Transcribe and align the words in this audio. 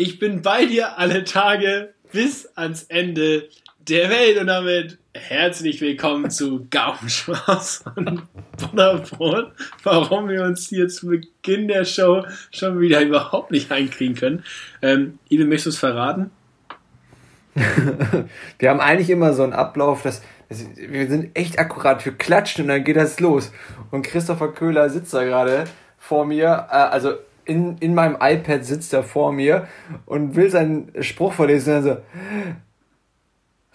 Ich 0.00 0.20
bin 0.20 0.42
bei 0.42 0.64
dir 0.64 0.96
alle 0.96 1.24
Tage 1.24 1.92
bis 2.12 2.48
ans 2.54 2.84
Ende 2.84 3.48
der 3.80 4.08
Welt 4.08 4.40
und 4.40 4.46
damit 4.46 4.96
herzlich 5.12 5.80
willkommen 5.80 6.30
zu 6.30 6.68
Gaumenschmaus 6.70 7.82
und 7.96 8.22
Butterbrot. 8.56 9.50
Warum 9.82 10.28
wir 10.28 10.44
uns 10.44 10.68
hier 10.68 10.86
zu 10.86 11.08
Beginn 11.08 11.66
der 11.66 11.84
Show 11.84 12.24
schon 12.52 12.78
wieder 12.78 13.00
überhaupt 13.00 13.50
nicht 13.50 13.72
einkriegen 13.72 14.14
können. 14.14 14.44
Ähm, 14.82 15.18
Ibe, 15.30 15.46
möchtest 15.46 15.66
du 15.66 15.70
es 15.70 15.78
verraten? 15.78 16.30
wir 18.60 18.70
haben 18.70 18.80
eigentlich 18.80 19.10
immer 19.10 19.34
so 19.34 19.42
einen 19.42 19.52
Ablauf, 19.52 20.04
dass, 20.04 20.22
dass 20.48 20.64
wir 20.76 21.08
sind 21.08 21.36
echt 21.36 21.58
akkurat, 21.58 22.04
wir 22.04 22.12
klatschen 22.12 22.62
und 22.62 22.68
dann 22.68 22.84
geht 22.84 22.94
das 22.94 23.18
los. 23.18 23.50
Und 23.90 24.02
Christopher 24.02 24.52
Köhler 24.52 24.90
sitzt 24.90 25.12
da 25.12 25.24
gerade 25.24 25.64
vor 25.98 26.24
mir, 26.24 26.68
äh, 26.70 26.76
also 26.76 27.14
in, 27.48 27.78
in 27.78 27.94
meinem 27.94 28.16
iPad 28.20 28.64
sitzt 28.64 28.92
er 28.92 29.02
vor 29.02 29.32
mir 29.32 29.66
und 30.04 30.36
will 30.36 30.50
seinen 30.50 30.92
Spruch 31.02 31.32
vorlesen. 31.32 31.74
Also, 31.74 31.96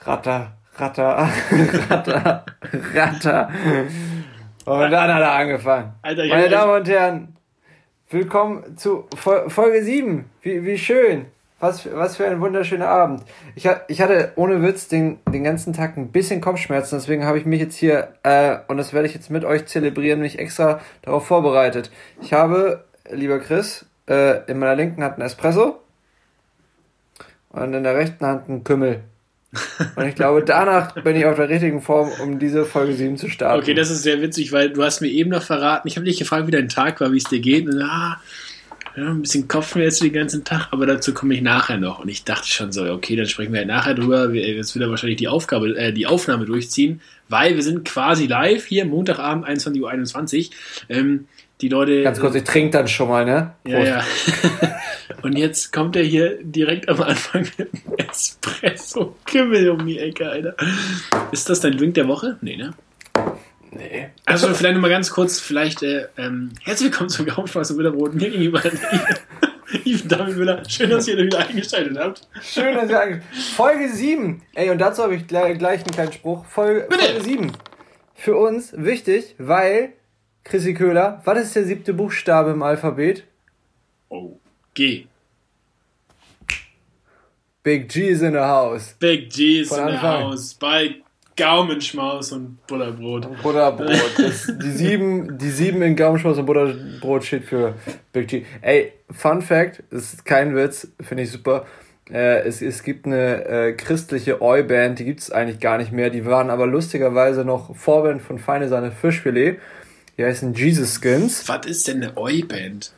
Ratter, 0.01 0.57
Ratter, 0.75 1.29
Ratter, 1.89 2.45
Ratter. 2.93 3.49
Und 4.65 4.91
dann 4.91 5.13
hat 5.13 5.21
er 5.21 5.31
angefangen. 5.33 5.93
Alter, 6.03 6.27
Meine 6.27 6.49
Damen 6.49 6.73
und 6.75 6.87
Herren, 6.87 7.35
willkommen 8.11 8.77
zu 8.77 9.07
Folge 9.15 9.83
7. 9.83 10.29
Wie, 10.43 10.63
wie 10.63 10.77
schön. 10.77 11.25
Was, 11.59 11.87
was 11.91 12.17
für 12.17 12.27
ein 12.27 12.41
wunderschöner 12.41 12.89
Abend. 12.89 13.23
Ich, 13.55 13.67
ich 13.87 14.01
hatte 14.01 14.33
ohne 14.35 14.61
Witz 14.61 14.89
den, 14.89 15.19
den 15.29 15.45
ganzen 15.45 15.71
Tag 15.73 15.97
ein 15.97 16.11
bisschen 16.11 16.41
Kopfschmerzen, 16.41 16.97
deswegen 16.97 17.25
habe 17.25 17.37
ich 17.37 17.45
mich 17.45 17.61
jetzt 17.61 17.77
hier, 17.77 18.09
äh, 18.23 18.57
und 18.67 18.75
das 18.75 18.91
werde 18.91 19.07
ich 19.07 19.13
jetzt 19.13 19.29
mit 19.29 19.45
euch 19.45 19.65
zelebrieren, 19.65 20.19
mich 20.19 20.39
extra 20.39 20.81
darauf 21.03 21.25
vorbereitet. 21.25 21.89
Ich 22.21 22.33
habe 22.33 22.83
lieber 23.13 23.39
Chris, 23.39 23.85
äh, 24.07 24.45
in 24.49 24.59
meiner 24.59 24.75
linken 24.75 25.03
Hand 25.03 25.17
ein 25.17 25.21
Espresso 25.21 25.79
und 27.49 27.73
in 27.73 27.83
der 27.83 27.95
rechten 27.95 28.25
Hand 28.25 28.49
ein 28.49 28.63
Kümmel. 28.63 29.03
Und 29.95 30.07
ich 30.07 30.15
glaube, 30.15 30.43
danach 30.43 30.95
bin 30.95 31.15
ich 31.15 31.25
auf 31.25 31.35
der 31.35 31.47
richtigen 31.47 31.81
Form, 31.81 32.09
um 32.21 32.39
diese 32.39 32.65
Folge 32.65 32.93
7 32.93 33.17
zu 33.17 33.29
starten. 33.29 33.61
Okay, 33.61 33.75
das 33.75 33.91
ist 33.91 34.01
sehr 34.01 34.19
witzig, 34.21 34.51
weil 34.51 34.71
du 34.71 34.83
hast 34.83 35.01
mir 35.01 35.09
eben 35.09 35.29
noch 35.29 35.43
verraten, 35.43 35.87
ich 35.87 35.95
habe 35.95 36.05
dich 36.05 36.17
gefragt, 36.17 36.47
wie 36.47 36.51
dein 36.51 36.69
Tag 36.69 36.99
war, 37.01 37.11
wie 37.11 37.17
es 37.17 37.25
dir 37.25 37.39
geht. 37.39 37.67
Und 37.67 37.79
ah, 37.81 38.19
ja, 38.95 39.09
ein 39.09 39.21
bisschen 39.21 39.47
Kopfschmerzen 39.47 40.05
den 40.05 40.13
ganzen 40.13 40.43
Tag, 40.43 40.67
aber 40.71 40.85
dazu 40.85 41.13
komme 41.13 41.33
ich 41.35 41.41
nachher 41.41 41.77
noch. 41.77 41.99
Und 41.99 42.09
ich 42.09 42.23
dachte 42.23 42.47
schon 42.47 42.71
so, 42.71 42.83
okay, 42.91 43.15
dann 43.15 43.27
sprechen 43.27 43.51
wir 43.51 43.59
halt 43.59 43.67
nachher 43.67 43.93
drüber. 43.93 44.31
Jetzt 44.33 44.75
wird 44.75 44.83
er 44.83 44.89
wahrscheinlich 44.89 45.17
die 45.17 45.27
Aufgabe, 45.27 45.75
äh, 45.77 45.93
die 45.93 46.07
Aufnahme 46.07 46.45
durchziehen, 46.45 47.01
weil 47.29 47.55
wir 47.55 47.63
sind 47.63 47.85
quasi 47.85 48.27
live 48.27 48.65
hier, 48.65 48.85
Montagabend, 48.85 49.47
21.21 49.47 50.49
Uhr. 50.49 50.55
Ähm, 50.89 51.27
die 51.63 51.69
Leute. 51.69 52.03
Ganz 52.03 52.19
kurz, 52.19 52.35
ich 52.35 52.43
trinke 52.43 52.71
dann 52.71 52.87
schon 52.87 53.07
mal, 53.07 53.25
ne? 53.25 53.53
Prost. 53.63 53.77
Ja, 53.77 53.83
ja. 53.83 54.03
Und 55.21 55.37
jetzt 55.37 55.71
kommt 55.71 55.95
er 55.95 56.03
hier 56.03 56.37
direkt 56.43 56.89
am 56.89 57.01
Anfang 57.01 57.47
mit 57.57 57.69
einem 57.73 58.09
Espresso-Kimmel 58.09 59.69
um 59.69 59.85
die 59.85 59.97
Ecke, 59.97 60.29
Alter. 60.29 60.55
Ist 61.31 61.49
das 61.49 61.61
dein 61.61 61.77
Drink 61.77 61.93
der 61.93 62.07
Woche? 62.09 62.37
Nee, 62.41 62.57
ne? 62.57 62.73
Nee. 63.71 64.09
Also 64.25 64.53
vielleicht 64.53 64.75
nochmal 64.75 64.89
ganz 64.89 65.09
kurz, 65.09 65.39
vielleicht, 65.39 65.81
äh, 65.83 66.07
ähm, 66.17 66.51
herzlich 66.63 66.91
willkommen 66.91 67.09
zum 67.09 67.25
Gaumspaß 67.25 67.71
und 67.71 67.77
Witterbrot. 67.77 68.13
Mir 68.13 68.29
gegenüber 68.29 68.61
Yves 69.85 70.03
David 70.07 70.35
Müller. 70.35 70.63
Schön, 70.67 70.89
dass 70.89 71.07
ihr 71.07 71.17
wieder 71.17 71.39
eingeschaltet 71.39 71.97
habt. 71.97 72.27
Schön, 72.41 72.75
dass 72.75 72.89
ihr 72.89 72.99
eingeschaltet 72.99 73.23
habt. 73.31 73.43
Folge 73.55 73.89
7. 73.89 74.41
Ey, 74.53 74.69
und 74.69 74.79
dazu 74.79 75.01
habe 75.01 75.15
ich 75.15 75.25
gleich, 75.27 75.57
gleich 75.57 75.81
einen 75.83 75.91
kleinen 75.91 76.11
Spruch. 76.11 76.45
Folge, 76.45 76.87
Folge 76.89 77.21
7. 77.23 77.51
Für 78.13 78.35
uns 78.35 78.73
wichtig, 78.75 79.35
weil 79.37 79.93
Chrissy 80.43 80.73
Köhler, 80.73 81.21
was 81.25 81.39
ist 81.39 81.55
der 81.55 81.63
siebte 81.63 81.93
Buchstabe 81.93 82.51
im 82.51 82.63
Alphabet? 82.63 83.23
Oh, 84.09 84.37
G. 84.73 85.07
Big 87.63 87.87
G 87.87 88.09
is 88.09 88.21
in 88.21 88.33
the 88.33 88.39
house. 88.39 88.95
Big 88.99 89.29
G 89.29 89.61
is 89.61 89.69
Von 89.69 89.87
in 89.87 89.93
the 89.93 90.01
house. 90.01 90.53
Bei 90.55 90.95
Gaumenschmaus 91.37 92.33
und 92.33 92.65
Butterbrot. 92.67 93.41
Butterbrot. 93.41 93.89
Das, 94.17 94.51
die, 94.61 94.71
sieben, 94.71 95.37
die 95.37 95.49
sieben 95.49 95.81
in 95.81 95.95
Gaumenschmaus 95.95 96.37
und 96.37 96.45
Butterbrot 96.45 97.23
steht 97.23 97.45
für 97.45 97.75
Big 98.11 98.27
G. 98.27 98.45
Ey, 98.61 98.91
Fun 99.09 99.41
Fact, 99.41 99.79
ist 99.91 100.25
kein 100.25 100.55
Witz, 100.55 100.89
finde 100.99 101.23
ich 101.23 101.31
super. 101.31 101.65
Äh, 102.11 102.41
es, 102.41 102.61
es 102.61 102.83
gibt 102.83 103.05
eine 103.05 103.45
äh, 103.45 103.73
christliche 103.73 104.41
Oi-Band, 104.41 104.99
die 104.99 105.05
gibt 105.05 105.21
es 105.21 105.31
eigentlich 105.31 105.61
gar 105.61 105.77
nicht 105.77 105.93
mehr. 105.93 106.09
Die 106.09 106.25
waren 106.25 106.49
aber 106.49 106.67
lustigerweise 106.67 107.45
noch 107.45 107.75
Vorband 107.75 108.21
von 108.21 108.39
Feine 108.39 108.67
Sahne 108.67 108.91
Fischfilet. 108.91 109.59
Die 110.17 110.25
heißen 110.25 110.53
Jesus 110.53 110.99
Skins. 111.01 111.47
Was 111.47 111.65
ist 111.65 111.87
denn 111.87 112.03
eine 112.03 112.15
Oi-Band? 112.17 112.91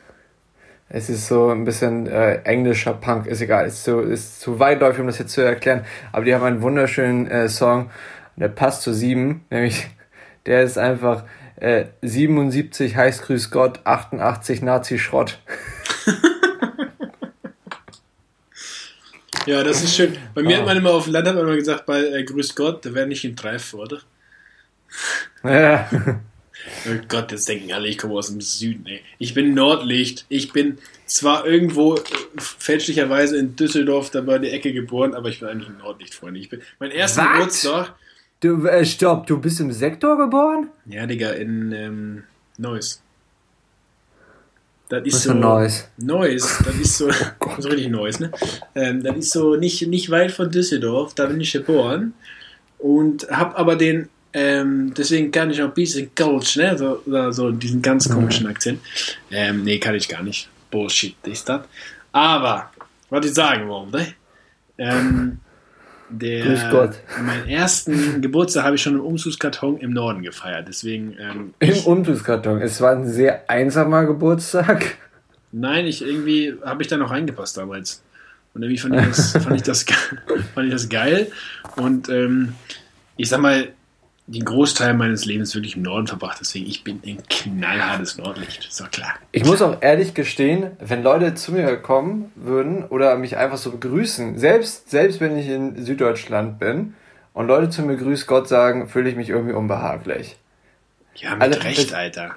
Es 0.88 1.08
ist 1.08 1.26
so 1.26 1.48
ein 1.48 1.64
bisschen 1.64 2.06
äh, 2.06 2.42
englischer 2.42 2.92
Punk, 2.94 3.26
ist 3.26 3.40
egal, 3.40 3.66
ist 3.66 3.82
zu, 3.82 4.00
ist 4.00 4.40
zu 4.40 4.60
weitläufig, 4.60 5.00
um 5.00 5.08
das 5.08 5.18
jetzt 5.18 5.32
zu 5.32 5.40
erklären. 5.40 5.84
Aber 6.12 6.24
die 6.24 6.32
haben 6.34 6.44
einen 6.44 6.62
wunderschönen 6.62 7.26
äh, 7.26 7.48
Song, 7.48 7.90
der 8.36 8.48
passt 8.48 8.82
zu 8.82 8.92
sieben, 8.92 9.44
nämlich 9.50 9.88
der 10.46 10.62
ist 10.62 10.78
einfach 10.78 11.24
äh, 11.56 11.86
77 12.02 12.94
heißt 12.94 13.22
Grüß 13.22 13.50
Gott, 13.50 13.80
88 13.84 14.62
Nazi-Schrott. 14.62 15.38
ja, 19.46 19.64
das 19.64 19.82
ist 19.82 19.96
schön. 19.96 20.16
Bei 20.34 20.42
mir 20.42 20.56
oh. 20.56 20.60
hat 20.60 20.66
man 20.66 20.76
immer 20.76 20.90
auf 20.92 21.04
dem 21.04 21.14
Land 21.14 21.26
hat 21.26 21.34
man 21.34 21.46
immer 21.46 21.56
gesagt, 21.56 21.86
bei 21.86 22.00
äh, 22.00 22.22
Grüß 22.22 22.54
Gott, 22.54 22.84
da 22.84 22.94
wäre 22.94 23.06
nicht 23.08 23.24
ein 23.24 23.34
Treff, 23.34 23.74
oder? 23.74 24.00
Ja. 25.42 25.88
Oh 26.88 26.98
Gott, 27.08 27.32
jetzt 27.32 27.48
denken 27.48 27.72
alle, 27.72 27.88
ich 27.88 27.98
komme 27.98 28.14
aus 28.14 28.28
dem 28.28 28.40
Süden. 28.40 28.86
Ey. 28.86 29.00
Ich 29.18 29.34
bin 29.34 29.54
Nordlicht. 29.54 30.26
Ich 30.28 30.52
bin 30.52 30.78
zwar 31.06 31.46
irgendwo 31.46 31.98
fälschlicherweise 32.38 33.36
in 33.38 33.56
Düsseldorf 33.56 34.10
da 34.10 34.20
bei 34.20 34.38
der 34.38 34.52
Ecke 34.52 34.72
geboren, 34.72 35.14
aber 35.14 35.28
ich 35.28 35.40
bin 35.40 35.48
eigentlich 35.48 35.68
ein 35.68 35.78
Nordlicht-Freund. 35.78 36.36
Ich 36.36 36.48
bin 36.48 36.60
mein 36.78 36.90
erster? 36.90 37.26
Geburtstag. 37.32 37.94
Du, 38.40 38.66
äh, 38.66 38.84
stopp, 38.84 39.26
du 39.26 39.38
bist 39.38 39.60
im 39.60 39.72
Sektor 39.72 40.18
geboren? 40.18 40.68
Ja, 40.84 41.06
Digga, 41.06 41.30
in 41.30 41.72
ähm, 41.72 42.22
Neuss. 42.58 43.02
Das 44.88 45.04
ist 45.04 45.14
Was 45.14 45.22
so. 45.24 45.34
Neuss? 45.34 45.88
Neuss, 45.96 46.58
das 46.64 46.74
ist 46.76 46.98
so. 46.98 47.08
oh 47.40 47.50
so 47.58 47.68
richtig 47.68 47.88
Neuss, 47.88 48.20
ne? 48.20 48.30
Ähm, 48.74 49.02
das 49.02 49.16
ist 49.16 49.32
so 49.32 49.56
nicht, 49.56 49.86
nicht 49.88 50.10
weit 50.10 50.32
von 50.32 50.50
Düsseldorf, 50.50 51.14
da 51.14 51.26
bin 51.26 51.40
ich 51.40 51.52
geboren. 51.52 52.14
Und 52.78 53.28
hab 53.30 53.58
aber 53.58 53.74
den 53.74 54.10
ähm, 54.38 54.92
deswegen 54.94 55.30
kann 55.30 55.50
ich 55.50 55.62
auch 55.62 55.68
ein 55.68 55.74
bisschen 55.74 56.14
Kölsch, 56.14 56.56
ne? 56.56 56.76
So, 56.76 57.00
so 57.32 57.50
diesen 57.52 57.80
ganz 57.80 58.06
komischen 58.06 58.46
Akzent. 58.46 58.80
Ähm, 59.30 59.64
nee, 59.64 59.78
kann 59.78 59.94
ich 59.94 60.10
gar 60.10 60.22
nicht. 60.22 60.50
Bullshit 60.70 61.16
ist 61.24 61.48
das. 61.48 61.62
Aber, 62.12 62.70
was 63.08 63.24
ich 63.24 63.32
sagen 63.32 63.66
wollte, 63.66 64.08
ähm, 64.76 65.38
der, 66.10 66.44
Grüß 66.44 66.60
Gott. 66.70 67.00
Meinen 67.18 67.48
ersten 67.48 68.20
Geburtstag 68.20 68.64
habe 68.64 68.76
ich 68.76 68.82
schon 68.82 68.96
im 68.96 69.00
Umzugskarton 69.00 69.78
im 69.78 69.94
Norden 69.94 70.22
gefeiert. 70.22 70.68
Deswegen. 70.68 71.16
Ähm, 71.18 71.54
Im 71.58 71.78
Umzugskarton. 71.86 72.60
Es 72.60 72.82
war 72.82 72.92
ein 72.92 73.08
sehr 73.08 73.48
einsamer 73.48 74.04
Geburtstag. 74.04 74.98
Nein, 75.50 75.86
ich 75.86 76.02
irgendwie 76.02 76.56
habe 76.62 76.82
ich 76.82 76.88
da 76.88 76.98
noch 76.98 77.10
reingepasst 77.10 77.56
damals. 77.56 78.02
Und 78.52 78.64
irgendwie 78.64 78.78
fand 78.78 78.96
ich 78.96 79.06
das, 79.06 79.32
fand 79.42 79.56
ich 79.56 79.62
das, 79.62 79.86
fand 80.54 80.66
ich 80.66 80.72
das 80.72 80.90
geil. 80.90 81.32
Und 81.76 82.10
ähm, 82.10 82.52
ich 83.16 83.30
sag 83.30 83.40
mal, 83.40 83.68
den 84.28 84.44
Großteil 84.44 84.94
meines 84.94 85.24
Lebens 85.24 85.54
wirklich 85.54 85.76
im 85.76 85.82
Norden 85.82 86.06
verbracht, 86.08 86.38
deswegen 86.40 86.66
ich 86.66 86.82
bin 86.82 87.00
ein 87.06 87.22
knallhartes 87.28 88.18
Nordlicht, 88.18 88.66
ist 88.66 88.80
doch 88.80 88.90
klar. 88.90 89.14
Ich 89.30 89.44
muss 89.44 89.62
auch 89.62 89.80
ehrlich 89.80 90.14
gestehen, 90.14 90.72
wenn 90.80 91.02
Leute 91.02 91.34
zu 91.34 91.52
mir 91.52 91.76
kommen 91.76 92.32
würden 92.34 92.84
oder 92.84 93.16
mich 93.16 93.36
einfach 93.36 93.58
so 93.58 93.70
begrüßen, 93.70 94.36
selbst, 94.38 94.90
selbst 94.90 95.20
wenn 95.20 95.38
ich 95.38 95.48
in 95.48 95.84
Süddeutschland 95.84 96.58
bin 96.58 96.94
und 97.34 97.46
Leute 97.46 97.70
zu 97.70 97.82
mir 97.82 97.96
Grüß 97.96 98.26
Gott 98.26 98.48
sagen, 98.48 98.88
fühle 98.88 99.08
ich 99.08 99.16
mich 99.16 99.28
irgendwie 99.28 99.54
unbehaglich. 99.54 100.36
Ja, 101.14 101.34
mit 101.34 101.42
also, 101.42 101.60
Recht, 101.60 101.94
Alter. 101.94 102.34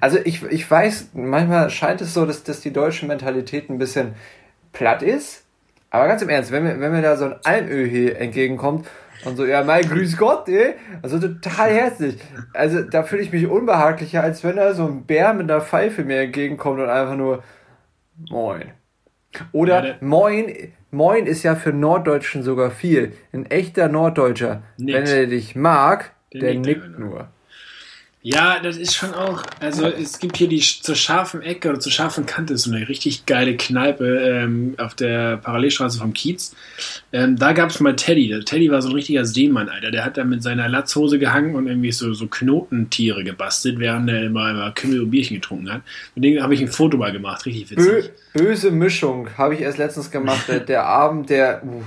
Also 0.00 0.18
ich, 0.24 0.42
ich 0.44 0.68
weiß, 0.68 1.10
manchmal 1.12 1.68
scheint 1.70 2.00
es 2.00 2.14
so, 2.14 2.24
dass, 2.24 2.42
dass 2.42 2.60
die 2.60 2.72
deutsche 2.72 3.04
Mentalität 3.06 3.68
ein 3.68 3.78
bisschen 3.78 4.14
platt 4.72 5.02
ist. 5.02 5.44
Aber 5.90 6.06
ganz 6.06 6.22
im 6.22 6.30
Ernst, 6.30 6.52
wenn 6.52 6.62
mir, 6.62 6.80
wenn 6.80 6.92
mir 6.92 7.02
da 7.02 7.16
so 7.16 7.26
ein 7.26 7.36
Almöl 7.44 7.86
hier 7.86 8.18
entgegenkommt 8.18 8.86
und 9.24 9.36
so, 9.36 9.46
ja, 9.46 9.62
mein 9.62 9.82
Grüß 9.82 10.16
Gott, 10.16 10.48
ey. 10.48 10.74
Also 11.02 11.18
total 11.18 11.70
herzlich. 11.70 12.18
Also 12.52 12.82
da 12.82 13.02
fühle 13.02 13.22
ich 13.22 13.32
mich 13.32 13.46
unbehaglicher, 13.46 14.22
als 14.22 14.42
wenn 14.44 14.56
da 14.56 14.74
so 14.74 14.86
ein 14.86 15.04
Bär 15.04 15.32
mit 15.34 15.50
einer 15.50 15.60
Pfeife 15.60 16.04
mir 16.04 16.20
entgegenkommt 16.20 16.80
und 16.80 16.88
einfach 16.88 17.16
nur 17.16 17.42
Moin. 18.30 18.72
Oder 19.52 19.84
ja, 19.84 19.94
Moin, 20.00 20.72
Moin 20.90 21.26
ist 21.26 21.42
ja 21.42 21.54
für 21.54 21.72
Norddeutschen 21.72 22.42
sogar 22.42 22.70
viel. 22.70 23.12
Ein 23.32 23.46
echter 23.46 23.88
Norddeutscher, 23.88 24.62
nickt. 24.76 24.98
wenn 24.98 25.06
er 25.06 25.26
dich 25.26 25.56
mag, 25.56 26.12
der, 26.32 26.40
der 26.40 26.54
nickt, 26.54 26.66
nickt 26.66 26.98
nur. 26.98 27.28
Ja, 28.24 28.60
das 28.60 28.76
ist 28.76 28.94
schon 28.94 29.14
auch. 29.14 29.42
Also 29.58 29.84
es 29.88 30.20
gibt 30.20 30.36
hier 30.36 30.48
die 30.48 30.60
zur 30.60 30.94
scharfen 30.94 31.42
Ecke 31.42 31.70
oder 31.70 31.80
zur 31.80 31.90
scharfen 31.90 32.24
Kante 32.24 32.56
so 32.56 32.70
eine 32.70 32.88
richtig 32.88 33.26
geile 33.26 33.56
Kneipe 33.56 34.04
ähm, 34.04 34.76
auf 34.78 34.94
der 34.94 35.38
Parallelstraße 35.38 35.98
vom 35.98 36.12
Kiez. 36.12 36.54
Ähm, 37.12 37.36
da 37.36 37.52
gab 37.52 37.70
es 37.70 37.80
mal 37.80 37.96
Teddy. 37.96 38.28
Der 38.28 38.44
Teddy 38.44 38.70
war 38.70 38.80
so 38.80 38.90
ein 38.90 38.94
richtiger 38.94 39.24
Seemann, 39.24 39.68
Alter. 39.68 39.90
Der 39.90 40.04
hat 40.04 40.18
da 40.18 40.24
mit 40.24 40.40
seiner 40.44 40.68
Latzhose 40.68 41.18
gehangen 41.18 41.56
und 41.56 41.66
irgendwie 41.66 41.90
so, 41.90 42.12
so 42.12 42.28
Knotentiere 42.28 43.24
gebastelt, 43.24 43.80
während 43.80 44.08
er 44.08 44.22
immer, 44.22 44.50
immer 44.50 44.70
Kümmel 44.70 45.00
und 45.00 45.10
Bierchen 45.10 45.40
getrunken 45.40 45.72
hat. 45.72 45.82
Mit 46.14 46.24
dem 46.24 46.40
habe 46.40 46.54
ich 46.54 46.60
ein 46.60 46.68
Foto 46.68 46.96
mal 46.96 47.10
gemacht. 47.10 47.44
Richtig 47.44 47.72
witzig. 47.72 48.12
Bö 48.34 48.44
böse 48.44 48.70
Mischung 48.70 49.30
habe 49.36 49.54
ich 49.54 49.62
erst 49.62 49.78
letztens 49.78 50.12
gemacht. 50.12 50.46
der, 50.46 50.60
der 50.60 50.86
Abend, 50.86 51.28
der. 51.28 51.64
Uh. 51.64 51.82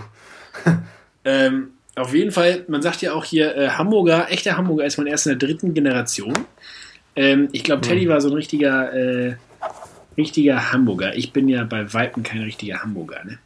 ähm, 1.23 1.74
auf 1.95 2.13
jeden 2.13 2.31
Fall, 2.31 2.65
man 2.67 2.81
sagt 2.81 3.01
ja 3.01 3.13
auch 3.13 3.23
hier, 3.23 3.55
äh, 3.55 3.69
Hamburger, 3.69 4.31
echter 4.31 4.57
Hamburger 4.57 4.85
ist 4.85 4.97
man 4.97 5.07
erst 5.07 5.27
in 5.27 5.37
der 5.37 5.47
dritten 5.47 5.73
Generation. 5.73 6.33
Ähm, 7.15 7.49
ich 7.51 7.63
glaube, 7.63 7.81
Teddy 7.81 8.03
hm. 8.03 8.09
war 8.09 8.21
so 8.21 8.29
ein 8.29 8.35
richtiger, 8.35 8.93
äh, 8.93 9.35
richtiger 10.17 10.71
Hamburger. 10.71 11.15
Ich 11.15 11.31
bin 11.31 11.47
ja 11.47 11.63
bei 11.63 11.93
Weitem 11.93 12.23
kein 12.23 12.41
richtiger 12.41 12.81
Hamburger, 12.81 13.23
ne? 13.23 13.39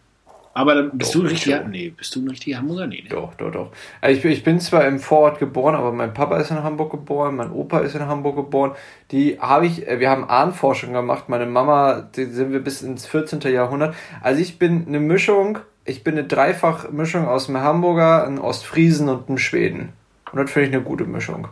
Aber 0.59 0.75
dann 0.75 0.97
bist 0.97 1.13
doch, 1.13 1.21
du 1.21 1.25
ein 1.27 1.29
richtiger, 1.29 1.63
nee, 1.63 1.93
bist 1.95 2.15
du 2.15 2.21
ein 2.21 2.27
richtiger 2.27 2.57
Hamburger? 2.57 2.87
Nee, 2.87 3.03
ne? 3.03 3.09
Doch, 3.09 3.33
doch, 3.35 3.51
doch. 3.51 3.71
Also 4.01 4.19
ich, 4.19 4.25
ich 4.25 4.43
bin 4.43 4.59
zwar 4.59 4.85
im 4.87 4.99
Vorort 4.99 5.39
geboren, 5.39 5.75
aber 5.75 5.93
mein 5.93 6.13
Papa 6.13 6.37
ist 6.37 6.49
in 6.49 6.63
Hamburg 6.63 6.91
geboren, 6.91 7.35
mein 7.35 7.51
Opa 7.51 7.79
ist 7.79 7.95
in 7.95 8.01
Hamburg 8.01 8.35
geboren. 8.35 8.71
Die 9.11 9.39
habe 9.39 9.67
ich, 9.67 9.87
äh, 9.87 9.99
wir 9.99 10.09
haben 10.09 10.27
Ahnforschung 10.27 10.91
gemacht. 10.91 11.29
Meine 11.29 11.45
Mama, 11.45 12.09
die 12.15 12.25
sind 12.25 12.51
wir 12.51 12.59
bis 12.59 12.81
ins 12.81 13.05
14. 13.05 13.39
Jahrhundert. 13.41 13.95
Also 14.21 14.41
ich 14.41 14.57
bin 14.57 14.87
eine 14.87 14.99
Mischung 14.99 15.59
ich 15.89 16.03
bin 16.03 16.17
eine 16.17 16.27
Dreifachmischung 16.27 17.27
aus 17.27 17.49
einem 17.49 17.61
Hamburger, 17.61 18.25
einem 18.25 18.39
Ostfriesen 18.39 19.09
und 19.09 19.27
einem 19.27 19.37
Schweden. 19.37 19.89
Und 20.31 20.39
das 20.39 20.51
finde 20.51 20.69
ich 20.69 20.75
eine 20.75 20.83
gute 20.83 21.05
Mischung. 21.05 21.47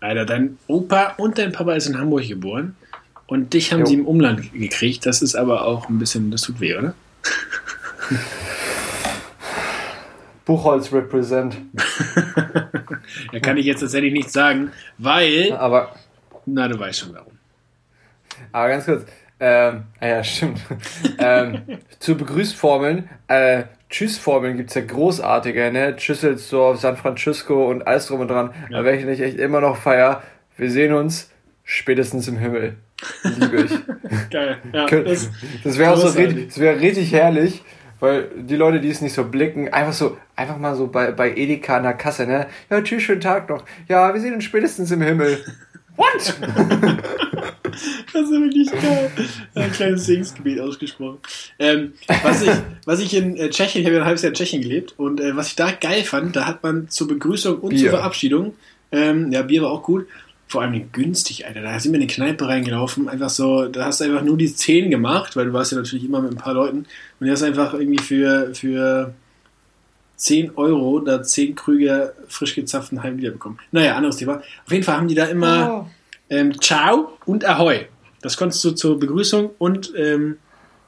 Alter, 0.00 0.26
dein 0.26 0.58
Opa 0.66 1.14
und 1.16 1.38
dein 1.38 1.52
Papa 1.52 1.72
ist 1.72 1.86
in 1.86 1.98
Hamburg 1.98 2.28
geboren 2.28 2.76
und 3.26 3.54
dich 3.54 3.72
haben 3.72 3.80
jo. 3.80 3.86
sie 3.86 3.94
im 3.94 4.06
Umland 4.06 4.52
gekriegt. 4.52 5.06
Das 5.06 5.22
ist 5.22 5.34
aber 5.34 5.64
auch 5.64 5.88
ein 5.88 5.98
bisschen, 5.98 6.30
das 6.30 6.42
tut 6.42 6.60
weh, 6.60 6.76
oder? 6.76 6.94
Buchholz 10.44 10.92
represent. 10.92 11.56
da 13.32 13.40
kann 13.40 13.56
ich 13.56 13.66
jetzt 13.66 13.80
tatsächlich 13.80 14.12
nichts 14.12 14.32
sagen, 14.32 14.70
weil. 14.98 15.52
Aber. 15.52 15.94
Na, 16.46 16.68
du 16.68 16.78
weißt 16.78 17.00
schon 17.00 17.14
warum. 17.14 17.32
Aber 18.52 18.68
ganz 18.68 18.84
kurz, 18.86 19.04
ähm, 19.40 19.84
ah 20.00 20.06
ja, 20.06 20.24
stimmt. 20.24 20.60
ähm, 21.18 21.62
zu 21.98 22.16
Begrüßformeln, 22.16 23.08
äh, 23.28 23.64
Tschüssformeln 23.90 24.56
gibt 24.56 24.70
es 24.70 24.74
ja 24.74 24.82
großartige, 24.82 25.70
ne? 25.72 25.96
Tschüsselsdorf, 25.96 26.80
San 26.80 26.96
Francisco 26.96 27.70
und 27.70 27.86
alles 27.86 28.06
drum 28.06 28.20
und 28.20 28.28
dran. 28.28 28.50
Ja. 28.68 28.78
Aber 28.78 28.86
welche 28.86 29.10
ich 29.10 29.20
echt 29.20 29.38
immer 29.38 29.60
noch 29.60 29.76
feier, 29.76 30.22
wir 30.56 30.70
sehen 30.70 30.92
uns 30.92 31.30
spätestens 31.64 32.28
im 32.28 32.38
Himmel. 32.38 32.76
Liebe 33.22 33.62
ich. 33.62 33.70
Geil. 34.30 34.58
Ja, 34.72 34.86
das 34.86 35.30
das 35.62 35.78
wäre 35.78 35.92
auch 35.92 35.96
so 35.96 36.08
richtig, 36.18 36.48
das 36.48 36.58
wäre 36.58 36.80
richtig 36.80 37.12
herrlich, 37.12 37.62
weil 38.00 38.28
die 38.36 38.56
Leute, 38.56 38.80
die 38.80 38.90
es 38.90 39.00
nicht 39.00 39.14
so 39.14 39.24
blicken, 39.24 39.72
einfach 39.72 39.92
so, 39.92 40.18
einfach 40.34 40.58
mal 40.58 40.74
so 40.74 40.88
bei, 40.88 41.12
bei 41.12 41.34
Edeka 41.34 41.76
an 41.76 41.84
der 41.84 41.94
Kasse, 41.94 42.26
ne? 42.26 42.46
Ja, 42.70 42.82
tschüss, 42.82 43.04
schönen 43.04 43.20
Tag 43.20 43.48
noch. 43.48 43.64
Ja, 43.86 44.12
wir 44.12 44.20
sehen 44.20 44.34
uns 44.34 44.44
spätestens 44.44 44.90
im 44.90 45.00
Himmel. 45.00 45.38
What? 45.96 46.34
Das 48.12 48.22
ist 48.22 48.30
wirklich 48.30 48.70
geil. 48.70 49.10
Ein 49.54 49.72
kleines 49.72 50.06
Segensgebet 50.06 50.60
ausgesprochen. 50.60 51.18
Ähm, 51.58 51.92
was, 52.22 52.42
ich, 52.42 52.50
was 52.84 53.00
ich 53.00 53.14
in 53.14 53.36
äh, 53.36 53.50
Tschechien, 53.50 53.82
ich 53.82 53.86
habe 53.86 53.96
ja 53.96 54.02
ein 54.02 54.06
halbes 54.06 54.22
Jahr 54.22 54.30
in 54.30 54.34
Tschechien 54.34 54.62
gelebt, 54.62 54.94
und 54.96 55.20
äh, 55.20 55.36
was 55.36 55.48
ich 55.48 55.56
da 55.56 55.70
geil 55.70 56.04
fand, 56.04 56.36
da 56.36 56.46
hat 56.46 56.62
man 56.62 56.88
zur 56.88 57.08
Begrüßung 57.08 57.58
und 57.58 57.70
Bier. 57.70 57.80
zur 57.80 57.90
Verabschiedung, 57.90 58.54
ähm, 58.92 59.32
ja, 59.32 59.42
Bier 59.42 59.62
war 59.62 59.70
auch 59.70 59.82
gut, 59.82 60.06
vor 60.46 60.62
allem 60.62 60.90
günstig, 60.92 61.46
Alter. 61.46 61.60
Da 61.60 61.78
sind 61.78 61.92
wir 61.92 61.96
in 61.96 62.02
eine 62.02 62.12
Kneipe 62.12 62.48
reingelaufen, 62.48 63.08
einfach 63.08 63.30
so, 63.30 63.66
da 63.66 63.86
hast 63.86 64.00
du 64.00 64.04
einfach 64.04 64.22
nur 64.22 64.38
die 64.38 64.52
10 64.52 64.90
gemacht, 64.90 65.36
weil 65.36 65.46
du 65.46 65.52
warst 65.52 65.72
ja 65.72 65.78
natürlich 65.78 66.04
immer 66.04 66.22
mit 66.22 66.32
ein 66.32 66.38
paar 66.38 66.54
Leuten, 66.54 66.86
und 67.20 67.26
du 67.26 67.30
hast 67.30 67.42
einfach 67.42 67.74
irgendwie 67.74 68.02
für, 68.02 68.54
für 68.54 69.14
10 70.16 70.56
Euro 70.56 71.00
da 71.00 71.22
10 71.22 71.54
Krüge 71.54 72.14
frisch 72.28 72.54
gezapften 72.54 73.02
halben 73.02 73.18
Liter 73.18 73.32
bekommen. 73.32 73.58
Naja, 73.70 73.96
anderes 73.96 74.16
Thema. 74.16 74.42
Auf 74.66 74.72
jeden 74.72 74.84
Fall 74.84 74.96
haben 74.96 75.08
die 75.08 75.14
da 75.14 75.26
immer. 75.26 75.84
Oh 75.84 75.97
ähm, 76.30 76.60
Ciao 76.60 77.18
und 77.26 77.44
Ahoi. 77.44 77.86
Das 78.20 78.36
konntest 78.36 78.64
du 78.64 78.72
zur 78.72 78.98
Begrüßung 78.98 79.50
und 79.58 79.92
ähm, 79.96 80.38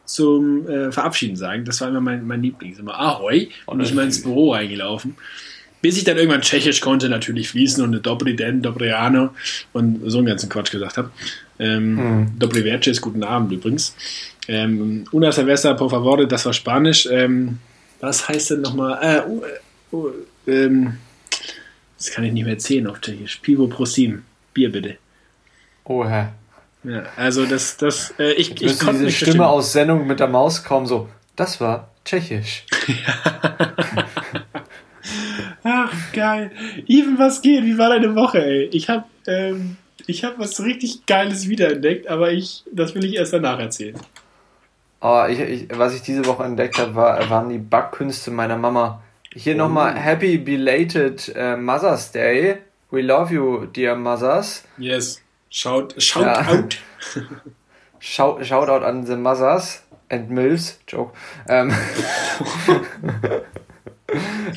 zum 0.04 0.69
äh, 0.69 0.90
Verabschieden 0.90 1.37
sagen. 1.37 1.64
Das 1.64 1.81
war 1.81 1.88
immer 1.88 2.00
mein, 2.00 2.26
mein 2.26 2.42
Lieblings. 2.42 2.78
Immer 2.78 2.98
Ahoi. 2.98 3.48
Und 3.66 3.81
ich 3.81 3.94
mal 3.94 4.04
ins 4.04 4.22
Büro 4.22 4.52
reingelaufen. 4.52 5.14
Bis 5.82 5.96
ich 5.96 6.04
dann 6.04 6.19
irgendwann 6.19 6.42
Tschechisch 6.42 6.81
konnte, 6.81 7.08
natürlich 7.08 7.48
fließen 7.48 7.82
und 7.82 8.04
Dobry 8.04 8.37
Den, 8.37 8.60
Dobriano 8.60 9.31
und 9.72 10.02
so 10.10 10.19
einen 10.19 10.26
ganzen 10.26 10.50
Quatsch 10.50 10.70
gesagt 10.70 10.98
habe. 10.98 11.10
Ähm, 11.58 11.98
hm. 11.98 12.38
Dobry 12.38 12.62
Verces, 12.62 13.00
guten 13.00 13.25
Abend 13.25 13.52
übrigens. 13.52 13.94
Ähm, 14.46 15.04
una 15.12 15.32
cerveza, 15.32 15.72
por 15.75 15.88
favor, 15.88 16.26
das 16.26 16.44
war 16.44 16.52
Spanisch. 16.52 17.08
Ähm, 17.10 17.58
was 18.00 18.28
heißt 18.28 18.50
denn 18.50 18.60
nochmal? 18.60 18.98
Äh, 19.00 19.31
uh, 19.31 19.42
uh, 19.92 20.10
ähm, 20.46 20.98
das 21.96 22.10
kann 22.10 22.25
ich 22.25 22.32
nicht 22.32 22.44
mehr 22.44 22.54
erzählen 22.54 22.87
auf 22.87 23.00
Tschechisch. 23.00 23.38
Pivo 23.38 23.66
prosim. 23.66 24.22
Bier 24.52 24.72
bitte. 24.72 24.96
Oha. 25.90 26.32
Ja, 26.84 27.02
also 27.16 27.46
das, 27.46 27.76
das, 27.76 28.14
äh, 28.16 28.31
ich, 28.34 28.52
ich, 28.52 28.62
ich 28.62 28.78
konnte 28.78 29.04
diese 29.04 29.10
Stimme 29.10 29.48
aus 29.48 29.72
Sendung 29.72 30.06
mit 30.06 30.20
der 30.20 30.28
Maus 30.28 30.62
kaum 30.62 30.87
so. 30.87 31.08
Das 31.34 31.60
war 31.60 31.90
Tschechisch. 32.04 32.64
Ach, 35.64 35.92
geil. 36.12 36.52
Even, 36.87 37.19
was 37.19 37.42
geht? 37.42 37.64
Wie 37.64 37.76
war 37.76 37.88
deine 37.88 38.14
Woche, 38.14 38.40
ey? 38.40 38.69
Ich 38.72 38.88
hab, 38.88 39.10
ähm, 39.26 39.76
ich 40.06 40.22
hab 40.22 40.38
was 40.38 40.62
richtig 40.62 41.06
Geiles 41.06 41.48
wiederentdeckt, 41.48 42.06
aber 42.06 42.31
ich, 42.31 42.62
das 42.72 42.94
will 42.94 43.04
ich 43.04 43.16
erst 43.16 43.32
danach 43.32 43.58
erzählen. 43.58 43.96
Oh, 45.00 45.25
ich, 45.28 45.40
ich, 45.40 45.66
was 45.76 45.92
ich 45.96 46.02
diese 46.02 46.25
Woche 46.26 46.44
entdeckt 46.44 46.78
habe, 46.78 46.94
war, 46.94 47.28
waren 47.28 47.48
die 47.48 47.58
Backkünste 47.58 48.31
meiner 48.31 48.56
Mama. 48.56 49.02
Hier 49.34 49.54
oh. 49.54 49.58
nochmal 49.58 49.96
Happy 49.96 50.38
Belated 50.38 51.34
uh, 51.37 51.56
Mother's 51.56 52.12
Day. 52.12 52.58
We 52.92 53.02
love 53.02 53.34
you, 53.34 53.66
dear 53.66 53.96
mothers. 53.96 54.62
Yes. 54.78 55.20
Shout, 55.50 56.00
shout 56.00 56.25
ja. 56.25 56.49
out. 56.49 56.79
shout, 57.99 58.47
shout 58.47 58.69
out 58.69 58.85
an 58.85 59.05
the 59.05 59.17
mothers 59.17 59.82
and 60.08 60.31
mills. 60.31 60.79
Joke. 60.87 61.12
Ähm, 61.49 61.70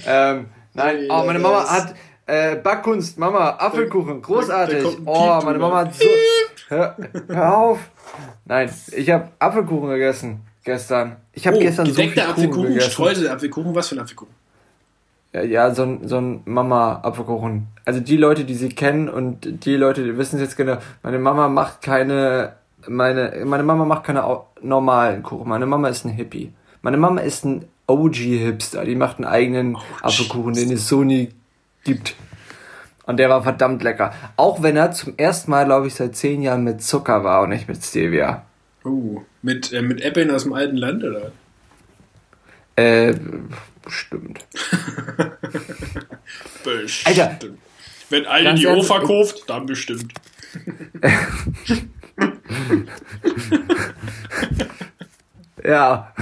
ähm, 0.05 0.45
nein, 0.73 1.07
oh, 1.09 1.23
meine 1.25 1.39
Mama 1.39 1.67
hat 1.67 1.95
äh, 2.27 2.55
Backkunst, 2.57 3.17
Mama, 3.17 3.57
Apfelkuchen, 3.57 4.21
großartig. 4.21 4.85
Oh, 5.05 5.41
meine 5.43 5.57
Mama 5.57 5.79
hat 5.79 5.95
so. 5.95 6.05
Hör, 6.69 6.95
hör 7.27 7.57
auf. 7.57 7.79
Nein, 8.45 8.71
ich 8.91 9.09
habe 9.09 9.29
Apfelkuchen 9.39 9.89
gegessen 9.89 10.45
gestern. 10.63 11.17
Ich 11.33 11.45
habe 11.45 11.57
oh, 11.57 11.59
gestern 11.59 11.85
so 11.87 11.93
viel 11.93 12.19
Apfelkuchen, 12.19 12.67
gegessen. 12.67 12.91
Streusel 12.91 13.29
Apfelkuchen, 13.29 13.75
was 13.75 13.89
für 13.89 13.95
ein 13.95 13.99
Apfelkuchen? 13.99 14.33
Ja, 15.33 15.73
so 15.73 15.83
ein, 15.83 16.07
so 16.07 16.17
ein 16.17 16.41
Mama-Apfelkuchen. 16.45 17.67
Also 17.85 17.99
die 17.99 18.17
Leute, 18.17 18.45
die 18.45 18.53
sie 18.53 18.69
kennen 18.69 19.09
und 19.09 19.65
die 19.65 19.75
Leute, 19.75 20.03
die 20.03 20.17
wissen 20.17 20.35
es 20.35 20.43
jetzt 20.43 20.57
genau. 20.57 20.77
Meine 21.01 21.17
Mama 21.17 21.49
macht 21.49 21.81
keine, 21.81 22.53
meine, 22.87 23.43
meine 23.43 23.63
Mama 23.63 23.85
macht 23.85 24.03
keine 24.03 24.23
normalen 24.61 25.23
Kuchen. 25.23 25.49
Meine 25.49 25.65
Mama 25.65 25.87
ist 25.87 26.05
ein 26.05 26.11
Hippie. 26.11 26.53
Meine 26.83 26.97
Mama 26.97 27.21
ist 27.21 27.45
ein 27.45 27.65
OG-Hipster. 27.87 28.85
Die 28.85 28.95
macht 28.95 29.17
einen 29.17 29.25
eigenen 29.25 29.75
oh, 29.75 29.79
Apfelkuchen, 30.03 30.53
den 30.53 30.71
es 30.71 30.87
so 30.87 31.03
nie 31.03 31.29
gibt. 31.83 32.15
Und 33.05 33.17
der 33.17 33.29
war 33.29 33.41
verdammt 33.41 33.81
lecker. 33.81 34.13
Auch 34.37 34.61
wenn 34.61 34.77
er 34.77 34.91
zum 34.91 35.17
ersten 35.17 35.49
Mal, 35.49 35.65
glaube 35.65 35.87
ich, 35.87 35.95
seit 35.95 36.15
zehn 36.15 36.41
Jahren 36.43 36.63
mit 36.63 36.83
Zucker 36.83 37.23
war 37.23 37.41
und 37.41 37.49
nicht 37.49 37.67
mit 37.67 37.83
Stevia. 37.83 38.45
Oh, 38.85 39.21
mit, 39.41 39.73
äh, 39.73 39.81
mit 39.81 40.01
Äpfeln 40.01 40.29
aus 40.29 40.43
dem 40.43 40.53
alten 40.53 40.77
Land, 40.77 41.03
oder? 41.03 41.31
Äh, 42.75 43.15
bestimmt. 43.83 44.45
bestimmt. 46.63 47.19
Alter. 47.19 47.47
Wenn 48.09 48.25
eine 48.25 48.55
die 48.55 48.67
O 48.67 48.83
verkauft, 48.83 49.43
dann 49.47 49.65
bestimmt. 49.65 50.13
ja. 55.63 56.11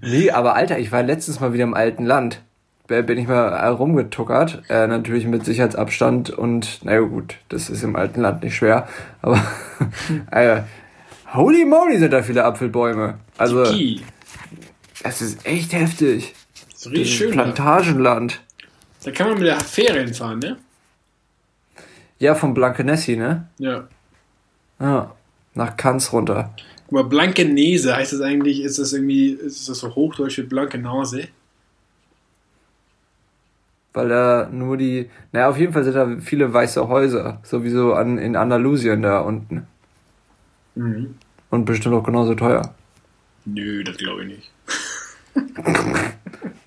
nee, 0.00 0.30
aber 0.30 0.54
Alter, 0.54 0.78
ich 0.78 0.92
war 0.92 1.02
letztens 1.02 1.40
mal 1.40 1.52
wieder 1.52 1.64
im 1.64 1.74
alten 1.74 2.06
Land. 2.06 2.40
Bin 2.86 3.18
ich 3.18 3.26
mal 3.28 3.68
rumgetuckert. 3.68 4.62
Äh, 4.70 4.86
natürlich 4.86 5.26
mit 5.26 5.44
Sicherheitsabstand 5.44 6.30
und, 6.30 6.82
naja 6.84 7.00
gut, 7.00 7.34
das 7.50 7.68
ist 7.68 7.82
im 7.82 7.96
alten 7.96 8.22
Land 8.22 8.42
nicht 8.42 8.56
schwer. 8.56 8.88
Aber, 9.20 9.44
äh, 10.30 10.62
holy 11.34 11.66
moly 11.66 11.98
sind 11.98 12.14
da 12.14 12.22
viele 12.22 12.44
Apfelbäume. 12.44 13.18
Also, 13.36 13.66
es 15.04 15.22
ist 15.22 15.46
echt 15.46 15.72
heftig. 15.72 16.34
Das 16.70 16.86
ist 16.86 16.92
richtig 16.92 17.16
schön. 17.16 17.30
Plantagenland. 17.32 18.40
Da 19.04 19.10
kann 19.10 19.28
man 19.28 19.38
mit 19.38 19.46
der 19.46 19.60
Ferien 19.60 20.12
fahren, 20.12 20.40
ne? 20.40 20.58
Ja, 22.18 22.34
von 22.34 22.52
Blankenesi, 22.52 23.16
ne? 23.16 23.48
Ja. 23.58 23.88
Ja, 24.80 25.14
nach 25.54 25.76
Cannes 25.76 26.12
runter. 26.12 26.54
Guck 26.84 26.92
mal, 26.92 27.04
Blankenese 27.04 27.94
heißt 27.94 28.12
das 28.12 28.20
eigentlich, 28.20 28.60
ist 28.60 28.78
das 28.78 28.92
irgendwie, 28.92 29.30
ist 29.30 29.68
das 29.68 29.78
so 29.78 29.94
hochdeutsch 29.94 30.38
wie 30.38 30.42
Blankenase? 30.42 31.28
weil 33.98 34.08
da 34.08 34.48
nur 34.52 34.76
die, 34.76 35.10
naja, 35.32 35.48
auf 35.48 35.58
jeden 35.58 35.72
Fall 35.72 35.82
sind 35.82 35.96
da 35.96 36.20
viele 36.20 36.52
weiße 36.52 36.86
Häuser, 36.86 37.40
sowieso 37.42 37.94
an, 37.94 38.16
in 38.18 38.36
Andalusien 38.36 39.02
da 39.02 39.20
unten. 39.20 39.66
Mhm. 40.76 41.16
Und 41.50 41.64
bestimmt 41.64 41.96
auch 41.96 42.04
genauso 42.04 42.36
teuer. 42.36 42.74
Nö, 43.44 43.82
das 43.82 43.96
glaube 43.96 44.22
ich 44.22 44.28
nicht. 44.28 44.50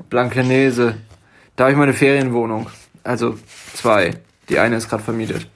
Blankenese. 0.10 0.96
Da 1.56 1.66
habe 1.66 1.72
ich 1.74 1.78
meine 1.78 1.94
Ferienwohnung. 1.94 2.68
Also 3.04 3.38
zwei. 3.74 4.20
Die 4.50 4.60
eine 4.60 4.78
ist 4.78 4.90
gerade 4.90 5.04
vermietet. 5.04 5.48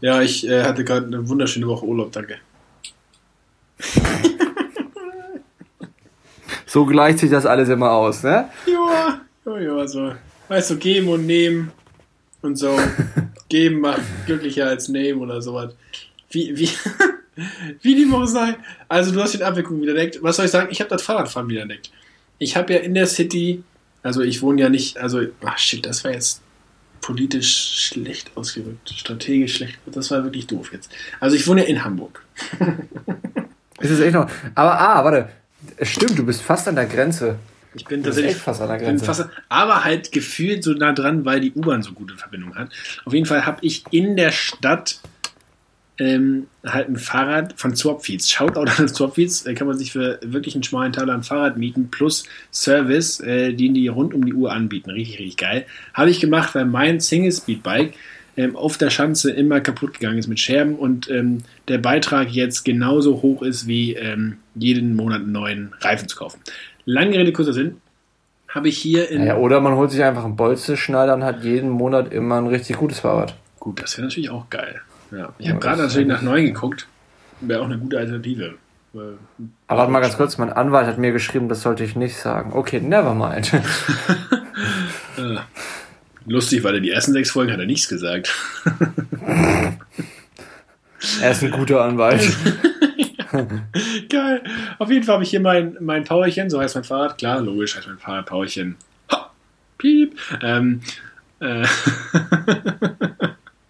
Ja, 0.00 0.20
ich 0.20 0.46
äh, 0.48 0.62
hatte 0.62 0.84
gerade 0.84 1.06
eine 1.06 1.28
wunderschöne 1.28 1.66
Woche 1.66 1.84
Urlaub, 1.84 2.12
danke. 2.12 2.36
so 6.66 6.86
gleicht 6.86 7.18
sich 7.18 7.30
das 7.30 7.46
alles 7.46 7.68
immer 7.68 7.90
aus, 7.90 8.22
ne? 8.22 8.48
Ja, 8.66 9.20
ja, 9.46 9.58
ja, 9.58 9.86
so. 9.86 10.12
Weißt 10.48 10.70
du, 10.70 10.76
geben 10.76 11.08
und 11.08 11.26
nehmen 11.26 11.72
und 12.42 12.56
so. 12.56 12.78
geben 13.48 13.80
macht 13.80 14.02
glücklicher 14.26 14.66
als 14.66 14.88
nehmen 14.88 15.20
oder 15.20 15.40
sowas. 15.40 15.74
Wie, 16.30 16.56
wie, 16.56 16.68
wie 17.82 17.94
die 17.94 18.10
Woche 18.10 18.26
sei. 18.26 18.56
Also, 18.88 19.12
du 19.12 19.20
hast 19.22 19.34
den 19.34 19.42
Abwicklung 19.42 19.80
wieder 19.80 19.92
entdeckt. 19.92 20.22
Was 20.22 20.36
soll 20.36 20.46
ich 20.46 20.50
sagen? 20.50 20.68
Ich 20.70 20.80
habe 20.80 20.90
das 20.90 21.02
Fahrradfahren 21.02 21.48
wieder 21.48 21.62
entdeckt. 21.62 21.90
Ich 22.38 22.56
habe 22.56 22.74
ja 22.74 22.80
in 22.80 22.94
der 22.94 23.06
City, 23.06 23.62
also 24.02 24.22
ich 24.22 24.42
wohne 24.42 24.62
ja 24.62 24.68
nicht, 24.68 24.98
also, 24.98 25.22
ach 25.44 25.58
shit, 25.58 25.84
das 25.86 26.04
war 26.04 26.12
jetzt 26.12 26.42
politisch 27.00 27.88
schlecht 27.88 28.32
ausgedrückt, 28.34 28.90
strategisch 28.90 29.56
schlecht. 29.56 29.78
Das 29.86 30.10
war 30.10 30.24
wirklich 30.24 30.46
doof 30.46 30.72
jetzt. 30.72 30.90
Also 31.20 31.36
ich 31.36 31.46
wohne 31.46 31.62
ja 31.62 31.68
in 31.68 31.84
Hamburg. 31.84 32.24
ist 33.80 33.90
es 33.90 34.00
echt 34.00 34.14
noch? 34.14 34.28
Aber 34.54 34.80
ah, 34.80 35.04
warte, 35.04 35.28
es 35.76 35.88
stimmt, 35.88 36.18
du 36.18 36.26
bist 36.26 36.42
fast 36.42 36.66
an 36.68 36.74
der 36.74 36.86
Grenze. 36.86 37.38
Ich 37.74 37.84
bin 37.84 38.02
tatsächlich 38.02 38.36
fast 38.36 38.60
an 38.60 38.68
der 38.68 38.78
Grenze. 38.78 39.04
Fast, 39.04 39.28
aber 39.48 39.84
halt 39.84 40.10
gefühlt 40.10 40.64
so 40.64 40.72
nah 40.72 40.92
dran, 40.92 41.24
weil 41.24 41.40
die 41.40 41.52
U-Bahn 41.52 41.82
so 41.82 41.92
gute 41.92 42.16
Verbindung 42.16 42.54
hat. 42.54 42.70
Auf 43.04 43.12
jeden 43.12 43.26
Fall 43.26 43.44
habe 43.44 43.58
ich 43.60 43.84
in 43.90 44.16
der 44.16 44.32
Stadt 44.32 45.00
ähm, 45.98 46.46
halt 46.64 46.88
ein 46.88 46.96
Fahrrad 46.96 47.54
von 47.56 47.74
Swapfeeds. 47.74 48.30
Shoutout 48.30 48.70
an 48.78 48.88
Swapfeeds, 48.88 49.46
äh, 49.46 49.54
kann 49.54 49.66
man 49.66 49.78
sich 49.78 49.92
für 49.92 50.18
wirklich 50.22 50.54
einen 50.54 50.64
schmalen 50.64 50.92
Taler 50.92 51.14
ein 51.14 51.22
Fahrrad 51.22 51.56
mieten, 51.56 51.90
plus 51.90 52.24
Service, 52.52 53.20
äh, 53.20 53.52
den 53.52 53.74
die 53.74 53.88
rund 53.88 54.14
um 54.14 54.24
die 54.24 54.34
Uhr 54.34 54.52
anbieten. 54.52 54.90
Richtig, 54.90 55.18
richtig 55.18 55.36
geil. 55.36 55.66
Habe 55.94 56.10
ich 56.10 56.20
gemacht, 56.20 56.54
weil 56.54 56.66
mein 56.66 57.00
Single-Speed-Bike 57.00 57.94
ähm, 58.36 58.56
auf 58.56 58.76
der 58.76 58.90
Schanze 58.90 59.30
immer 59.30 59.60
kaputt 59.60 59.94
gegangen 59.94 60.18
ist 60.18 60.26
mit 60.26 60.38
Scherben 60.38 60.74
und 60.74 61.10
ähm, 61.10 61.38
der 61.68 61.78
Beitrag 61.78 62.30
jetzt 62.30 62.64
genauso 62.64 63.22
hoch 63.22 63.42
ist, 63.42 63.66
wie 63.66 63.94
ähm, 63.94 64.36
jeden 64.54 64.94
Monat 64.94 65.22
einen 65.22 65.32
neuen 65.32 65.72
Reifen 65.80 66.08
zu 66.08 66.16
kaufen. 66.16 66.40
Lange 66.84 67.18
Rede, 67.18 67.32
kurzer 67.32 67.54
Sinn. 67.54 67.80
Habe 68.48 68.68
ich 68.68 68.78
hier 68.78 69.10
in. 69.10 69.24
Ja, 69.24 69.36
oder 69.36 69.60
man 69.60 69.74
holt 69.74 69.90
sich 69.90 70.02
einfach 70.02 70.24
einen 70.24 70.36
Bolzenschneider 70.36 71.14
und 71.14 71.24
hat 71.24 71.44
jeden 71.44 71.68
Monat 71.68 72.12
immer 72.12 72.36
ein 72.36 72.46
richtig 72.46 72.76
gutes 72.76 73.00
Fahrrad. 73.00 73.34
Gut, 73.58 73.82
das 73.82 73.96
wäre 73.96 74.06
natürlich 74.06 74.30
auch 74.30 74.48
geil. 74.50 74.80
Ja. 75.10 75.32
Ich 75.38 75.48
habe 75.48 75.60
gerade 75.60 75.82
natürlich 75.82 76.08
nach 76.08 76.22
neuen 76.22 76.46
geguckt. 76.46 76.86
Wäre 77.40 77.60
auch 77.60 77.66
eine 77.66 77.78
gute 77.78 77.98
Alternative. 77.98 78.54
Aber 79.66 79.78
warte 79.78 79.92
mal 79.92 80.00
ganz 80.00 80.16
kurz, 80.16 80.38
mein 80.38 80.52
Anwalt 80.52 80.86
hat 80.86 80.96
mir 80.98 81.12
geschrieben, 81.12 81.48
das 81.48 81.62
sollte 81.62 81.84
ich 81.84 81.96
nicht 81.96 82.16
sagen. 82.16 82.52
Okay, 82.54 82.80
never 82.80 83.14
mind. 83.14 83.52
Lustig, 86.26 86.64
weil 86.64 86.74
er 86.74 86.80
die 86.80 86.90
ersten 86.90 87.12
sechs 87.12 87.30
Folgen 87.30 87.52
hat 87.52 87.60
er 87.60 87.66
nichts 87.66 87.88
gesagt. 87.88 88.34
er 91.20 91.30
ist 91.30 91.44
ein 91.44 91.50
guter 91.50 91.84
Anwalt. 91.84 92.22
Geil. 94.08 94.42
Auf 94.78 94.90
jeden 94.90 95.04
Fall 95.04 95.14
habe 95.14 95.24
ich 95.24 95.30
hier 95.30 95.40
mein, 95.40 95.76
mein 95.80 96.04
Powerchen, 96.04 96.50
so 96.50 96.60
heißt 96.60 96.74
mein 96.74 96.84
Fahrrad. 96.84 97.18
Klar, 97.18 97.40
logisch 97.40 97.76
heißt 97.76 97.86
mein 97.86 97.98
Fahrrad 97.98 98.26
Powerchen. 98.26 98.76
Ha, 99.12 99.30
piep. 99.78 100.16
Ähm, 100.42 100.80
äh, 101.40 101.66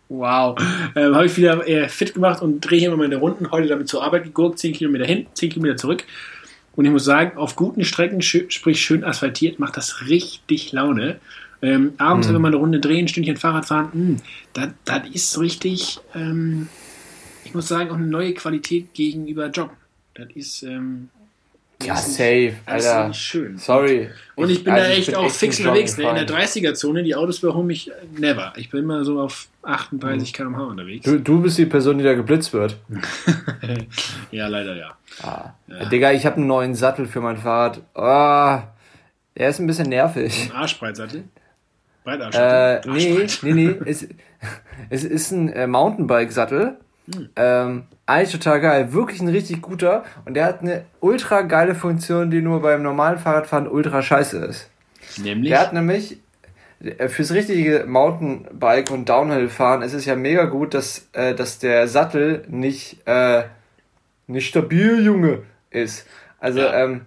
Wow. 0.08 0.56
Ähm, 0.94 1.14
habe 1.14 1.26
ich 1.26 1.36
wieder 1.36 1.66
eher 1.66 1.88
fit 1.88 2.14
gemacht 2.14 2.40
und 2.40 2.60
drehe 2.60 2.86
immer 2.86 2.96
meine 2.96 3.16
Runden. 3.16 3.50
Heute 3.50 3.68
damit 3.68 3.88
zur 3.88 4.04
Arbeit 4.04 4.24
gegurkt, 4.24 4.58
10 4.58 4.72
Kilometer 4.72 5.04
hin, 5.04 5.26
10 5.34 5.50
Kilometer 5.50 5.76
zurück. 5.76 6.04
Und 6.76 6.84
ich 6.84 6.90
muss 6.90 7.04
sagen, 7.04 7.38
auf 7.38 7.56
guten 7.56 7.84
Strecken, 7.84 8.22
sprich 8.22 8.80
schön 8.80 9.02
asphaltiert, 9.02 9.58
macht 9.58 9.76
das 9.76 10.08
richtig 10.08 10.72
Laune. 10.72 11.18
Ähm, 11.62 11.94
abends, 11.96 12.28
mhm. 12.28 12.34
wenn 12.34 12.42
wir 12.42 12.48
eine 12.48 12.56
Runde 12.56 12.80
drehen, 12.80 13.06
ein 13.06 13.08
Stündchen 13.08 13.38
Fahrrad 13.38 13.66
fahren, 13.66 14.20
das 14.52 14.66
hm, 14.66 15.12
ist 15.12 15.30
so 15.30 15.40
richtig, 15.40 15.98
ähm, 16.14 16.68
ich 17.44 17.54
muss 17.54 17.68
sagen, 17.68 17.90
auch 17.90 17.96
eine 17.96 18.06
neue 18.06 18.34
Qualität 18.34 18.92
gegenüber 18.92 19.48
Joggen. 19.48 19.76
Das 20.14 20.28
ist, 20.34 20.62
ähm, 20.62 21.08
ja, 21.82 21.96
safe, 21.96 22.54
Alter. 22.64 23.12
schön. 23.12 23.58
Sorry. 23.58 24.10
Und 24.34 24.50
ich 24.50 24.64
bin 24.64 24.72
also 24.72 24.88
da 24.88 24.94
echt 24.94 25.14
auch 25.14 25.30
fix 25.30 25.60
unterwegs. 25.60 25.96
Ne? 25.96 26.08
In 26.08 26.14
der 26.14 26.26
30er-Zone, 26.26 27.02
die 27.02 27.14
Autos 27.14 27.40
überholen 27.40 27.66
mich 27.66 27.90
never. 28.16 28.52
Ich 28.56 28.70
bin 28.70 28.84
immer 28.84 29.04
so 29.04 29.20
auf 29.20 29.48
38 29.62 30.32
km/h 30.32 30.64
unterwegs. 30.64 31.04
Du, 31.04 31.18
du 31.18 31.42
bist 31.42 31.58
die 31.58 31.66
Person, 31.66 31.98
die 31.98 32.04
da 32.04 32.14
geblitzt 32.14 32.52
wird. 32.52 32.78
ja, 34.30 34.48
leider 34.48 34.76
ja. 34.76 34.96
Ah. 35.22 35.50
ja. 35.68 35.84
Digga, 35.86 36.12
ich 36.12 36.24
habe 36.26 36.36
einen 36.36 36.46
neuen 36.46 36.74
Sattel 36.74 37.06
für 37.06 37.20
mein 37.20 37.36
Fahrrad. 37.36 37.80
Oh, 37.94 38.62
er 39.34 39.48
ist 39.48 39.60
ein 39.60 39.66
bisschen 39.66 39.88
nervig. 39.88 40.50
Ein 40.50 40.56
Arschbreitsattel? 40.56 41.24
Breitarschsattel? 42.04 42.90
Äh, 42.90 42.96
nee, 42.96 43.26
nee, 43.42 43.52
nee. 43.52 43.74
es, 43.84 44.08
es 44.90 45.04
ist 45.04 45.30
ein 45.30 45.50
äh, 45.50 45.66
Mountainbike-Sattel. 45.66 46.78
Hm. 47.12 47.28
Ähm, 47.36 47.82
eigentlich 48.06 48.32
total 48.32 48.60
geil. 48.60 48.92
Wirklich 48.92 49.20
ein 49.20 49.28
richtig 49.28 49.62
guter. 49.62 50.04
Und 50.24 50.34
der 50.34 50.44
hat 50.44 50.62
eine 50.62 50.84
ultra 51.00 51.42
geile 51.42 51.74
Funktion, 51.74 52.30
die 52.30 52.40
nur 52.40 52.62
beim 52.62 52.82
normalen 52.82 53.18
Fahrradfahren 53.18 53.68
ultra 53.68 54.02
scheiße 54.02 54.38
ist. 54.38 54.70
Nämlich? 55.18 55.50
Der 55.50 55.60
hat 55.60 55.72
nämlich 55.72 56.18
äh, 56.80 57.08
fürs 57.08 57.32
richtige 57.32 57.84
Mountainbike 57.86 58.90
und 58.90 59.08
Downhill-Fahren 59.08 59.82
ist 59.82 59.92
es 59.92 60.04
ja 60.04 60.14
mega 60.14 60.44
gut, 60.44 60.74
dass, 60.74 61.08
äh, 61.12 61.34
dass 61.34 61.58
der 61.58 61.88
Sattel 61.88 62.44
nicht, 62.48 63.06
äh, 63.06 63.44
nicht 64.26 64.48
stabil, 64.48 65.04
Junge, 65.04 65.42
ist. 65.70 66.06
Also, 66.38 66.60
ja. 66.60 66.84
ähm, 66.84 67.02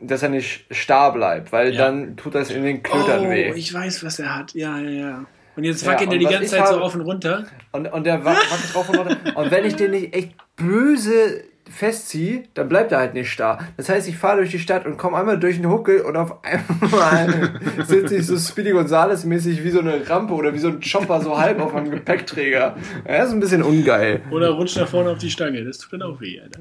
dass 0.00 0.22
er 0.22 0.28
nicht 0.28 0.66
starr 0.70 1.12
bleibt, 1.12 1.52
weil 1.52 1.72
ja. 1.72 1.84
dann 1.84 2.16
tut 2.16 2.34
das 2.34 2.50
in 2.50 2.64
den 2.64 2.82
Klötern 2.82 3.26
oh, 3.26 3.30
weh. 3.30 3.52
ich 3.54 3.72
weiß, 3.72 4.04
was 4.04 4.18
er 4.18 4.34
hat. 4.34 4.52
Ja, 4.54 4.78
ja, 4.78 4.90
ja. 4.90 5.24
Und 5.56 5.64
jetzt 5.64 5.86
wackelt 5.86 6.10
ja, 6.10 6.14
er 6.14 6.18
die 6.18 6.26
ganze 6.26 6.50
Zeit 6.50 6.60
habe, 6.60 6.74
so 6.74 6.80
auf 6.80 6.94
und 6.94 7.02
runter. 7.02 7.44
Und, 7.72 7.86
und 7.92 8.04
der 8.04 8.24
wackelt 8.24 8.46
drauf 8.74 8.88
und 8.88 8.98
runter. 8.98 9.16
und 9.34 9.50
wenn 9.50 9.64
ich 9.64 9.76
den 9.76 9.92
nicht 9.92 10.14
echt 10.14 10.34
böse 10.56 11.44
festziehe, 11.70 12.44
dann 12.54 12.68
bleibt 12.68 12.92
er 12.92 12.98
halt 12.98 13.14
nicht 13.14 13.30
starr. 13.30 13.58
Das 13.76 13.88
heißt, 13.88 14.08
ich 14.08 14.16
fahre 14.16 14.38
durch 14.38 14.50
die 14.50 14.58
Stadt 14.58 14.86
und 14.86 14.96
komme 14.96 15.16
einmal 15.16 15.38
durch 15.38 15.56
den 15.56 15.70
Huckel 15.70 16.00
und 16.00 16.16
auf 16.16 16.44
einmal 16.44 17.60
sitze 17.86 18.16
ich 18.16 18.26
so 18.26 18.36
Speedy 18.36 18.72
Gonzales 18.72 19.24
mäßig 19.24 19.64
wie 19.64 19.70
so 19.70 19.80
eine 19.80 20.08
Rampe 20.08 20.34
oder 20.34 20.52
wie 20.52 20.58
so 20.58 20.68
ein 20.68 20.80
Chopper 20.80 21.20
so 21.20 21.38
halb 21.38 21.60
auf 21.60 21.72
meinem 21.72 21.90
Gepäckträger. 21.90 22.76
Das 23.06 23.28
ist 23.28 23.34
ein 23.34 23.40
bisschen 23.40 23.62
ungeil. 23.62 24.20
Oder 24.30 24.50
rutscht 24.50 24.76
nach 24.76 24.88
vorne 24.88 25.10
auf 25.10 25.18
die 25.18 25.30
Stange. 25.30 25.64
Das 25.64 25.78
tut 25.78 25.94
dann 25.94 26.02
auch 26.02 26.20
weh, 26.20 26.40
Alter. 26.40 26.60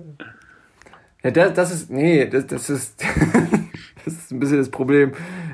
Ja, 1.23 1.31
das, 1.31 1.53
das 1.53 1.71
ist, 1.71 1.89
nee, 1.89 2.27
das, 2.27 2.47
das 2.47 2.69
ist, 2.69 3.03
das 4.05 4.13
ist 4.13 4.31
ein 4.31 4.39
bisschen 4.39 4.57
das 4.57 4.69
Problem. 4.69 5.13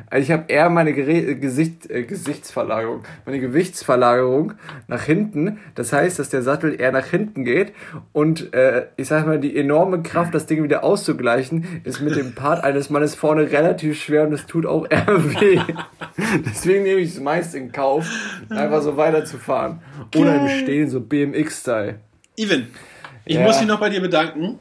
Also 0.09 0.23
ich 0.23 0.31
habe 0.31 0.45
eher 0.47 0.69
meine 0.69 0.93
Gere 0.93 1.35
Gesicht, 1.35 1.89
äh, 1.89 2.03
Gesichtsverlagerung, 2.03 3.03
meine 3.25 3.39
Gewichtsverlagerung 3.39 4.53
nach 4.87 5.03
hinten. 5.03 5.59
Das 5.75 5.93
heißt, 5.93 6.17
dass 6.17 6.29
der 6.29 6.41
Sattel 6.41 6.79
eher 6.79 6.91
nach 6.91 7.05
hinten 7.05 7.43
geht 7.43 7.73
und 8.11 8.53
äh, 8.53 8.87
ich 8.97 9.07
sag 9.07 9.27
mal, 9.27 9.39
die 9.39 9.55
enorme 9.55 10.01
Kraft, 10.01 10.33
das 10.33 10.45
Ding 10.45 10.63
wieder 10.63 10.83
auszugleichen, 10.83 11.81
ist 11.83 12.01
mit 12.01 12.15
dem 12.15 12.33
Part 12.33 12.63
eines 12.63 12.89
Mannes 12.89 13.15
vorne 13.15 13.51
relativ 13.51 14.01
schwer 14.01 14.25
und 14.25 14.33
es 14.33 14.45
tut 14.45 14.65
auch 14.65 14.87
eher 14.89 15.07
weh. 15.07 15.59
Deswegen 16.45 16.83
nehme 16.83 17.01
ich 17.01 17.09
es 17.09 17.19
meist 17.19 17.53
in 17.53 17.71
Kauf, 17.71 18.09
einfach 18.49 18.81
so 18.81 18.97
weiterzufahren. 18.97 19.79
Oder 20.15 20.35
im 20.35 20.49
Stehen, 20.49 20.89
so 20.89 21.01
BMX-Style. 21.01 21.99
Even, 22.35 22.67
ich 23.25 23.35
ja. 23.35 23.43
muss 23.43 23.59
mich 23.59 23.67
noch 23.67 23.79
bei 23.79 23.89
dir 23.89 24.01
bedanken. 24.01 24.59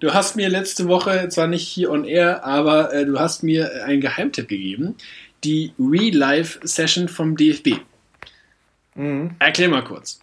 Du 0.00 0.14
hast 0.14 0.34
mir 0.34 0.48
letzte 0.48 0.88
Woche, 0.88 1.28
zwar 1.28 1.46
nicht 1.46 1.68
hier 1.68 1.90
on 1.90 2.04
air, 2.04 2.42
aber 2.42 2.90
äh, 2.92 3.04
du 3.04 3.20
hast 3.20 3.42
mir 3.42 3.84
einen 3.84 4.00
Geheimtipp 4.00 4.48
gegeben. 4.48 4.96
Die 5.44 5.74
Real-Life-Session 5.78 7.08
vom 7.08 7.36
DFB. 7.36 7.80
Mhm. 8.94 9.32
Erklär 9.38 9.68
mal 9.68 9.84
kurz. 9.84 10.20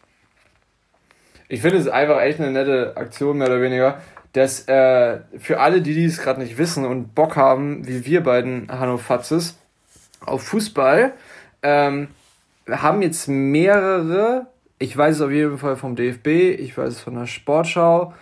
Ich 1.47 1.61
finde 1.61 1.77
es 1.77 1.87
einfach 1.87 2.19
echt 2.21 2.39
eine 2.39 2.51
nette 2.51 2.97
Aktion, 2.97 3.37
mehr 3.37 3.47
oder 3.47 3.61
weniger. 3.61 4.01
Dass 4.33 4.67
äh, 4.67 5.19
für 5.37 5.59
alle, 5.59 5.83
die 5.83 5.93
dies 5.93 6.17
gerade 6.17 6.41
nicht 6.41 6.57
wissen 6.57 6.83
und 6.83 7.13
Bock 7.13 7.35
haben, 7.35 7.87
wie 7.87 8.03
wir 8.03 8.21
beiden 8.21 8.69
Hanno 8.71 8.97
Fatzes, 8.97 9.59
auf 10.25 10.41
Fußball, 10.41 11.13
ähm, 11.61 12.07
haben 12.67 13.03
jetzt 13.03 13.27
mehrere, 13.27 14.47
ich 14.79 14.97
weiß 14.97 15.17
es 15.17 15.21
auf 15.21 15.31
jeden 15.31 15.59
Fall 15.59 15.75
vom 15.75 15.95
DFB, 15.95 16.27
ich 16.59 16.75
weiß 16.75 16.95
es 16.95 16.99
von 16.99 17.13
der 17.13 17.27
Sportschau, 17.27 18.13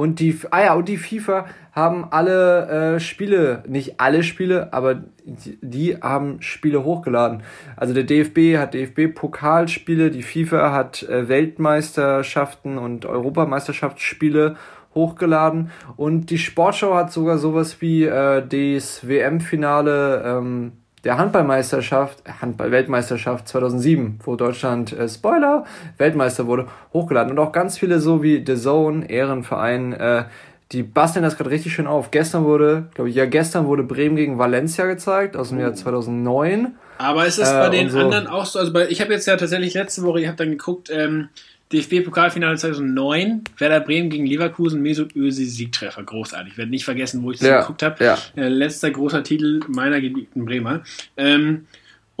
und 0.00 0.18
die, 0.18 0.34
ah 0.50 0.62
ja, 0.62 0.72
und 0.72 0.88
die 0.88 0.96
FIFA 0.96 1.44
haben 1.72 2.06
alle 2.10 2.94
äh, 2.94 3.00
Spiele, 3.00 3.62
nicht 3.68 4.00
alle 4.00 4.22
Spiele, 4.22 4.72
aber 4.72 5.02
die, 5.26 5.58
die, 5.60 5.96
haben 6.00 6.40
Spiele 6.40 6.84
hochgeladen. 6.84 7.42
Also 7.76 7.92
der 7.92 8.04
DFB 8.04 8.56
hat 8.56 8.72
DFB-Pokalspiele, 8.72 10.10
die 10.10 10.22
FIFA 10.22 10.72
hat 10.72 11.02
äh, 11.02 11.28
Weltmeisterschaften 11.28 12.78
und 12.78 13.04
Europameisterschaftsspiele 13.04 14.56
hochgeladen 14.94 15.70
und 15.98 16.30
die 16.30 16.38
Sportschau 16.38 16.94
hat 16.94 17.12
sogar 17.12 17.36
sowas 17.36 17.82
wie 17.82 18.04
äh, 18.04 18.42
das 18.46 19.06
WM-Finale 19.06 20.22
ähm, 20.24 20.72
der 21.04 21.18
Handballmeisterschaft, 21.18 22.18
Handball-Weltmeisterschaft 22.40 23.48
2007, 23.48 24.20
wo 24.24 24.36
Deutschland, 24.36 24.92
äh, 24.92 25.08
Spoiler, 25.08 25.64
Weltmeister 25.98 26.46
wurde, 26.46 26.66
hochgeladen. 26.92 27.32
Und 27.32 27.38
auch 27.38 27.52
ganz 27.52 27.78
viele 27.78 28.00
so 28.00 28.22
wie 28.22 28.42
The 28.46 28.56
Zone, 28.56 29.08
Ehrenverein, 29.08 29.92
äh, 29.92 30.24
die 30.72 30.82
basteln 30.82 31.24
das 31.24 31.36
gerade 31.36 31.50
richtig 31.50 31.72
schön 31.72 31.86
auf. 31.86 32.10
Gestern 32.10 32.44
wurde, 32.44 32.88
glaube 32.94 33.10
ich, 33.10 33.16
ja, 33.16 33.26
gestern 33.26 33.66
wurde 33.66 33.82
Bremen 33.82 34.14
gegen 34.14 34.38
Valencia 34.38 34.86
gezeigt, 34.86 35.36
aus 35.36 35.48
dem 35.48 35.58
Jahr 35.58 35.74
2009. 35.74 36.76
Aber 36.98 37.26
ist 37.26 37.38
es 37.38 37.50
äh, 37.50 37.54
bei 37.54 37.70
den 37.70 37.90
so. 37.90 37.98
anderen 37.98 38.26
auch 38.26 38.46
so? 38.46 38.58
Also 38.58 38.72
bei, 38.72 38.88
ich 38.88 39.00
habe 39.00 39.12
jetzt 39.12 39.26
ja 39.26 39.36
tatsächlich 39.36 39.74
letzte 39.74 40.02
Woche, 40.02 40.20
ich 40.20 40.26
habe 40.26 40.36
dann 40.36 40.50
geguckt, 40.50 40.90
ähm, 40.92 41.30
DFB-Pokalfinale 41.72 42.56
2009, 42.56 43.44
Werder 43.58 43.80
Bremen 43.80 44.10
gegen 44.10 44.26
Leverkusen, 44.26 44.82
Mesut 44.82 45.14
Özil 45.14 45.46
Siegtreffer, 45.46 46.02
großartig. 46.02 46.52
Ich 46.52 46.58
werde 46.58 46.70
nicht 46.70 46.84
vergessen, 46.84 47.22
wo 47.22 47.30
ich 47.30 47.38
das 47.38 47.48
ja, 47.48 47.60
geguckt 47.60 47.82
habe. 47.82 48.04
Ja. 48.04 48.18
Äh, 48.36 48.48
letzter 48.48 48.90
großer 48.90 49.22
Titel 49.22 49.60
meiner 49.68 50.00
geliebten 50.00 50.44
Bremer. 50.44 50.82
Ähm, 51.16 51.66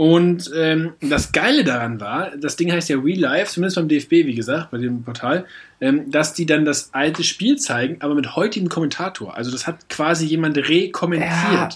und 0.00 0.50
ähm, 0.56 0.94
das 1.00 1.30
Geile 1.32 1.62
daran 1.62 2.00
war, 2.00 2.34
das 2.34 2.56
Ding 2.56 2.72
heißt 2.72 2.88
ja 2.88 2.98
Real 2.98 3.18
Life, 3.18 3.52
zumindest 3.52 3.76
beim 3.76 3.88
DFB, 3.88 4.10
wie 4.12 4.34
gesagt, 4.34 4.70
bei 4.70 4.78
dem 4.78 5.02
Portal, 5.02 5.44
ähm, 5.82 6.10
dass 6.10 6.32
die 6.32 6.46
dann 6.46 6.64
das 6.64 6.94
alte 6.94 7.22
Spiel 7.22 7.58
zeigen, 7.58 7.98
aber 8.00 8.14
mit 8.14 8.34
heutigem 8.34 8.70
Kommentator. 8.70 9.36
Also 9.36 9.50
das 9.50 9.66
hat 9.66 9.90
quasi 9.90 10.24
jemand 10.24 10.56
rekommentiert. 10.56 11.28
Ja. 11.52 11.70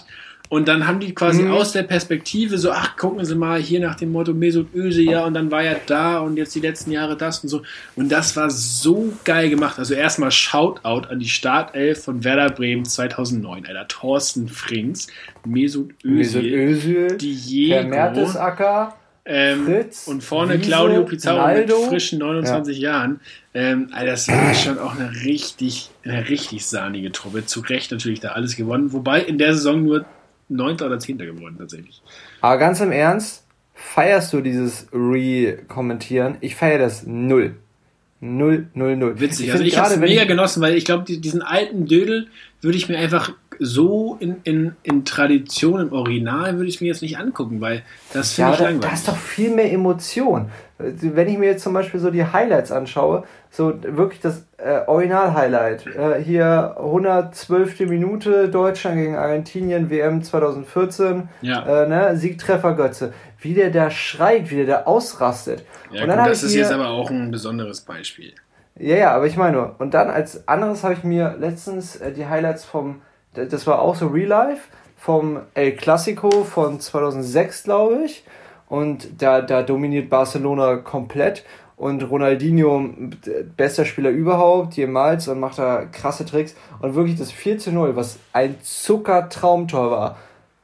Und 0.49 0.67
dann 0.67 0.87
haben 0.87 0.99
die 0.99 1.13
quasi 1.13 1.43
mhm. 1.43 1.51
aus 1.51 1.71
der 1.71 1.83
Perspektive 1.83 2.57
so, 2.57 2.71
ach, 2.71 2.95
gucken 2.97 3.25
Sie 3.25 3.35
mal 3.35 3.59
hier 3.59 3.79
nach 3.79 3.95
dem 3.95 4.11
Motto 4.11 4.33
Mesut 4.33 4.73
Özil, 4.75 5.09
ja, 5.09 5.25
und 5.25 5.33
dann 5.33 5.49
war 5.49 5.63
er 5.63 5.79
da 5.85 6.19
und 6.19 6.37
jetzt 6.37 6.53
die 6.55 6.59
letzten 6.59 6.91
Jahre 6.91 7.17
das 7.17 7.39
und 7.39 7.49
so. 7.49 7.63
Und 7.95 8.11
das 8.11 8.35
war 8.35 8.49
so 8.49 9.13
geil 9.23 9.49
gemacht. 9.49 9.79
Also 9.79 9.95
erstmal 9.95 10.31
Shoutout 10.31 11.07
an 11.09 11.19
die 11.19 11.29
Startelf 11.29 12.03
von 12.03 12.23
Werder 12.23 12.49
Bremen 12.49 12.85
2009, 12.85 13.65
Alter. 13.65 13.87
Thorsten 13.87 14.47
Frings, 14.47 15.07
Mesut 15.45 15.93
Özil, 16.03 16.41
Mesut 16.41 16.43
Özil 16.43 17.17
Diego, 17.17 17.87
Mertesacker, 17.87 18.95
ähm, 19.25 19.65
Fritz, 19.65 20.07
und 20.07 20.23
vorne 20.23 20.59
Wiese, 20.59 20.69
Claudio 20.69 21.03
Pizarro 21.03 21.39
Naldo. 21.39 21.79
mit 21.79 21.89
frischen 21.89 22.19
29 22.19 22.77
ja. 22.77 22.91
Jahren. 22.91 23.19
Ähm, 23.55 23.89
also 23.91 24.05
das 24.05 24.27
war 24.27 24.53
schon 24.53 24.77
auch 24.77 24.95
eine 24.95 25.11
richtig, 25.23 25.89
eine 26.03 26.29
richtig 26.29 26.65
sahnige 26.65 27.11
Truppe. 27.11 27.45
Zu 27.45 27.61
Recht 27.61 27.91
natürlich 27.91 28.19
da 28.19 28.29
alles 28.29 28.55
gewonnen. 28.55 28.93
Wobei 28.93 29.21
in 29.21 29.39
der 29.39 29.55
Saison 29.55 29.83
nur 29.83 30.05
Neunter 30.49 30.87
oder 30.87 30.99
Zehnter 30.99 31.25
geworden 31.25 31.55
tatsächlich. 31.57 32.01
Aber 32.41 32.57
ganz 32.57 32.79
im 32.81 32.91
Ernst, 32.91 33.45
feierst 33.73 34.33
du 34.33 34.41
dieses 34.41 34.87
Re-Kommentieren? 34.93 36.37
Ich 36.41 36.55
feiere 36.55 36.79
das 36.79 37.05
null. 37.05 37.55
Null, 38.21 38.67
null, 38.73 38.95
null. 38.95 39.19
Witzig, 39.19 39.47
ich 39.47 39.51
also 39.51 39.63
ich 39.63 39.77
habe 39.77 39.93
es 39.93 39.99
mega 39.99 40.23
genossen, 40.23 40.61
weil 40.61 40.75
ich 40.75 40.85
glaube, 40.85 41.03
diesen 41.03 41.41
alten 41.41 41.85
Dödel 41.85 42.27
würde 42.61 42.77
ich 42.77 42.87
mir 42.89 42.97
einfach 42.97 43.33
so 43.59 44.17
in, 44.19 44.37
in, 44.43 44.75
in 44.83 45.05
Tradition, 45.05 45.81
im 45.81 45.93
Original, 45.93 46.57
würde 46.57 46.69
ich 46.69 46.81
mir 46.81 46.87
jetzt 46.87 47.01
nicht 47.01 47.17
angucken, 47.17 47.61
weil 47.61 47.83
das 48.13 48.33
finde 48.33 48.51
ja, 48.51 48.53
ich 48.53 48.59
langweilig. 48.61 48.81
Da 48.81 48.93
ist 48.93 49.07
doch 49.07 49.17
viel 49.17 49.53
mehr 49.53 49.71
Emotion. 49.71 50.49
Wenn 50.77 51.27
ich 51.29 51.37
mir 51.37 51.45
jetzt 51.51 51.63
zum 51.63 51.73
Beispiel 51.73 51.99
so 51.99 52.11
die 52.11 52.25
Highlights 52.25 52.71
anschaue, 52.71 53.23
so 53.49 53.73
wirklich 53.81 54.19
das 54.19 54.45
äh, 54.57 54.81
Original-Highlight. 54.87 55.87
Äh, 55.87 56.23
hier 56.23 56.75
112. 56.77 57.81
Minute 57.81 58.49
Deutschland 58.49 58.97
gegen 58.97 59.15
Argentinien, 59.15 59.89
WM 59.89 60.23
2014. 60.23 61.29
Ja. 61.41 61.83
Äh, 61.83 61.87
ne? 61.87 62.17
Siegtreffer 62.17 62.73
Götze. 62.73 63.13
Wie 63.39 63.53
der 63.53 63.69
da 63.69 63.89
schreit, 63.89 64.51
wie 64.51 64.57
der 64.57 64.65
da 64.65 64.83
ausrastet. 64.83 65.63
Ja, 65.91 66.03
und 66.03 66.09
dann 66.09 66.19
gut, 66.19 66.29
das 66.29 66.43
ist 66.43 66.55
jetzt 66.55 66.71
aber 66.71 66.89
auch 66.89 67.09
ein 67.09 67.31
besonderes 67.31 67.81
Beispiel. 67.81 68.33
Ja, 68.77 68.95
ja, 68.97 69.11
aber 69.15 69.27
ich 69.27 69.37
meine 69.37 69.55
nur. 69.55 69.75
Und 69.79 69.93
dann 69.93 70.09
als 70.09 70.47
anderes 70.47 70.83
habe 70.83 70.95
ich 70.95 71.03
mir 71.03 71.35
letztens 71.39 71.95
äh, 71.95 72.11
die 72.11 72.25
Highlights 72.25 72.65
vom, 72.65 73.01
das 73.35 73.67
war 73.67 73.79
auch 73.79 73.95
so 73.95 74.07
Real 74.07 74.27
Life, 74.27 74.63
vom 74.97 75.39
El 75.53 75.73
Clasico 75.73 76.43
von 76.43 76.79
2006, 76.79 77.63
glaube 77.63 78.03
ich. 78.05 78.23
Und 78.67 79.21
da, 79.21 79.41
da 79.41 79.61
dominiert 79.61 80.09
Barcelona 80.09 80.77
komplett 80.77 81.43
und 81.77 82.01
Ronaldinho, 82.09 82.89
bester 83.57 83.85
Spieler 83.85 84.09
überhaupt, 84.09 84.75
jemals 84.75 85.27
und 85.27 85.39
macht 85.39 85.59
da 85.59 85.85
krasse 85.85 86.25
Tricks. 86.25 86.55
Und 86.79 86.95
wirklich 86.95 87.17
das 87.17 87.31
4 87.31 87.59
zu 87.59 87.71
0, 87.71 87.95
was 87.95 88.17
ein 88.33 88.55
Zuckertraumtor 88.61 89.91
war, 89.91 90.17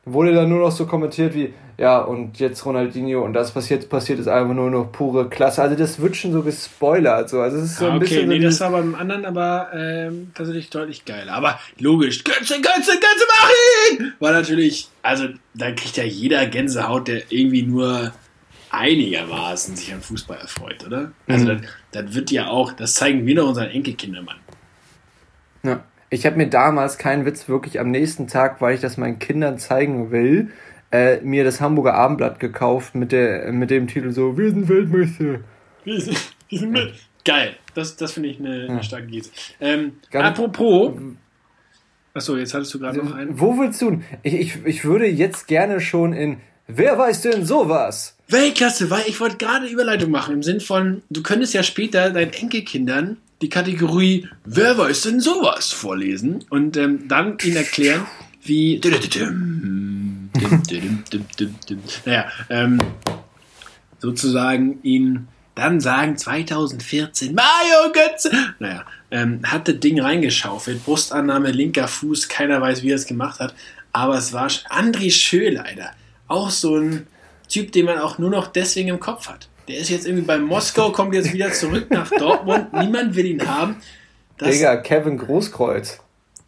wurde 0.06 0.34
dann 0.34 0.50
nur 0.50 0.60
noch 0.60 0.72
so 0.72 0.86
kommentiert 0.86 1.36
wie, 1.36 1.54
ja, 1.82 1.98
und 1.98 2.38
jetzt 2.38 2.64
Ronaldinho 2.64 3.26
und 3.26 3.34
das, 3.34 3.56
was 3.56 3.68
jetzt 3.70 3.90
passiert, 3.90 4.20
ist 4.20 4.28
einfach 4.28 4.54
nur 4.54 4.70
noch 4.70 4.92
pure 4.92 5.30
Klasse. 5.30 5.64
Also 5.64 5.76
das 5.76 6.00
wird 6.00 6.16
schon 6.16 6.32
so 6.32 6.44
gespoilert. 6.44 7.28
So. 7.28 7.42
Also 7.42 7.58
es 7.58 7.72
ist 7.72 7.78
so 7.78 7.86
ein 7.86 7.94
ah, 7.94 7.96
okay, 7.96 8.06
bisschen 8.06 8.30
nee, 8.30 8.38
so 8.38 8.46
das 8.46 8.60
war 8.60 8.70
beim 8.70 8.94
anderen 8.94 9.26
aber 9.26 9.70
ähm, 9.74 10.30
tatsächlich 10.36 10.70
deutlich 10.70 11.06
geiler. 11.06 11.34
Aber 11.34 11.60
logisch, 11.80 12.24
Götze, 12.24 12.62
Götze, 12.62 12.92
Götze, 12.92 13.26
mach 13.28 13.50
ihn! 14.00 14.14
War 14.20 14.32
natürlich, 14.32 14.90
also 15.02 15.30
da 15.56 15.72
kriegt 15.72 15.98
ja 15.98 16.04
jeder 16.04 16.46
Gänsehaut, 16.46 17.08
der 17.08 17.24
irgendwie 17.32 17.64
nur 17.64 18.14
einigermaßen 18.70 19.76
sich 19.76 19.92
an 19.92 20.02
Fußball 20.02 20.38
erfreut, 20.38 20.86
oder? 20.86 21.14
Also 21.28 21.46
mhm. 21.46 21.62
das, 21.92 22.06
das, 22.06 22.14
wird 22.14 22.30
ja 22.30 22.46
auch, 22.46 22.74
das 22.74 22.94
zeigen 22.94 23.26
wir 23.26 23.34
doch 23.34 23.48
unseren 23.48 23.72
Enkelkindern, 23.72 24.26
Mann. 24.26 24.38
Ja. 25.64 25.84
Ich 26.14 26.26
habe 26.26 26.36
mir 26.36 26.48
damals 26.48 26.98
keinen 26.98 27.26
Witz 27.26 27.48
wirklich 27.48 27.80
am 27.80 27.90
nächsten 27.90 28.28
Tag, 28.28 28.60
weil 28.60 28.76
ich 28.76 28.82
das 28.82 28.98
meinen 28.98 29.18
Kindern 29.18 29.58
zeigen 29.60 30.12
will, 30.12 30.52
äh, 30.92 31.22
mir 31.22 31.44
das 31.44 31.62
Hamburger 31.62 31.94
Abendblatt 31.94 32.40
gekauft 32.40 32.96
mit, 32.96 33.12
der, 33.12 33.52
mit 33.52 33.70
dem 33.70 33.88
Titel 33.88 34.12
so, 34.12 34.38
wir 34.38 34.50
sind 34.50 34.68
Weltmeister. 34.68 35.40
Wir 35.84 36.02
sind, 36.02 36.18
wir 36.50 36.60
sind 36.60 36.72
mit. 36.72 36.94
Geil, 37.24 37.56
das, 37.76 37.96
das 37.98 38.14
finde 38.14 38.30
ich 38.30 38.40
eine, 38.40 38.68
eine 38.70 38.84
starke 38.84 39.08
Geste. 39.08 39.32
Ähm, 39.60 39.94
apropos, 40.14 40.94
achso, 42.14 42.36
jetzt 42.36 42.54
hattest 42.54 42.74
du 42.74 42.80
gerade 42.80 42.98
noch 42.98 43.14
einen. 43.14 43.40
Wo 43.40 43.58
willst 43.60 43.82
du? 43.82 44.02
Ich, 44.24 44.34
ich, 44.34 44.66
ich 44.66 44.86
würde 44.86 45.06
jetzt 45.06 45.48
gerne 45.48 45.80
schon 45.82 46.14
in 46.14 46.38
Wer 46.68 46.98
weiß 46.98 47.22
denn 47.22 47.46
sowas? 47.46 48.16
Weltklasse, 48.30 48.90
weil 48.90 49.04
ich 49.08 49.20
wollte 49.20 49.38
gerade 49.38 49.68
Überleitung 49.68 50.10
machen 50.10 50.36
im 50.36 50.44
Sinn 50.44 50.62
von, 50.62 51.02
du 51.10 51.22
könntest 51.22 51.54
ja 51.54 51.64
später 51.64 52.12
deinen 52.12 52.32
Enkelkindern 52.32 53.18
die 53.42 53.50
Kategorie 53.50 54.28
Wer 54.46 54.78
weiß 54.78 55.02
denn 55.02 55.20
sowas 55.20 55.72
vorlesen 55.72 56.46
und 56.50 56.78
ähm, 56.78 57.08
dann 57.08 57.38
ihnen 57.44 57.58
erklären, 57.58 58.06
wie. 58.44 58.80
naja, 62.06 62.26
ähm, 62.50 62.80
sozusagen 64.00 64.80
ihnen 64.84 65.28
dann 65.56 65.80
sagen 65.80 66.18
2014 66.18 67.36
Mario 67.36 67.92
Götze. 67.94 68.32
Naja, 68.60 68.86
ähm, 69.12 69.42
hat 69.44 69.68
das 69.68 69.80
Ding 69.80 70.02
reingeschaufelt, 70.02 70.84
Brustannahme, 70.86 71.52
linker 71.52 71.88
Fuß, 71.88 72.30
keiner 72.30 72.62
weiß, 72.62 72.84
wie 72.84 72.92
er 72.92 72.96
es 72.96 73.06
gemacht 73.06 73.40
hat, 73.40 73.54
aber 73.92 74.18
es 74.18 74.34
war 74.34 74.48
André 74.48 75.12
Schöleider, 75.12 75.92
auch 76.28 76.50
so 76.50 76.78
ein 76.78 77.08
Typ, 77.50 77.74
den 77.74 77.86
man 77.86 77.98
auch 78.00 78.18
nur 78.18 78.30
noch 78.30 78.48
deswegen 78.48 78.90
im 78.90 79.00
Kopf 79.00 79.28
hat. 79.28 79.50
Der 79.68 79.78
ist 79.78 79.90
jetzt 79.90 80.08
irgendwie 80.08 80.26
bei 80.26 80.38
Moskau, 80.38 80.92
kommt 80.92 81.14
jetzt 81.14 81.34
wieder 81.34 81.52
zurück 81.52 81.92
nach 81.92 82.10
Dortmund. 82.10 82.74
Niemand 82.82 83.16
will 83.16 83.26
ihn 83.26 83.46
haben. 83.46 83.76
Das, 84.38 84.52
Digga, 84.52 84.78
Kevin 84.78 85.18
Großkreuz. 85.18 86.00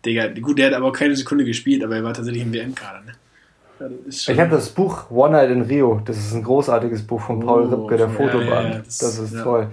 Digga, 0.06 0.28
gut, 0.30 0.58
der 0.58 0.68
hat 0.68 0.74
aber 0.74 0.92
keine 0.92 1.16
Sekunde 1.16 1.46
gespielt, 1.46 1.84
aber 1.84 1.98
er 1.98 2.04
war 2.04 2.14
tatsächlich 2.14 2.44
im 2.44 2.54
WM-Kader. 2.54 3.02
Ne? 3.02 3.14
Ich 4.08 4.40
habe 4.40 4.50
das 4.50 4.70
Buch 4.70 5.10
One 5.10 5.32
Night 5.32 5.50
in 5.50 5.62
Rio. 5.62 6.02
Das 6.06 6.18
ist 6.18 6.34
ein 6.34 6.44
großartiges 6.44 7.06
Buch 7.06 7.22
von 7.22 7.40
Paul 7.40 7.64
oh, 7.64 7.76
Ripke, 7.76 7.98
der 7.98 8.10
Fotoband. 8.10 8.50
Ja, 8.50 8.64
ja, 8.64 8.78
das, 8.80 8.98
das, 9.00 9.20
ist 9.20 9.34
ja. 9.34 9.44
toll. 9.44 9.68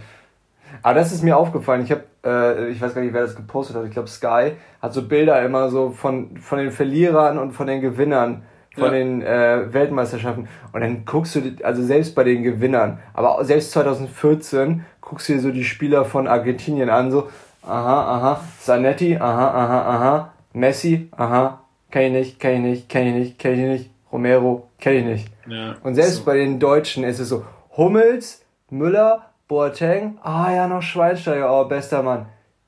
Aber 0.82 0.94
das 0.94 1.12
ist 1.12 1.22
mir 1.22 1.36
aufgefallen. 1.36 1.84
Ich 1.84 1.90
habe, 1.90 2.04
äh, 2.24 2.68
ich 2.70 2.80
weiß 2.80 2.94
gar 2.94 3.02
nicht, 3.02 3.12
wer 3.12 3.22
das 3.22 3.36
gepostet 3.36 3.76
hat. 3.76 3.84
Ich 3.84 3.92
glaube, 3.92 4.08
Sky 4.08 4.52
hat 4.80 4.92
so 4.92 5.02
Bilder 5.02 5.42
immer 5.42 5.68
so 5.68 5.90
von, 5.90 6.36
von 6.38 6.58
den 6.58 6.70
Verlierern 6.70 7.38
und 7.38 7.52
von 7.52 7.66
den 7.66 7.80
Gewinnern 7.80 8.42
von 8.76 8.92
den 8.92 9.22
äh, 9.22 9.72
Weltmeisterschaften. 9.72 10.48
Und 10.72 10.80
dann 10.80 11.04
guckst 11.04 11.34
du, 11.34 11.42
also 11.62 11.82
selbst 11.82 12.14
bei 12.14 12.24
den 12.24 12.42
Gewinnern, 12.42 12.98
aber 13.14 13.44
selbst 13.44 13.72
2014 13.72 14.84
guckst 15.00 15.28
du 15.28 15.34
dir 15.34 15.40
so 15.40 15.50
die 15.50 15.64
Spieler 15.64 16.04
von 16.04 16.26
Argentinien 16.26 16.90
an, 16.90 17.10
so, 17.10 17.28
aha, 17.62 18.16
aha, 18.16 18.44
Zanetti, 18.60 19.16
aha, 19.16 19.48
aha, 19.48 19.96
aha, 19.96 20.32
Messi, 20.52 21.08
aha, 21.16 21.60
kenn 21.90 22.14
ich 22.14 22.26
nicht, 22.26 22.40
kenn 22.40 22.64
ich 22.64 22.70
nicht, 22.70 22.88
kenn 22.88 23.06
ich 23.06 23.14
nicht, 23.14 23.38
kenn 23.38 23.52
ich 23.52 23.80
nicht, 23.80 23.89
Romero, 24.12 24.68
kenn 24.78 24.96
ich 24.96 25.04
nicht. 25.04 25.28
Ja, 25.46 25.76
und 25.82 25.94
selbst 25.94 26.16
so. 26.16 26.24
bei 26.24 26.36
den 26.36 26.58
Deutschen 26.58 27.04
ist 27.04 27.18
es 27.18 27.28
so, 27.28 27.44
Hummels, 27.76 28.44
Müller, 28.70 29.30
Boateng, 29.48 30.18
ah 30.22 30.52
ja, 30.52 30.68
noch 30.68 30.82
Schweinsteiger, 30.82 31.52
oh, 31.52 31.64
bester 31.64 32.02
Mann. 32.02 32.26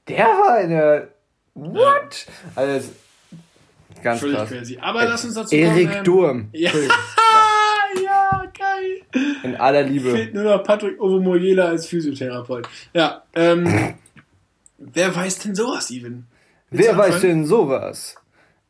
Der 0.09 0.27
war 0.27 0.61
in 0.61 0.71
der, 0.71 1.09
what? 1.55 2.27
Also, 2.57 2.91
Ganz 4.03 4.21
Völlig 4.21 4.37
krass. 4.37 4.49
crazy. 4.49 4.79
Aber 4.81 5.05
lass 5.05 5.25
uns 5.25 5.35
dazu 5.35 5.55
Erik 5.55 5.87
kommen. 5.87 5.97
Ähm, 5.99 6.05
Durm. 6.05 6.49
Ja. 6.53 6.71
ja, 8.05 8.45
geil. 8.59 9.33
In 9.43 9.57
aller 9.57 9.83
Liebe. 9.83 10.11
Fehlt 10.11 10.35
nur 10.35 10.45
noch 10.45 10.65
Patrick 10.65 11.01
Ovomoyela 11.01 11.67
als 11.67 11.87
Physiotherapeut. 11.87 12.69
Ja, 12.95 13.23
ähm, 13.35 13.95
wer 14.79 15.15
weiß 15.15 15.41
denn 15.41 15.55
sowas, 15.55 15.87
Steven? 15.87 16.27
Wer 16.71 16.97
weiß 16.97 17.21
denn 17.21 17.45
sowas? 17.45 18.17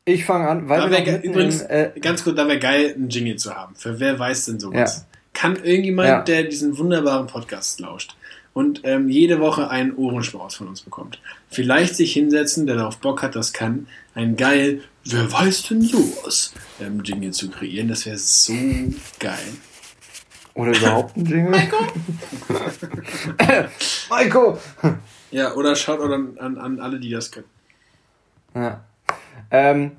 Ich 0.05 0.25
fange 0.25 0.49
an, 0.49 0.69
weil 0.69 0.91
wir 0.91 1.23
übrigens, 1.23 1.61
in, 1.61 1.71
äh, 1.71 1.93
ganz 2.01 2.25
kurz, 2.25 2.37
da 2.37 2.49
wäre 2.49 2.59
geil, 2.59 2.93
einen 2.95 3.09
Jingle 3.09 3.37
zu 3.37 3.55
haben. 3.55 3.77
Für 3.77 4.01
wer 4.01 4.19
weiß 4.19 4.47
denn 4.47 4.59
sowas? 4.59 5.07
Ja. 5.13 5.19
Kann 5.33 5.57
irgendjemand, 5.63 6.09
ja. 6.09 6.23
der 6.23 6.43
diesen 6.45 6.77
wunderbaren 6.77 7.29
Podcast 7.29 7.79
lauscht 7.79 8.17
und 8.53 8.81
ähm, 8.83 9.09
jede 9.09 9.39
Woche 9.39 9.71
einen 9.71 9.95
Ohrenschmaus 9.95 10.57
von 10.57 10.67
uns 10.67 10.83
bekommt. 10.83 11.21
Vielleicht 11.51 11.95
sich 11.95 12.13
hinsetzen, 12.13 12.67
der 12.67 12.77
darauf 12.77 12.99
Bock 12.99 13.23
hat, 13.23 13.37
das 13.37 13.53
kann, 13.53 13.87
ein 14.15 14.37
geil, 14.37 14.83
wer 15.05 15.31
weiß 15.31 15.69
denn 15.69 15.83
sowas, 15.83 16.53
ähm, 16.81 17.03
Jingle 17.05 17.31
zu 17.31 17.49
kreieren. 17.49 17.89
Das 17.89 18.05
wäre 18.05 18.19
so 18.19 18.55
geil. 19.21 19.39
Oder 20.55 20.77
überhaupt 20.77 21.17
ein 21.17 21.25
Jingle? 21.27 21.51
Maiko! 21.51 21.77
Maiko! 24.11 24.59
Ja, 25.31 25.55
oder 25.55 25.77
schaut 25.77 26.01
an, 26.01 26.37
an, 26.39 26.59
an 26.59 26.81
alle, 26.81 26.99
die 26.99 27.11
das 27.11 27.31
können. 27.31 27.47
Ja. 28.55 28.85
Ähm, 29.51 29.93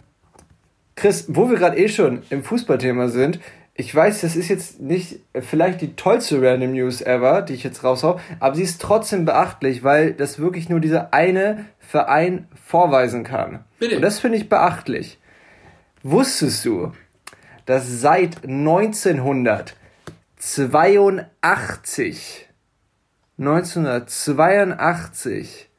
Chris, 0.96 1.26
wo 1.28 1.50
wir 1.50 1.58
gerade 1.58 1.78
eh 1.78 1.90
schon 1.90 2.22
im 2.30 2.44
Fußballthema 2.44 3.08
sind, 3.08 3.40
ich 3.76 3.94
weiß, 3.94 4.22
das 4.22 4.36
ist 4.36 4.50
jetzt 4.50 4.80
nicht 4.80 5.20
vielleicht 5.34 5.82
die 5.82 5.96
tollste 5.96 6.40
Random 6.40 6.74
News 6.74 7.02
ever, 7.02 7.42
die 7.42 7.56
ich 7.56 7.64
jetzt 7.64 7.84
raushau, 7.84 8.20
aber 8.40 8.56
sie 8.56 8.62
ist 8.62 8.80
trotzdem 8.80 9.26
beachtlich, 9.26 9.84
weil 9.84 10.14
das 10.14 10.38
wirklich 10.38 10.70
nur 10.70 10.80
dieser 10.80 11.12
eine 11.12 11.66
Verein 11.80 12.48
vorweisen 12.64 13.24
kann. 13.24 13.64
Bitte. 13.80 13.96
Und 13.96 14.04
das 14.04 14.20
finde 14.20 14.38
ich 14.38 14.48
beachtlich. 14.48 15.18
Wusstest 16.04 16.64
du, 16.66 16.92
dass 17.66 17.88
seit 17.88 18.44
1982 18.44 19.74
1982 23.40 25.70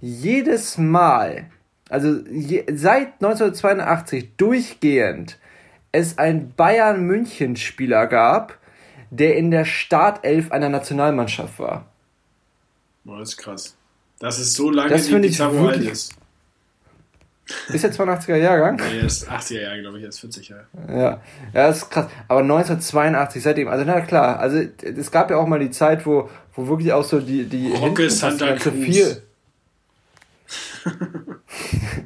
jedes 0.00 0.78
Mal, 0.78 1.44
also 1.88 2.20
je, 2.30 2.64
seit 2.72 3.14
1982 3.22 4.36
durchgehend 4.36 5.38
es 5.92 6.18
einen 6.18 6.52
Bayern 6.52 7.02
München 7.06 7.56
Spieler 7.56 8.06
gab, 8.06 8.58
der 9.10 9.36
in 9.36 9.50
der 9.50 9.64
Startelf 9.64 10.52
einer 10.52 10.68
Nationalmannschaft 10.68 11.58
war. 11.58 11.86
Boah, 13.04 13.18
das 13.20 13.30
ist 13.30 13.36
krass. 13.36 13.76
Das 14.18 14.38
ist 14.38 14.54
so 14.54 14.70
lange, 14.70 14.90
das 14.90 15.10
wie 15.10 15.20
Pizarro 15.20 15.68
alt 15.68 15.82
ist. 15.82 16.14
Ist 17.68 17.84
er 17.84 17.92
82er 17.92 18.36
Jahrgang? 18.36 18.76
Nee, 18.76 18.98
er 18.98 19.06
ist 19.06 19.30
80er 19.30 19.60
Jahre, 19.60 19.80
glaube 19.80 19.98
ich, 19.98 20.02
er 20.02 20.08
ist 20.08 20.18
40 20.18 20.48
Jahre. 20.48 20.66
Ja. 20.88 20.96
ja, 20.96 21.20
das 21.52 21.78
ist 21.78 21.90
krass. 21.90 22.08
Aber 22.26 22.40
1982 22.40 23.42
seitdem, 23.42 23.68
also 23.68 23.84
na 23.84 24.00
klar, 24.00 24.40
also 24.40 24.58
es 24.82 25.10
gab 25.12 25.30
ja 25.30 25.36
auch 25.36 25.46
mal 25.46 25.60
die 25.60 25.70
Zeit, 25.70 26.04
wo, 26.06 26.28
wo 26.54 26.66
wirklich 26.66 26.92
auch 26.92 27.04
so 27.04 27.20
die, 27.20 27.44
die 27.44 27.72
Rocke 27.72 28.10
Santa 28.10 28.56
Cruz. 28.56 28.74
viel. 28.74 29.22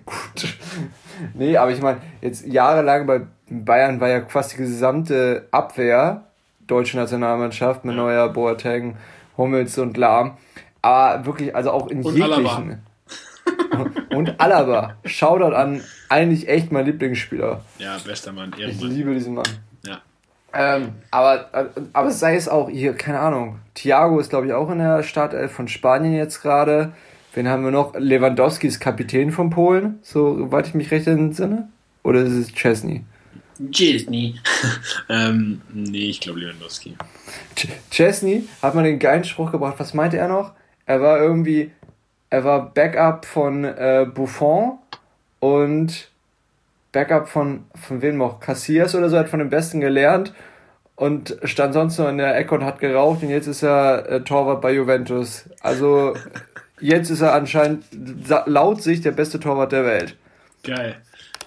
Gut. 0.04 0.58
Nee, 1.34 1.56
aber 1.56 1.70
ich 1.70 1.80
meine, 1.80 2.00
jetzt 2.20 2.46
jahrelang 2.46 3.06
bei 3.06 3.22
Bayern 3.48 4.00
war 4.00 4.08
ja 4.08 4.24
fast 4.26 4.52
die 4.52 4.56
gesamte 4.58 5.48
Abwehr 5.50 6.24
deutsche 6.66 6.96
Nationalmannschaft 6.96 7.84
mit 7.84 7.96
Neuer, 7.96 8.28
Boateng, 8.28 8.96
Hummels 9.36 9.76
und 9.78 9.96
Lahm. 9.96 10.36
Aber 10.82 11.26
wirklich, 11.26 11.54
also 11.54 11.72
auch 11.72 11.88
in 11.88 12.02
und 12.02 12.14
jeglichen. 12.16 12.82
Alaba. 13.70 13.90
und 14.16 14.40
Alaba. 14.40 14.96
Shoutout 15.04 15.54
an 15.54 15.82
eigentlich 16.08 16.48
echt 16.48 16.72
mein 16.72 16.86
Lieblingsspieler. 16.86 17.60
Ja, 17.78 17.96
bester 18.04 18.32
Mann. 18.32 18.52
Ehrenmann. 18.52 18.70
Ich 18.70 18.82
liebe 18.82 19.14
diesen 19.14 19.34
Mann. 19.34 19.48
Ja. 19.84 20.00
Ähm, 20.52 20.92
aber, 21.10 21.70
aber 21.92 22.10
sei 22.10 22.36
es 22.36 22.48
auch 22.48 22.68
hier, 22.70 22.94
keine 22.94 23.20
Ahnung. 23.20 23.58
Thiago 23.74 24.18
ist, 24.18 24.30
glaube 24.30 24.46
ich, 24.46 24.52
auch 24.52 24.70
in 24.70 24.78
der 24.78 25.02
Startelf 25.02 25.52
von 25.52 25.68
Spanien 25.68 26.14
jetzt 26.14 26.40
gerade. 26.42 26.92
Wen 27.34 27.48
haben 27.48 27.64
wir 27.64 27.70
noch? 27.70 27.94
Lewandowski 27.96 28.66
ist 28.66 28.80
Kapitän 28.80 29.30
von 29.30 29.50
Polen, 29.50 30.00
soweit 30.02 30.66
ich 30.66 30.74
mich 30.74 30.90
recht 30.90 31.06
entsinne. 31.06 31.68
Oder 32.02 32.22
ist 32.22 32.32
es 32.32 32.52
Chesney? 32.52 33.04
Chesney. 33.70 34.34
ähm, 35.08 35.60
nee, 35.72 36.10
ich 36.10 36.20
glaube 36.20 36.40
Lewandowski. 36.40 36.96
Ch 37.54 37.68
Chesney 37.90 38.48
hat 38.62 38.74
man 38.74 38.84
den 38.84 38.98
geilen 38.98 39.24
Spruch 39.24 39.52
gebracht. 39.52 39.76
Was 39.78 39.94
meinte 39.94 40.16
er 40.16 40.28
noch? 40.28 40.52
Er 40.86 41.00
war 41.00 41.20
irgendwie, 41.20 41.70
er 42.30 42.44
war 42.44 42.72
Backup 42.74 43.26
von 43.26 43.64
äh, 43.64 44.06
Buffon 44.12 44.78
und 45.38 46.08
Backup 46.90 47.28
von, 47.28 47.64
von 47.74 48.02
wem 48.02 48.16
noch? 48.16 48.40
Cassias 48.40 48.94
oder 48.94 49.08
so, 49.08 49.18
hat 49.18 49.28
von 49.28 49.38
dem 49.38 49.50
Besten 49.50 49.80
gelernt 49.80 50.32
und 50.96 51.36
stand 51.44 51.74
sonst 51.74 51.98
nur 51.98 52.08
in 52.08 52.18
der 52.18 52.36
Ecke 52.36 52.54
und 52.54 52.64
hat 52.64 52.80
geraucht 52.80 53.22
und 53.22 53.30
jetzt 53.30 53.46
ist 53.46 53.62
er 53.62 54.08
äh, 54.08 54.20
Torwart 54.22 54.60
bei 54.60 54.72
Juventus. 54.72 55.48
Also 55.60 56.14
jetzt 56.80 57.10
ist 57.10 57.20
er 57.20 57.34
anscheinend 57.34 57.84
laut 58.46 58.82
sich 58.82 59.00
der 59.00 59.12
beste 59.12 59.40
Torwart 59.40 59.72
der 59.72 59.84
Welt. 59.84 60.16
Geil. 60.62 60.96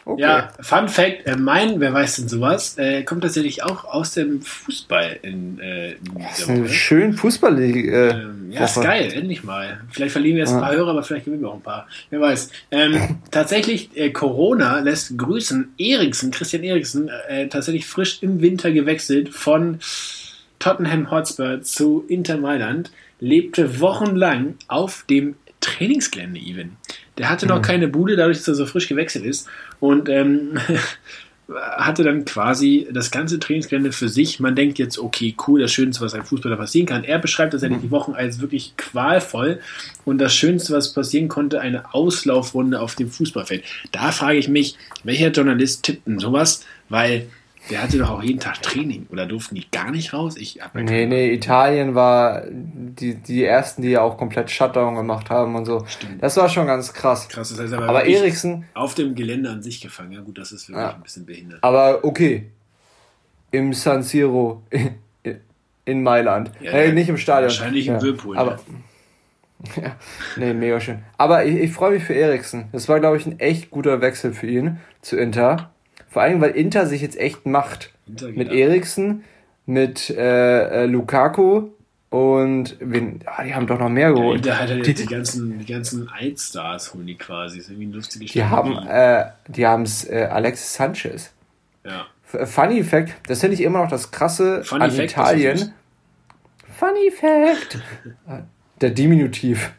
Okay. 0.05 0.21
Ja, 0.21 0.49
Fun 0.59 0.89
Fact, 0.89 1.25
äh, 1.25 1.37
mein, 1.37 1.79
wer 1.79 1.93
weiß 1.93 2.17
denn 2.17 2.27
sowas, 2.27 2.77
äh, 2.77 3.03
kommt 3.03 3.21
tatsächlich 3.21 3.63
auch 3.63 3.85
aus 3.85 4.13
dem 4.13 4.41
Fußball 4.41 5.19
in, 5.21 5.59
äh, 5.59 5.93
in 5.93 5.99
das 6.19 6.39
ist 6.39 6.49
eine 6.49 6.67
schön 6.67 7.13
Fußballliga. 7.13 7.91
Äh, 7.91 8.09
ähm, 8.09 8.51
ja, 8.51 8.65
ist 8.65 8.81
geil, 8.81 9.13
endlich 9.13 9.45
mal. 9.45 9.79
Vielleicht 9.91 10.11
verlieren 10.11 10.35
wir 10.35 10.43
jetzt 10.43 10.53
ein 10.53 10.59
paar 10.59 10.75
Hörer, 10.75 10.89
aber 10.89 11.03
vielleicht 11.03 11.25
gewinnen 11.25 11.43
wir 11.43 11.49
auch 11.49 11.55
ein 11.55 11.61
paar. 11.61 11.87
Wer 12.09 12.19
weiß. 12.19 12.49
Ähm, 12.71 13.19
tatsächlich, 13.31 13.95
äh, 13.95 14.09
Corona 14.09 14.79
lässt 14.79 15.17
grüßen. 15.17 15.73
Eriksen, 15.77 16.31
Christian 16.31 16.63
Eriksen, 16.63 17.09
äh, 17.29 17.47
tatsächlich 17.47 17.85
frisch 17.85 18.21
im 18.21 18.41
Winter 18.41 18.71
gewechselt 18.71 19.29
von 19.29 19.79
Tottenham 20.59 21.11
Hotspur 21.11 21.61
zu 21.61 22.03
Inter 22.09 22.37
Mailand, 22.37 22.91
lebte 23.19 23.79
wochenlang 23.79 24.55
auf 24.67 25.05
dem 25.09 25.35
Trainingsgelände 25.61 26.39
even. 26.39 26.73
Der 27.17 27.29
hatte 27.29 27.45
noch 27.45 27.59
mhm. 27.59 27.63
keine 27.63 27.87
Bude, 27.87 28.15
dadurch, 28.15 28.37
dass 28.39 28.47
er 28.47 28.55
so 28.55 28.65
frisch 28.65 28.87
gewechselt 28.87 29.25
ist. 29.25 29.47
Und 29.79 30.09
ähm, 30.09 30.57
hatte 31.77 32.03
dann 32.03 32.25
quasi 32.25 32.87
das 32.91 33.11
ganze 33.11 33.39
Trainingsgelände 33.39 33.91
für 33.91 34.09
sich. 34.09 34.39
Man 34.39 34.55
denkt 34.55 34.79
jetzt, 34.79 34.97
okay, 34.97 35.35
cool, 35.47 35.61
das 35.61 35.71
Schönste, 35.71 36.03
was 36.03 36.13
einem 36.13 36.25
Fußballer 36.25 36.55
passieren 36.55 36.87
kann. 36.87 37.03
Er 37.03 37.19
beschreibt 37.19 37.51
tatsächlich 37.51 37.79
mhm. 37.79 37.83
die 37.83 37.91
Wochen 37.91 38.13
als 38.13 38.39
wirklich 38.39 38.75
qualvoll 38.77 39.59
und 40.05 40.17
das 40.19 40.33
Schönste, 40.33 40.73
was 40.73 40.93
passieren 40.93 41.27
konnte, 41.27 41.59
eine 41.59 41.93
Auslaufrunde 41.93 42.79
auf 42.79 42.95
dem 42.95 43.09
Fußballfeld. 43.09 43.63
Da 43.91 44.11
frage 44.11 44.37
ich 44.37 44.47
mich, 44.47 44.77
welcher 45.03 45.31
Journalist 45.31 45.83
tippt 45.83 46.07
denn 46.07 46.19
sowas? 46.19 46.65
Weil 46.89 47.27
der 47.69 47.81
hatte 47.81 47.97
doch 47.97 48.09
auch 48.09 48.23
jeden 48.23 48.39
Tag 48.39 48.61
Training 48.61 49.07
oder 49.09 49.25
durften 49.25 49.55
die 49.55 49.69
gar 49.71 49.89
nicht 49.91 50.13
raus? 50.13 50.35
Ich 50.35 50.59
nee, 50.73 51.05
nee, 51.05 51.33
Italien 51.33 51.95
war 51.95 52.43
die, 52.49 53.15
die 53.15 53.45
ersten, 53.45 53.81
die 53.81 53.89
ja 53.89 54.01
auch 54.01 54.17
komplett 54.17 54.51
Shutdown 54.51 54.95
gemacht 54.95 55.29
haben 55.29 55.55
und 55.55 55.65
so. 55.65 55.85
Stimmt. 55.87 56.21
Das 56.21 56.35
war 56.35 56.49
schon 56.49 56.67
ganz 56.67 56.93
krass. 56.93 57.29
Krass, 57.29 57.49
das 57.49 57.59
heißt 57.59 57.73
aber, 57.73 57.87
aber 57.87 58.05
Eriksen. 58.05 58.65
Auf 58.73 58.95
dem 58.95 59.15
Gelände 59.15 59.49
an 59.49 59.63
sich 59.63 59.79
gefangen. 59.79 60.11
Ja, 60.11 60.21
gut, 60.21 60.37
das 60.37 60.51
ist 60.51 60.67
wirklich 60.67 60.85
ja. 60.85 60.93
ein 60.93 61.03
bisschen 61.03 61.25
behindert. 61.25 61.63
Aber 61.63 62.03
okay. 62.03 62.49
Im 63.51 63.73
San 63.73 64.03
Siro 64.03 64.63
in, 65.85 66.03
Mailand. 66.03 66.51
Ja, 66.59 66.71
hey, 66.71 66.91
nicht 66.91 67.07
im 67.07 67.17
Stadion. 67.17 67.49
Wahrscheinlich 67.49 67.87
im 67.87 67.93
ja. 67.95 68.01
Whirlpool. 68.01 68.37
Aber, 68.37 68.59
ja, 69.81 69.95
nee, 70.35 70.53
mega 70.53 70.81
schön. 70.81 71.03
Aber 71.17 71.45
ich, 71.45 71.55
ich 71.55 71.71
freue 71.71 71.91
mich 71.91 72.03
für 72.03 72.13
Eriksen. 72.13 72.65
Das 72.73 72.89
war, 72.89 72.99
glaube 72.99 73.17
ich, 73.17 73.25
ein 73.25 73.39
echt 73.39 73.71
guter 73.71 74.01
Wechsel 74.01 74.33
für 74.33 74.47
ihn 74.47 74.79
zu 75.01 75.15
Inter. 75.15 75.72
Vor 76.13 76.21
allem, 76.21 76.39
weil 76.41 76.51
Inter 76.51 76.85
sich 76.85 77.01
jetzt 77.01 77.19
echt 77.19 77.47
macht. 77.47 77.89
mit 78.05 78.51
Eriksen, 78.51 79.23
mit 79.65 80.11
äh, 80.11 80.83
äh, 80.83 80.85
Lukaku 80.85 81.69
und 82.11 82.77
wen, 82.79 83.21
ah, 83.25 83.43
die 83.43 83.55
haben 83.55 83.65
doch 83.65 83.79
noch 83.79 83.89
mehr 83.89 84.13
geholt. 84.13 84.45
Ja, 84.45 84.53
Inter 84.53 84.61
hat 84.61 84.69
ja 84.69 84.83
die, 84.83 84.93
die, 84.93 85.05
ganzen, 85.07 85.57
die 85.57 85.65
ganzen 85.65 86.07
Eidstars 86.11 86.93
holen 86.93 87.07
die 87.07 87.15
quasi. 87.15 87.57
Das 87.57 87.65
ist 87.65 87.71
irgendwie 87.71 87.87
ein 87.87 87.93
lustiges 87.93 88.31
Die 88.31 88.43
haben, 88.43 88.77
äh, 88.87 89.25
die 89.47 89.65
haben 89.65 89.85
äh, 90.07 90.25
Alexis 90.25 90.75
Sanchez. 90.75 91.33
Ja. 91.83 92.05
F 92.31 92.53
Funny 92.53 92.83
Fact, 92.83 93.15
das 93.27 93.39
finde 93.39 93.55
ich 93.55 93.61
immer 93.61 93.81
noch 93.81 93.89
das 93.89 94.11
krasse 94.11 94.63
Funny 94.63 94.83
an 94.83 94.91
Fact, 94.91 95.11
Italien. 95.11 95.73
Funny 96.77 97.09
Fact. 97.09 97.79
Der 98.81 98.91
Diminutiv. 98.91 99.71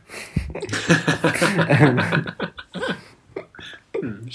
hm, 4.04 4.28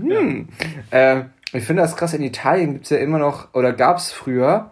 hm. 0.08 0.48
Äh, 0.90 1.22
ich 1.52 1.64
finde 1.64 1.82
das 1.82 1.96
krass, 1.96 2.14
in 2.14 2.22
Italien 2.22 2.74
gibt 2.74 2.84
es 2.84 2.90
ja 2.90 2.98
immer 2.98 3.18
noch, 3.18 3.54
oder 3.54 3.72
gab 3.72 3.98
es 3.98 4.12
früher, 4.12 4.70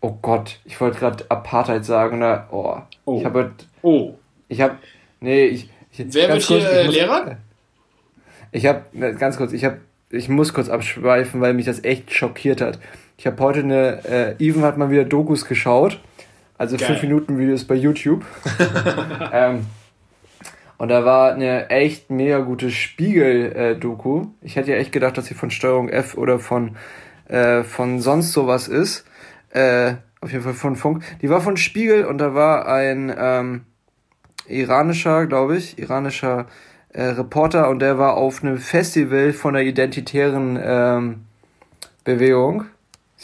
oh 0.00 0.16
Gott, 0.22 0.58
ich 0.64 0.80
wollte 0.80 0.98
gerade 0.98 1.24
Apartheid 1.28 1.84
sagen, 1.84 2.18
oder, 2.18 2.48
oh, 2.50 2.78
oh. 3.04 3.18
ich 3.18 3.24
habe, 3.24 3.52
oh. 3.82 4.14
ich 4.48 4.60
habe, 4.60 4.76
nee, 5.20 5.46
ich, 5.46 5.70
ich 5.92 6.06
Wer 6.14 6.28
wird 6.28 6.46
kurz, 6.46 6.62
hier 6.62 6.80
ich 6.80 6.86
muss, 6.86 6.94
Lehrer? 6.94 7.36
Ich 8.52 8.66
habe, 8.66 9.14
ganz 9.14 9.36
kurz, 9.36 9.52
ich 9.52 9.64
habe, 9.64 9.78
ich 10.10 10.28
muss 10.28 10.54
kurz 10.54 10.68
abschweifen, 10.68 11.40
weil 11.40 11.52
mich 11.54 11.66
das 11.66 11.84
echt 11.84 12.12
schockiert 12.12 12.60
hat. 12.60 12.78
Ich 13.18 13.26
habe 13.26 13.42
heute 13.42 13.60
eine, 13.60 14.04
äh, 14.04 14.34
Even 14.38 14.62
hat 14.62 14.78
mal 14.78 14.90
wieder 14.90 15.04
Dokus 15.04 15.44
geschaut, 15.44 16.00
also 16.56 16.78
5 16.78 17.02
Minuten 17.02 17.38
Videos 17.38 17.64
bei 17.64 17.74
YouTube. 17.74 18.24
ähm, 19.32 19.66
und 20.78 20.88
da 20.88 21.04
war 21.04 21.32
eine 21.32 21.70
echt 21.70 22.10
mega 22.10 22.38
gute 22.38 22.70
Spiegel-Doku. 22.70 24.28
ich 24.42 24.56
hätte 24.56 24.70
ja 24.70 24.78
echt 24.78 24.92
gedacht, 24.92 25.18
dass 25.18 25.26
sie 25.26 25.34
von 25.34 25.50
Steuerung 25.50 25.88
F 25.88 26.16
oder 26.16 26.38
von, 26.38 26.76
äh, 27.26 27.62
von 27.64 28.00
sonst 28.00 28.32
sowas 28.32 28.68
ist. 28.68 29.04
Äh, 29.50 29.94
auf 30.20 30.32
jeden 30.32 30.44
Fall 30.44 30.54
von 30.54 30.76
Funk. 30.76 31.02
Die 31.20 31.30
war 31.30 31.40
von 31.40 31.56
Spiegel 31.56 32.04
und 32.04 32.18
da 32.18 32.34
war 32.34 32.66
ein 32.66 33.14
ähm, 33.16 33.64
iranischer, 34.46 35.26
glaube 35.26 35.56
ich, 35.56 35.78
iranischer 35.78 36.46
äh, 36.90 37.02
Reporter 37.02 37.68
und 37.68 37.80
der 37.80 37.98
war 37.98 38.16
auf 38.16 38.42
einem 38.42 38.58
Festival 38.58 39.32
von 39.32 39.54
der 39.54 39.64
identitären 39.64 40.58
ähm, 40.62 41.24
Bewegung. 42.04 42.64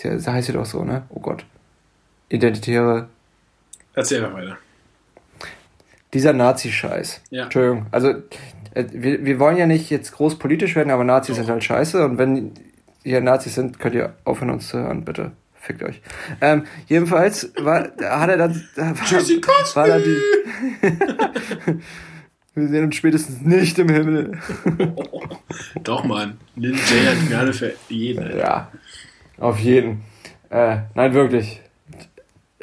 Das 0.02 0.26
heißt 0.26 0.48
ja 0.48 0.54
doch 0.54 0.66
so, 0.66 0.84
ne? 0.84 1.04
Oh 1.08 1.20
Gott. 1.20 1.44
Identitäre 2.28 3.08
Erzähl 3.94 4.20
mal 4.22 4.34
weiter. 4.34 4.58
Dieser 6.14 6.32
Nazi-Scheiß. 6.32 7.20
Ja. 7.30 7.44
Entschuldigung. 7.44 7.86
Also, 7.90 8.10
äh, 8.74 8.84
wir, 8.92 9.24
wir 9.24 9.38
wollen 9.38 9.56
ja 9.56 9.66
nicht 9.66 9.90
jetzt 9.90 10.12
groß 10.12 10.38
politisch 10.38 10.76
werden, 10.76 10.90
aber 10.90 11.04
Nazis 11.04 11.36
Doch. 11.36 11.44
sind 11.44 11.52
halt 11.52 11.64
scheiße. 11.64 12.04
Und 12.04 12.18
wenn 12.18 12.52
ihr 13.02 13.20
Nazis 13.20 13.54
sind, 13.54 13.78
könnt 13.78 13.94
ihr 13.94 14.14
aufhören, 14.24 14.50
uns 14.50 14.68
zu 14.68 14.78
hören, 14.78 15.04
bitte. 15.04 15.32
Fickt 15.60 15.82
euch. 15.82 16.02
Ähm, 16.42 16.64
jedenfalls 16.88 17.50
war, 17.58 17.84
hat 18.02 18.28
er 18.28 18.36
dann. 18.36 18.64
War, 18.76 18.94
war 19.74 19.88
da 19.88 19.98
die. 19.98 20.20
Wir 22.54 22.68
sehen 22.68 22.84
uns 22.84 22.94
spätestens 22.94 23.40
nicht 23.40 23.78
im 23.78 23.88
Himmel. 23.88 24.38
Doch, 25.82 26.04
Mann. 26.04 26.38
Lil 26.54 26.72
J 26.72 26.80
hat 26.80 27.28
Gnade 27.28 27.52
für 27.52 27.72
jeden. 27.88 28.36
Ja, 28.36 28.70
auf 29.38 29.58
jeden. 29.58 30.02
Äh, 30.50 30.76
nein, 30.94 31.14
wirklich. 31.14 31.62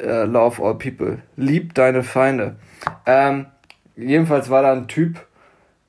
Uh, 0.00 0.24
love 0.24 0.62
all 0.62 0.78
people. 0.78 1.18
Lieb 1.36 1.74
deine 1.74 2.02
Feinde. 2.02 2.56
Ähm, 3.06 3.46
jedenfalls 3.96 4.50
war 4.50 4.62
da 4.62 4.72
ein 4.72 4.88
Typ 4.88 5.24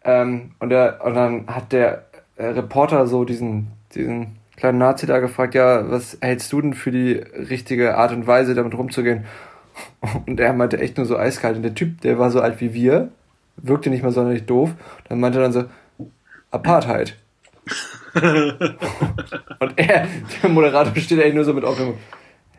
ähm, 0.04 0.52
und, 0.60 0.70
der, 0.70 1.04
und 1.04 1.14
dann 1.14 1.48
hat 1.48 1.72
der 1.72 2.06
äh, 2.36 2.46
Reporter 2.48 3.08
so 3.08 3.26
diesen, 3.26 3.72
diesen 3.96 4.38
kleinen 4.56 4.78
Nazi 4.78 5.06
da 5.06 5.20
gefragt, 5.20 5.56
ja, 5.56 5.90
was 5.90 6.18
hältst 6.22 6.52
du 6.52 6.62
denn 6.62 6.74
für 6.74 6.92
die 6.92 7.14
richtige 7.14 7.98
Art 7.98 8.12
und 8.12 8.28
Weise, 8.28 8.56
damit 8.56 8.78
rumzugehen? 8.78 9.26
Und 10.28 10.40
er 10.40 10.54
meinte 10.54 10.80
echt 10.80 10.98
nur 10.98 11.08
so 11.08 11.18
eiskalt. 11.18 11.56
Und 11.56 11.64
der 11.64 11.74
Typ, 11.74 12.02
der 12.02 12.20
war 12.20 12.30
so 12.30 12.42
alt 12.42 12.62
wie 12.62 12.76
wir, 12.76 13.10
wirkte 13.58 13.90
nicht 13.90 14.04
mal 14.04 14.12
sonderlich 14.12 14.46
doof. 14.46 14.70
Dann 15.10 15.20
meinte 15.20 15.40
er 15.40 15.44
dann 15.44 15.52
so, 15.52 15.66
Apartheid. 16.52 17.18
und 18.14 19.74
er, 19.78 20.08
der 20.44 20.50
Moderator 20.50 20.96
steht 20.98 21.20
eigentlich 21.20 21.34
nur 21.34 21.46
so 21.46 21.54
mit 21.54 21.64
offenem 21.64 21.96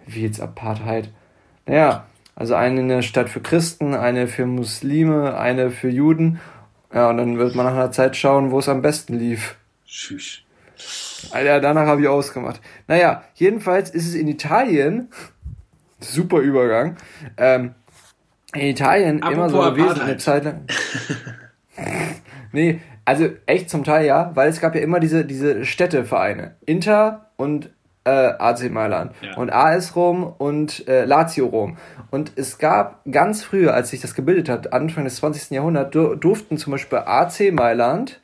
Wie 0.06 0.22
jetzt 0.22 0.40
Apartheid? 0.40 1.10
Naja, 1.66 2.06
also 2.36 2.54
eine 2.54 3.02
Stadt 3.02 3.28
für 3.28 3.40
Christen, 3.40 3.94
eine 3.94 4.26
für 4.26 4.46
Muslime, 4.46 5.36
eine 5.36 5.70
für 5.70 5.88
Juden. 5.88 6.40
Ja, 6.92 7.10
und 7.10 7.16
dann 7.16 7.38
wird 7.38 7.54
man 7.54 7.66
nach 7.66 7.74
einer 7.74 7.92
Zeit 7.92 8.16
schauen, 8.16 8.50
wo 8.50 8.58
es 8.58 8.68
am 8.68 8.82
besten 8.82 9.14
lief. 9.14 9.56
Tschüss. 9.86 10.40
Alter, 11.30 11.60
danach 11.60 11.86
habe 11.86 12.02
ich 12.02 12.08
ausgemacht. 12.08 12.60
Naja, 12.86 13.24
jedenfalls 13.34 13.90
ist 13.90 14.06
es 14.06 14.14
in 14.14 14.28
Italien, 14.28 15.08
super 16.00 16.38
Übergang, 16.38 16.96
ähm, 17.36 17.74
in 18.52 18.68
Italien 18.68 19.22
Apropos 19.22 19.52
immer 19.52 19.64
so 19.64 19.70
gewesen, 19.72 20.00
eine 20.00 20.16
Zeit 20.16 20.44
lang. 20.44 20.66
nee, 22.52 22.80
also 23.04 23.28
echt 23.46 23.70
zum 23.70 23.84
Teil 23.84 24.06
ja, 24.06 24.30
weil 24.34 24.48
es 24.48 24.60
gab 24.60 24.74
ja 24.74 24.80
immer 24.80 25.00
diese, 25.00 25.24
diese 25.24 25.64
Städtevereine. 25.64 26.54
Inter 26.66 27.30
und 27.36 27.70
äh, 28.04 28.10
AC 28.10 28.70
Mailand 28.70 29.12
ja. 29.22 29.36
und 29.36 29.50
AS 29.50 29.96
Rom 29.96 30.24
und 30.38 30.86
äh, 30.88 31.04
Lazio 31.04 31.46
Rom. 31.46 31.76
Und 32.10 32.32
es 32.36 32.58
gab 32.58 33.04
ganz 33.10 33.42
früher, 33.42 33.74
als 33.74 33.90
sich 33.90 34.00
das 34.00 34.14
gebildet 34.14 34.48
hat, 34.48 34.72
Anfang 34.72 35.04
des 35.04 35.16
20. 35.16 35.50
Jahrhunderts, 35.50 35.90
dur 35.90 36.16
durften 36.16 36.58
zum 36.58 36.72
Beispiel 36.72 36.98
AC 36.98 37.52
Mailand 37.52 38.20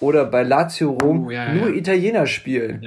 oder 0.00 0.24
bei 0.24 0.42
Lazio 0.42 0.92
Rom 0.92 1.26
oh, 1.26 1.30
ja, 1.30 1.52
nur 1.52 1.70
ja. 1.70 1.74
Italiener 1.74 2.26
spielen. 2.26 2.82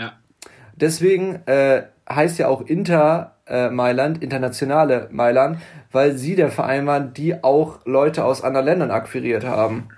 Deswegen 0.75 1.41
äh, 1.47 1.83
heißt 2.09 2.37
ja 2.37 2.47
auch 2.47 2.61
Inter 2.61 3.35
äh, 3.47 3.69
Mailand, 3.69 4.21
internationale 4.21 5.09
Mailand, 5.11 5.59
weil 5.91 6.17
sie 6.17 6.35
der 6.35 6.49
Verein 6.49 6.85
waren, 6.85 7.13
die 7.13 7.43
auch 7.43 7.79
Leute 7.85 8.23
aus 8.23 8.43
anderen 8.43 8.65
Ländern 8.65 8.91
akquiriert 8.91 9.45
haben. 9.45 9.89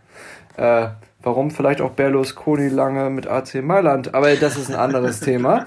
Äh, 0.56 0.88
warum 1.22 1.52
vielleicht 1.52 1.82
auch 1.82 1.92
Berlusconi 1.92 2.70
lange 2.70 3.10
mit 3.10 3.28
AC 3.28 3.56
Mailand, 3.56 4.14
aber 4.14 4.36
das 4.36 4.58
ist 4.58 4.70
ein 4.70 4.76
anderes 4.76 5.20
Thema. 5.22 5.66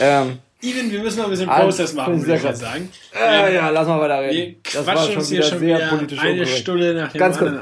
Ähm, 0.00 0.38
Even, 0.62 0.90
wir 0.90 1.00
müssen 1.00 1.18
noch 1.18 1.26
ein 1.26 1.30
bisschen 1.30 1.48
Prozess 1.48 1.92
machen, 1.92 2.20
würde 2.22 2.36
ich 2.36 2.42
mal 2.42 2.56
sagen. 2.56 2.88
Äh, 3.14 3.48
ähm, 3.48 3.54
ja, 3.54 3.68
lass 3.68 3.86
mal 3.86 4.00
weiter 4.00 4.20
reden. 4.22 4.56
Wir 4.62 4.72
das 4.72 4.86
war 4.86 4.96
schon 4.96 5.30
wieder 5.30 5.42
schon 5.42 5.58
sehr 5.58 5.76
wieder 5.76 5.88
politisch 5.88 6.18
eine 6.18 6.30
unkorrekt. 6.30 6.58
Stunde 6.58 6.94
nach 6.94 7.12
dem 7.12 7.18
Ganz 7.18 7.38
kurz, 7.38 7.52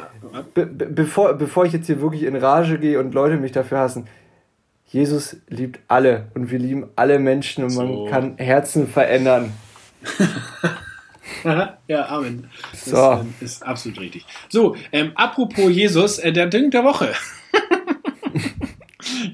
be 0.54 0.66
bevor, 0.66 1.34
bevor 1.34 1.64
ich 1.64 1.72
jetzt 1.72 1.86
hier 1.86 2.00
wirklich 2.00 2.22
in 2.22 2.36
Rage 2.36 2.78
gehe 2.78 3.00
und 3.00 3.12
Leute 3.12 3.38
mich 3.38 3.50
dafür 3.50 3.78
hassen, 3.78 4.06
Jesus 4.86 5.36
liebt 5.48 5.80
alle 5.88 6.26
und 6.34 6.52
wir 6.52 6.60
lieben 6.60 6.90
alle 6.94 7.18
Menschen 7.18 7.64
und 7.64 7.70
so. 7.70 7.82
man 7.82 8.10
kann 8.10 8.36
Herzen 8.36 8.86
verändern. 8.86 9.52
ja, 11.88 12.08
Amen. 12.08 12.50
Das 12.70 12.84
so. 12.84 12.96
ist, 12.96 13.42
äh, 13.42 13.44
ist 13.44 13.62
absolut 13.62 14.00
richtig. 14.00 14.24
So, 14.48 14.76
ähm, 14.92 15.12
apropos 15.14 15.70
Jesus, 15.70 16.18
äh, 16.18 16.32
der 16.32 16.46
Ding 16.46 16.70
der 16.70 16.84
Woche. 16.84 17.12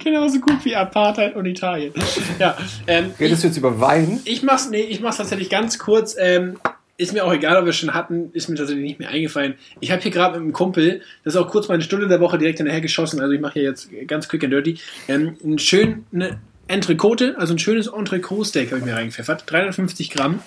Genauso 0.03 0.41
gut 0.41 0.65
wie 0.65 0.75
Apartheid 0.75 1.37
und 1.37 1.47
Italien. 1.47 1.93
Ja, 2.39 2.57
ähm, 2.87 3.13
Redest 3.19 3.43
du 3.43 3.49
jetzt 3.49 3.57
über 3.57 3.81
Wein? 3.81 4.21
Ich 4.25 4.43
mach's, 4.43 4.71
nee, 4.71 4.81
ich 4.81 5.01
mach's 5.01 5.19
tatsächlich 5.19 5.51
ganz 5.51 5.79
kurz. 5.79 6.17
Ähm, 6.19 6.59
ist 6.99 7.13
mir 7.13 7.25
auch 7.25 7.33
egal, 7.33 7.57
ob 7.57 7.65
wir 7.65 7.73
schon 7.73 7.95
hatten, 7.95 8.31
ist 8.33 8.49
mir 8.49 8.57
tatsächlich 8.57 8.85
nicht 8.85 8.99
mehr 8.99 9.09
eingefallen. 9.09 9.55
Ich 9.79 9.93
habe 9.93 10.03
hier 10.03 10.11
gerade 10.11 10.35
mit 10.35 10.43
einem 10.43 10.53
Kumpel, 10.53 11.01
das 11.23 11.35
ist 11.35 11.41
auch 11.41 11.49
kurz 11.49 11.69
meine 11.69 11.83
Stunde 11.83 12.09
der 12.09 12.21
Woche 12.21 12.39
direkt 12.39 12.59
hinterher 12.59 12.81
geschossen, 12.81 13.21
also 13.21 13.33
ich 13.33 13.41
mache 13.41 13.55
hier 13.55 13.63
jetzt 13.63 13.89
ganz 14.09 14.29
quick 14.29 14.43
and 14.43 14.53
dirty, 14.53 14.79
ähm, 15.07 15.37
einen 15.45 15.61
schönen 15.61 16.07
eine 16.13 16.41
Entrecote, 16.69 17.35
also 17.39 17.55
ein 17.55 17.59
schönes 17.59 17.87
Entrecot-Steak 17.87 18.71
habe 18.71 18.81
ich 18.81 18.85
mir 18.85 18.95
reingepfeffert, 18.95 19.51
350 19.51 20.11
Gramm 20.11 20.41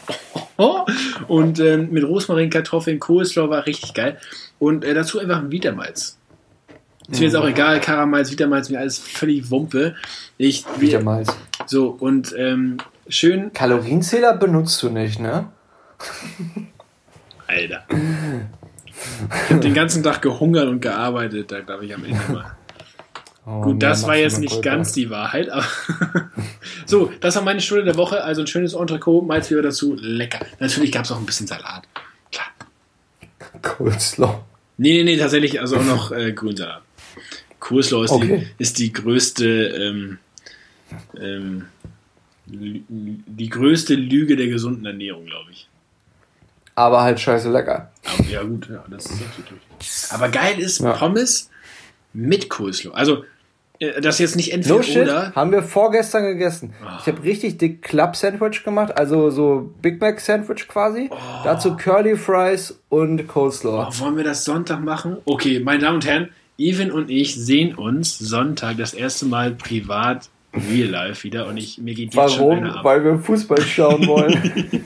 und 1.28 1.60
ähm, 1.60 1.90
mit 1.92 2.04
Rosmarin, 2.04 2.50
Kartoffeln, 2.50 3.00
Coleslaw 3.00 3.50
war 3.50 3.66
richtig 3.66 3.94
geil 3.94 4.18
und 4.60 4.86
äh, 4.86 4.94
dazu 4.94 5.20
einfach 5.20 5.40
ein 5.40 5.52
Vitamalz. 5.52 6.18
Ist 7.10 7.20
mir 7.20 7.26
jetzt 7.26 7.36
auch 7.36 7.44
mhm. 7.44 7.50
egal, 7.50 7.80
Karamalz, 7.82 8.32
Vitamalz, 8.32 8.70
mir 8.70 8.80
alles 8.80 8.98
völlig 9.00 9.50
Wumpe. 9.52 9.96
Ich, 10.38 10.64
Vitamalz. 10.78 11.36
So, 11.66 11.90
und 11.90 12.34
ähm, 12.38 12.78
schön. 13.08 13.52
Kalorienzähler 13.54 14.38
benutzt 14.38 14.82
du 14.84 14.90
nicht, 14.90 15.20
ne? 15.20 15.48
Alter. 17.48 17.84
Ich 17.90 19.50
habe 19.50 19.60
den 19.60 19.74
ganzen 19.74 20.04
Tag 20.04 20.22
gehungert 20.22 20.68
und 20.68 20.82
gearbeitet, 20.82 21.52
da 21.52 21.60
glaube 21.60 21.86
ich 21.86 21.94
am 21.94 22.06
Ende 22.06 22.22
mal. 22.32 22.56
Oh, 23.46 23.62
Gut, 23.62 23.82
das 23.82 24.06
war 24.06 24.16
jetzt 24.16 24.40
nicht 24.40 24.62
ganz 24.62 24.92
die 24.92 25.10
Wahrheit, 25.10 25.50
aber. 25.50 25.66
so, 26.86 27.12
das 27.22 27.36
war 27.36 27.42
meine 27.42 27.60
Stunde 27.60 27.86
der 27.86 27.96
Woche. 27.96 28.24
Also 28.24 28.42
ein 28.42 28.48
schönes 28.48 28.74
Entrecot, 28.74 29.26
Malzbier 29.26 29.64
dazu, 29.64 29.96
lecker. 30.00 30.46
Natürlich 30.60 30.92
gab 30.92 31.06
es 31.06 31.12
auch 31.12 31.18
ein 31.18 31.26
bisschen 31.26 31.48
Salat. 31.48 31.84
Klar. 32.32 32.48
Coleslaw. 33.64 34.44
Nee, 34.78 34.94
nee, 34.94 35.04
nee, 35.04 35.18
tatsächlich, 35.18 35.60
also 35.60 35.78
auch 35.78 35.86
noch 35.86 36.12
äh, 36.12 36.34
Grünsalat. 36.34 36.82
Coleslaw 37.60 38.04
ist, 38.04 38.12
okay. 38.12 38.48
die, 38.58 38.64
ist 38.64 38.80
die 38.80 38.92
größte, 38.92 39.46
ähm, 39.46 40.18
ähm, 41.20 41.66
die 42.48 43.50
größte 43.50 43.96
Lüge 43.96 44.36
der 44.36 44.48
gesunden 44.48 44.86
Ernährung, 44.86 45.26
glaube 45.26 45.52
ich. 45.52 45.68
Aber 46.76 47.02
halt 47.02 47.20
scheiße 47.20 47.52
lecker. 47.52 47.92
Aber, 48.04 48.28
ja, 48.28 48.44
gut, 48.44 48.70
ja, 48.70 48.84
das 48.90 49.06
ist 49.06 49.22
natürlich. 49.22 49.64
Aber 50.12 50.30
geil 50.30 50.60
ist 50.60 50.80
ja. 50.80 50.94
Pommes 50.94 51.50
mit 52.14 52.50
Coleslaw. 52.50 52.94
Also, 52.96 53.24
äh, 53.82 54.00
das 54.00 54.20
jetzt 54.20 54.36
nicht 54.36 54.54
entweder 54.54 54.76
no 54.76 54.84
shit, 54.84 55.04
oder. 55.04 55.34
Haben 55.34 55.52
wir 55.52 55.64
vorgestern 55.64 56.24
gegessen. 56.24 56.74
Oh. 56.84 56.88
Ich 57.00 57.08
habe 57.08 57.24
richtig 57.24 57.58
dick 57.58 57.82
Club 57.82 58.16
Sandwich 58.16 58.64
gemacht, 58.64 58.98
also 58.98 59.30
so 59.30 59.74
Big 59.82 60.00
Mac 60.00 60.20
Sandwich 60.20 60.68
quasi. 60.68 61.10
Oh. 61.12 61.16
Dazu 61.44 61.76
Curly 61.76 62.16
Fries 62.16 62.80
und 62.90 63.28
Coleslaw. 63.28 63.90
Oh, 63.90 64.00
wollen 64.00 64.18
wir 64.18 64.24
das 64.24 64.46
Sonntag 64.46 64.84
machen? 64.84 65.18
Okay, 65.26 65.60
meine 65.60 65.80
Damen 65.80 65.96
und 65.96 66.06
Herren, 66.06 66.30
Even 66.58 66.92
und 66.92 67.10
ich 67.10 67.36
sehen 67.36 67.74
uns 67.74 68.20
Sonntag 68.20 68.78
das 68.78 68.94
erste 68.94 69.26
Mal 69.26 69.52
privat 69.52 70.30
real 70.54 70.90
life 70.90 71.24
wieder 71.24 71.48
und 71.48 71.58
ich 71.58 71.80
mir 71.80 71.96
geht 71.96 72.14
jetzt 72.14 72.18
Warum? 72.18 72.58
schon 72.60 72.70
ab. 72.70 72.84
Weil 72.84 73.04
wir 73.04 73.18
Fußball 73.18 73.62
schauen 73.62 74.06
wollen. 74.06 74.86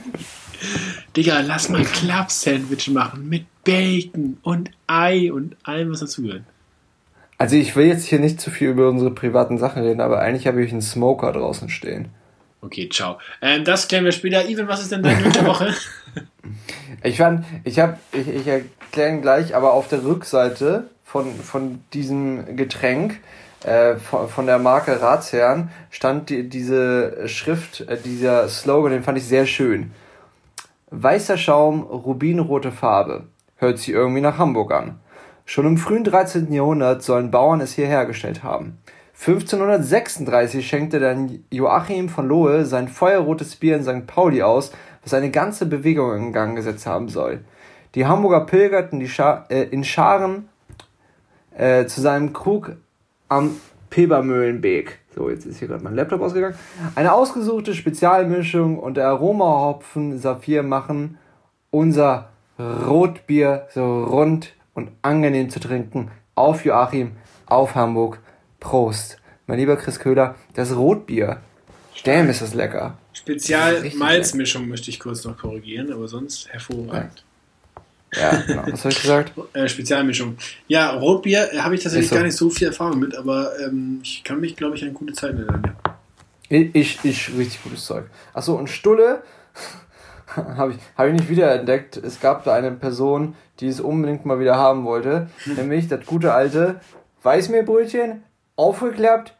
Digga, 1.16 1.40
lass 1.40 1.68
mal 1.68 1.82
Club-Sandwich 1.82 2.88
machen 2.88 3.28
mit 3.28 3.44
Bacon 3.64 4.38
und 4.42 4.70
Ei 4.86 5.30
und 5.32 5.56
allem, 5.64 5.90
was 5.90 6.00
dazugehört. 6.00 6.42
Also 7.38 7.56
ich 7.56 7.76
will 7.76 7.86
jetzt 7.86 8.06
hier 8.06 8.18
nicht 8.18 8.40
zu 8.40 8.50
viel 8.50 8.70
über 8.70 8.88
unsere 8.88 9.10
privaten 9.10 9.58
Sachen 9.58 9.82
reden, 9.82 10.00
aber 10.00 10.20
eigentlich 10.20 10.46
habe 10.46 10.62
ich 10.64 10.72
einen 10.72 10.82
Smoker 10.82 11.32
draußen 11.32 11.68
stehen. 11.68 12.08
Okay, 12.62 12.88
ciao. 12.88 13.18
Ähm, 13.42 13.64
das 13.64 13.86
klären 13.88 14.04
wir 14.04 14.12
später. 14.12 14.48
Even, 14.48 14.66
was 14.68 14.82
ist 14.82 14.90
denn 14.90 15.02
dein 15.02 15.32
der 15.32 15.46
Woche? 15.46 15.74
ich 17.02 17.18
fand, 17.18 17.44
ich 17.64 17.78
habe, 17.78 17.98
ich, 18.12 18.28
ich 18.28 18.46
erkläre 18.46 19.10
ihn 19.10 19.22
gleich, 19.22 19.54
aber 19.54 19.72
auf 19.74 19.88
der 19.88 20.02
Rückseite 20.02 20.88
von, 21.04 21.32
von 21.34 21.84
diesem 21.92 22.56
Getränk, 22.56 23.20
äh, 23.64 23.96
von, 23.96 24.28
von 24.28 24.46
der 24.46 24.58
Marke 24.58 25.00
Ratsherrn, 25.00 25.70
stand 25.90 26.30
die, 26.30 26.48
diese 26.48 27.28
Schrift, 27.28 27.82
äh, 27.82 27.98
dieser 28.02 28.48
Slogan, 28.48 28.92
den 28.92 29.02
fand 29.02 29.18
ich 29.18 29.24
sehr 29.24 29.46
schön. 29.46 29.92
Weißer 30.90 31.36
Schaum, 31.36 31.82
rubinrote 31.82 32.72
Farbe. 32.72 33.24
Hört 33.56 33.78
sich 33.78 33.90
irgendwie 33.90 34.20
nach 34.20 34.38
Hamburg 34.38 34.72
an. 34.72 34.98
Schon 35.48 35.64
im 35.64 35.78
frühen 35.78 36.02
13. 36.02 36.52
Jahrhundert 36.52 37.04
sollen 37.04 37.30
Bauern 37.30 37.60
es 37.60 37.72
hier 37.72 37.86
hergestellt 37.86 38.42
haben. 38.42 38.78
1536 39.18 40.66
schenkte 40.66 40.98
dann 40.98 41.44
Joachim 41.50 42.08
von 42.08 42.26
Lohe 42.26 42.66
sein 42.66 42.88
feuerrotes 42.88 43.54
Bier 43.54 43.76
in 43.76 43.84
St. 43.84 44.08
Pauli 44.08 44.42
aus, 44.42 44.72
was 45.04 45.14
eine 45.14 45.30
ganze 45.30 45.66
Bewegung 45.66 46.16
in 46.16 46.32
Gang 46.32 46.56
gesetzt 46.56 46.84
haben 46.86 47.08
soll. 47.08 47.44
Die 47.94 48.06
Hamburger 48.06 48.44
pilgerten 48.44 48.98
die 48.98 49.08
Scha 49.08 49.46
äh, 49.48 49.62
in 49.62 49.84
Scharen 49.84 50.48
äh, 51.56 51.86
zu 51.86 52.00
seinem 52.00 52.32
Krug 52.32 52.72
am 53.28 53.52
Pebermühlenbeek. 53.88 54.98
So, 55.14 55.30
jetzt 55.30 55.46
ist 55.46 55.60
hier 55.60 55.68
gerade 55.68 55.84
mein 55.84 55.94
Laptop 55.94 56.22
ausgegangen. 56.22 56.56
Eine 56.96 57.12
ausgesuchte 57.12 57.72
Spezialmischung 57.72 58.80
und 58.80 58.96
der 58.96 59.06
Aromahopfen 59.06 60.18
Saphir 60.18 60.64
machen 60.64 61.18
unser 61.70 62.30
Rotbier 62.58 63.68
so 63.72 64.04
rund 64.04 64.52
und 64.76 64.90
angenehm 65.02 65.50
zu 65.50 65.58
trinken. 65.58 66.12
Auf 66.36 66.64
Joachim, 66.64 67.16
auf 67.46 67.74
Hamburg. 67.74 68.20
Prost. 68.60 69.18
Mein 69.46 69.58
lieber 69.58 69.76
Chris 69.76 69.98
Köhler, 69.98 70.36
das 70.54 70.74
Rotbier. 70.76 71.40
Damn, 72.04 72.28
ist 72.28 72.42
das 72.42 72.54
lecker. 72.54 72.98
Spezial-Malzmischung 73.12 74.68
möchte 74.68 74.90
ich 74.90 75.00
kurz 75.00 75.24
noch 75.24 75.38
korrigieren, 75.38 75.92
aber 75.92 76.08
sonst 76.08 76.48
hervorragend. 76.48 77.24
Ja, 78.14 78.42
genau. 78.46 78.62
Was 78.70 78.84
habe 78.84 78.92
ich 78.92 79.02
gesagt? 79.02 79.32
Äh, 79.52 79.68
Spezialmischung. 79.68 80.36
Ja, 80.68 80.90
Rotbier 80.90 81.52
äh, 81.52 81.58
habe 81.58 81.74
ich 81.74 81.82
tatsächlich 81.82 82.10
so. 82.10 82.16
gar 82.16 82.24
nicht 82.24 82.36
so 82.36 82.50
viel 82.50 82.68
Erfahrung 82.68 82.98
mit, 82.98 83.16
aber 83.16 83.58
ähm, 83.60 84.00
ich 84.02 84.22
kann 84.24 84.40
mich, 84.40 84.56
glaube 84.56 84.76
ich, 84.76 84.84
an 84.84 84.94
gute 84.94 85.14
Zeiten 85.14 85.38
erinnern. 85.38 85.76
Ich, 86.48 87.04
ich, 87.04 87.36
richtig 87.36 87.62
gutes 87.62 87.84
Zeug. 87.86 88.06
Achso, 88.32 88.54
und 88.54 88.68
Stulle 88.68 89.22
habe 90.36 90.72
ich, 90.72 90.78
hab 90.96 91.06
ich 91.06 91.14
nicht 91.14 91.28
wiederentdeckt. 91.28 91.96
Es 91.96 92.20
gab 92.20 92.44
da 92.44 92.54
eine 92.54 92.72
Person, 92.72 93.34
die 93.60 93.68
es 93.68 93.80
unbedingt 93.80 94.26
mal 94.26 94.38
wieder 94.38 94.56
haben 94.56 94.84
wollte. 94.84 95.28
nämlich 95.46 95.88
das 95.88 96.04
gute 96.06 96.32
alte 96.32 96.80
Weißmehlbrötchen, 97.22 98.22
aufgeklappt 98.56 99.34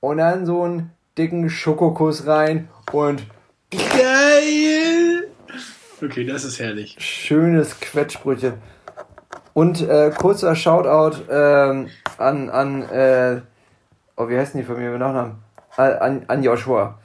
und 0.00 0.18
dann 0.18 0.46
so 0.46 0.62
einen 0.62 0.90
dicken 1.16 1.50
Schokokuss 1.50 2.26
rein 2.26 2.68
und. 2.92 3.24
Geil! 3.70 5.28
Okay, 6.02 6.24
das 6.24 6.44
ist 6.44 6.58
herrlich. 6.58 6.96
Schönes 6.98 7.78
Quetschbrötchen. 7.80 8.54
Und 9.52 9.82
äh, 9.82 10.10
kurzer 10.16 10.54
Shoutout 10.54 11.22
ähm, 11.30 11.88
an, 12.18 12.48
an 12.50 12.82
äh, 12.82 13.40
oh, 14.16 14.28
wie 14.28 14.38
heißen 14.38 14.58
die 14.58 14.66
von 14.66 14.78
mir 14.78 14.90
mit 14.90 15.00
Nachnamen? 15.00 15.36
An, 15.76 16.24
an 16.26 16.42
Joshua. 16.42 16.98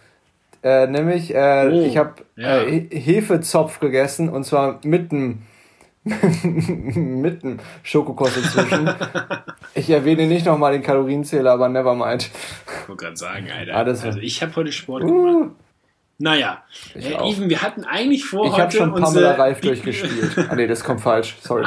Äh, 0.63 0.87
nämlich, 0.87 1.33
äh, 1.33 1.69
oh, 1.71 1.85
ich 1.85 1.97
habe 1.97 2.13
ja. 2.35 2.61
äh, 2.61 2.87
Hefezopf 2.89 3.79
gegessen 3.79 4.29
und 4.29 4.45
zwar 4.45 4.79
mitten 4.83 5.45
mit 6.95 7.43
einem 7.43 7.59
Schokokuss 7.81 8.37
inzwischen. 8.37 8.93
ich 9.73 9.89
erwähne 9.89 10.27
nicht 10.27 10.45
nochmal 10.45 10.73
den 10.73 10.83
Kalorienzähler, 10.83 11.53
aber 11.53 11.67
never 11.67 11.95
mind. 11.95 12.29
Ich 12.83 12.87
wollte 12.87 13.05
gerade 13.05 13.17
sagen, 13.17 13.49
Alter. 13.49 13.73
Ah, 13.73 13.81
also 13.81 14.19
ich 14.19 14.41
habe 14.43 14.55
heute 14.55 14.71
Sport 14.71 15.03
uh. 15.03 15.07
gemacht. 15.07 15.51
Naja, 16.17 16.63
äh, 16.93 17.29
Even, 17.29 17.49
wir 17.49 17.61
hatten 17.61 17.83
eigentlich 17.83 18.23
vor, 18.23 18.45
ich 18.45 18.53
heute. 18.53 18.77
Ich 18.77 18.81
habe 18.81 18.93
schon 18.93 19.03
Pamela 19.03 19.33
Reif 19.33 19.59
durchgespielt. 19.59 20.37
ah, 20.49 20.55
nee, 20.55 20.67
das 20.67 20.83
kommt 20.83 21.01
falsch. 21.01 21.35
Sorry. 21.41 21.65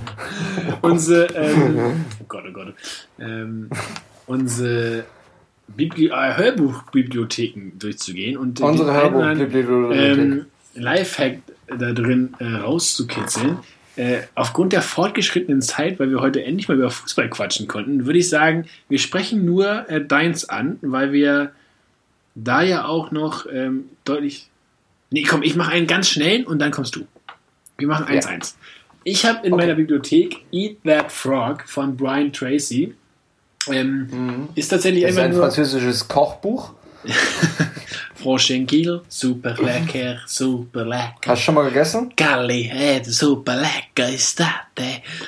unsere, 0.82 1.26
ähm, 1.34 2.04
oh 2.20 2.24
Gott, 2.26 2.44
oh 2.48 2.52
Gott. 2.52 2.74
Ähm, 3.20 3.70
unsere 4.26 5.04
Bibli 5.68 6.08
äh, 6.08 6.36
Hörbuchbibliotheken 6.36 7.78
durchzugehen 7.78 8.36
und 8.36 8.60
unsere 8.60 8.92
Hörbuchbibliotheken. 8.92 10.32
Ähm, 10.32 10.46
Lifehack 10.74 11.38
da 11.66 11.92
drin 11.92 12.34
äh, 12.38 12.44
rauszukitzeln. 12.44 13.58
Äh, 13.96 14.22
aufgrund 14.34 14.72
der 14.72 14.82
fortgeschrittenen 14.82 15.62
Zeit, 15.62 15.98
weil 15.98 16.10
wir 16.10 16.20
heute 16.20 16.42
endlich 16.44 16.68
mal 16.68 16.76
über 16.76 16.90
Fußball 16.90 17.28
quatschen 17.28 17.68
konnten, 17.68 18.06
würde 18.06 18.18
ich 18.18 18.28
sagen, 18.28 18.66
wir 18.88 18.98
sprechen 18.98 19.44
nur 19.44 19.88
äh, 19.90 20.04
deins 20.04 20.48
an, 20.48 20.78
weil 20.80 21.12
wir 21.12 21.52
da 22.34 22.62
ja 22.62 22.84
auch 22.84 23.10
noch 23.10 23.46
ähm, 23.52 23.86
deutlich. 24.04 24.48
Nee, 25.10 25.24
komm, 25.24 25.42
ich 25.42 25.56
mache 25.56 25.72
einen 25.72 25.86
ganz 25.86 26.08
schnellen 26.08 26.46
und 26.46 26.60
dann 26.60 26.70
kommst 26.70 26.96
du. 26.96 27.06
Wir 27.78 27.88
machen 27.88 28.06
1-1. 28.06 28.28
Ja. 28.28 28.40
Ich 29.04 29.26
habe 29.26 29.46
in 29.46 29.52
okay. 29.52 29.62
meiner 29.62 29.74
Bibliothek 29.74 30.44
Eat 30.52 30.78
That 30.84 31.10
Frog 31.10 31.64
von 31.66 31.96
Brian 31.96 32.32
Tracy. 32.32 32.94
Ähm, 33.68 34.08
mhm. 34.10 34.48
Ist 34.54 34.68
tatsächlich 34.68 35.02
das 35.02 35.12
ist 35.12 35.18
ein 35.18 35.34
französisches 35.34 36.06
Kochbuch. 36.06 36.72
Frau 38.14 38.36
Schenkel, 38.36 39.02
super 39.08 39.56
lecker, 39.62 40.18
super 40.26 40.84
lecker. 40.84 41.26
Hast 41.26 41.40
du 41.40 41.44
schon 41.44 41.54
mal 41.54 41.68
gegessen? 41.68 42.12
Galli, 42.16 42.68
äh, 42.68 43.02
super 43.02 43.56
lecker 43.56 44.10
ist 44.10 44.38
das. 44.40 44.48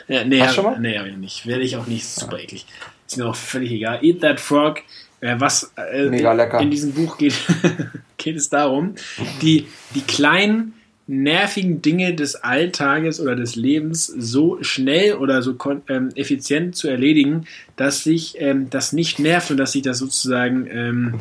Äh, 0.08 0.24
nee, 0.26 0.40
Hast 0.40 0.50
du 0.50 0.54
schon 0.56 0.64
mal? 0.64 0.78
Nee, 0.78 0.98
hab 0.98 1.06
ich 1.06 1.16
nicht. 1.16 1.46
Werde 1.46 1.62
ich 1.62 1.76
auch 1.76 1.86
nicht. 1.86 2.06
Super 2.06 2.38
eklig. 2.38 2.66
Ist 3.06 3.16
mir 3.16 3.26
auch 3.26 3.36
völlig 3.36 3.72
egal. 3.72 4.04
Eat 4.04 4.20
That 4.20 4.40
Frog 4.40 4.82
äh, 5.22 5.36
was 5.38 5.72
äh, 5.76 6.08
Mega 6.08 6.32
lecker. 6.32 6.60
in 6.60 6.70
diesem 6.70 6.92
Buch 6.92 7.16
geht, 7.16 7.34
geht 8.18 8.36
es 8.36 8.50
darum, 8.50 8.96
die, 9.40 9.66
die 9.94 10.02
kleinen 10.02 10.74
nervigen 11.06 11.82
Dinge 11.82 12.14
des 12.14 12.36
Alltages 12.36 13.20
oder 13.20 13.36
des 13.36 13.56
Lebens 13.56 14.06
so 14.06 14.62
schnell 14.62 15.14
oder 15.14 15.42
so 15.42 15.56
ähm, 15.88 16.10
effizient 16.14 16.76
zu 16.76 16.88
erledigen, 16.88 17.46
dass 17.76 18.04
sich 18.04 18.40
ähm, 18.40 18.70
das 18.70 18.92
nicht 18.92 19.18
nervt 19.18 19.50
und 19.50 19.56
dass 19.56 19.72
sich 19.72 19.82
das 19.82 19.98
sozusagen 19.98 20.66
ähm, 20.70 21.14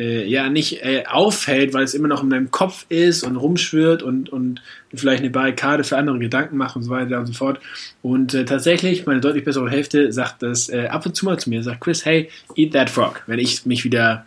äh, 0.00 0.26
ja 0.26 0.48
nicht 0.48 0.82
äh, 0.82 1.04
auffällt, 1.06 1.74
weil 1.74 1.84
es 1.84 1.92
immer 1.92 2.08
noch 2.08 2.22
in 2.22 2.30
deinem 2.30 2.50
Kopf 2.50 2.86
ist 2.88 3.22
und 3.22 3.36
rumschwirrt 3.36 4.02
und, 4.02 4.30
und 4.30 4.62
vielleicht 4.94 5.20
eine 5.20 5.30
Barrikade 5.30 5.84
für 5.84 5.98
andere 5.98 6.18
Gedanken 6.18 6.56
macht 6.56 6.74
und 6.74 6.82
so 6.82 6.90
weiter 6.90 7.18
und 7.18 7.26
so 7.26 7.34
fort. 7.34 7.60
Und 8.00 8.32
äh, 8.32 8.46
tatsächlich, 8.46 9.04
meine 9.04 9.20
deutlich 9.20 9.44
bessere 9.44 9.70
Hälfte 9.70 10.10
sagt 10.12 10.42
das 10.42 10.70
äh, 10.70 10.86
ab 10.86 11.04
und 11.04 11.14
zu 11.14 11.26
mal 11.26 11.38
zu 11.38 11.50
mir, 11.50 11.62
sagt 11.62 11.82
Chris, 11.82 12.04
hey, 12.06 12.30
eat 12.56 12.72
that 12.72 12.88
frog. 12.88 13.22
Wenn 13.26 13.38
ich 13.38 13.66
mich 13.66 13.84
wieder 13.84 14.24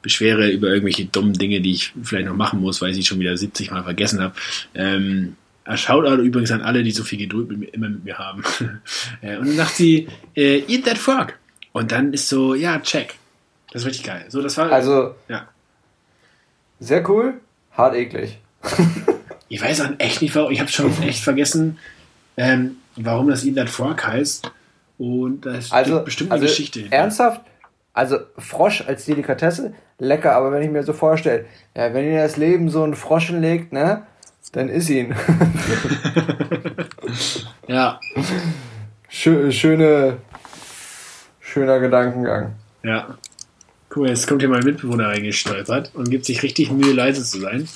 beschwere 0.00 0.48
über 0.48 0.68
irgendwelche 0.68 1.06
dummen 1.06 1.32
Dinge, 1.32 1.60
die 1.60 1.72
ich 1.72 1.92
vielleicht 2.02 2.28
noch 2.28 2.36
machen 2.36 2.60
muss, 2.60 2.80
weil 2.80 2.90
ich 2.90 2.96
sie 2.96 3.04
schon 3.04 3.18
wieder 3.18 3.36
70 3.36 3.72
Mal 3.72 3.82
vergessen 3.82 4.20
habe. 4.20 4.34
Ähm, 4.74 5.36
Shoutout 5.74 6.22
übrigens 6.22 6.50
an 6.50 6.62
alle, 6.62 6.82
die 6.82 6.92
so 6.92 7.04
viel 7.04 7.18
Geduld 7.18 7.50
mit 7.50 7.58
mir, 7.58 7.74
immer 7.74 7.88
mit 7.90 8.04
mir 8.04 8.18
haben. 8.18 8.42
Äh, 9.20 9.36
und 9.38 9.48
dann 9.48 9.56
sagt 9.56 9.74
sie, 9.74 10.06
äh, 10.36 10.62
eat 10.68 10.84
that 10.84 10.98
frog. 10.98 11.34
Und 11.72 11.90
dann 11.90 12.12
ist 12.12 12.28
so, 12.28 12.54
ja, 12.54 12.78
check. 12.78 13.17
Das 13.72 13.82
ist 13.82 13.88
richtig 13.88 14.04
geil. 14.06 14.24
So, 14.28 14.42
das 14.42 14.56
war. 14.56 14.72
Also. 14.72 15.14
Ja. 15.28 15.48
Sehr 16.80 17.08
cool, 17.08 17.40
hart 17.72 17.96
eklig. 17.96 18.38
ich 19.48 19.60
weiß 19.60 19.80
auch 19.80 19.90
echt 19.98 20.22
nicht, 20.22 20.34
warum. 20.34 20.52
Ich 20.52 20.60
habe 20.60 20.70
schon 20.70 21.02
echt 21.02 21.24
vergessen, 21.24 21.78
ähm, 22.36 22.76
warum 22.96 23.28
das 23.28 23.44
That 23.54 23.68
Frog 23.68 24.06
heißt. 24.06 24.50
Und 24.98 25.42
das 25.46 25.72
also, 25.72 26.02
bestimmt 26.02 26.30
eine 26.30 26.40
also 26.40 26.46
Geschichte. 26.46 26.86
Ernsthaft? 26.90 27.42
Also 27.92 28.18
Frosch 28.36 28.84
als 28.86 29.06
Delikatesse, 29.06 29.72
lecker, 29.98 30.32
aber 30.34 30.52
wenn 30.52 30.62
ich 30.62 30.70
mir 30.70 30.84
so 30.84 30.92
vorstelle, 30.92 31.46
ja, 31.76 31.92
wenn 31.94 32.04
ihr 32.04 32.22
das 32.22 32.36
Leben 32.36 32.68
so 32.68 32.84
einen 32.84 32.94
Froschen 32.94 33.40
legt, 33.40 33.72
ne, 33.72 34.02
dann 34.52 34.68
ist 34.68 34.88
ihn. 34.88 35.14
ja. 37.66 38.00
Schö 39.08 39.50
schöne, 39.50 40.18
schöner 41.40 41.80
Gedankengang. 41.80 42.54
Ja. 42.82 43.18
Guck 43.88 44.02
mal, 44.02 44.10
jetzt 44.10 44.26
kommt 44.26 44.42
hier 44.42 44.50
mein 44.50 44.64
Mitbewohner 44.64 45.08
reingestolpert 45.08 45.92
und 45.94 46.10
gibt 46.10 46.26
sich 46.26 46.42
richtig 46.42 46.70
Mühe, 46.70 46.92
leise 46.92 47.24
zu 47.24 47.40
sein 47.40 47.68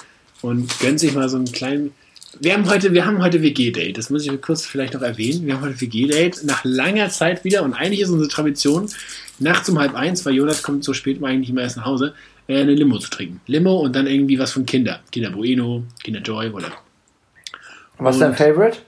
und 0.42 0.79
gönnt 0.81 1.01
sich 1.01 1.14
mal 1.14 1.29
so 1.29 1.37
einen 1.37 1.51
kleinen. 1.51 1.92
Wir 2.40 2.55
haben 2.55 2.68
heute, 2.68 2.92
wir 2.92 3.07
haben 3.07 3.22
heute 3.22 3.42
WG-Date. 3.42 3.96
Das 3.96 4.11
muss 4.11 4.27
ich 4.27 4.40
kurz 4.40 4.66
vielleicht 4.66 4.94
noch 4.94 5.03
erwähnen. 5.03 5.46
Wir 5.46 5.55
haben 5.55 5.62
heute 5.62 5.81
WG-Date 5.81 6.44
nach 6.44 6.64
langer 6.64 7.09
Zeit 7.09 7.44
wieder 7.44 7.62
und 7.62 7.75
eigentlich 7.75 8.01
ist 8.01 8.11
unsere 8.11 8.29
Tradition, 8.29 8.90
nachts 9.38 9.68
um 9.68 9.79
halb 9.79 9.94
eins, 9.94 10.25
weil 10.27 10.35
Jonas 10.35 10.62
kommt 10.62 10.85
so 10.85 10.92
spät 10.92 11.22
eigentlich 11.22 11.51
immer 11.51 11.62
erst 11.62 11.79
nach 11.79 11.87
Hause, 11.87 12.14
äh, 12.46 12.61
eine 12.61 12.75
Limo 12.75 12.98
zu 12.98 13.11
trinken. 13.11 13.40
Limo 13.46 13.81
und 13.81 13.96
dann 13.96 14.07
irgendwie 14.07 14.38
was 14.38 14.53
von 14.53 14.66
Kinder. 14.66 15.01
Kinder 15.11 15.31
Bueno, 15.31 15.85
Kinder 16.03 16.20
Joy, 16.20 16.53
whatever. 16.53 16.77
Was 17.98 18.16
ist 18.16 18.20
dein 18.22 18.35
Favorite? 18.35 18.79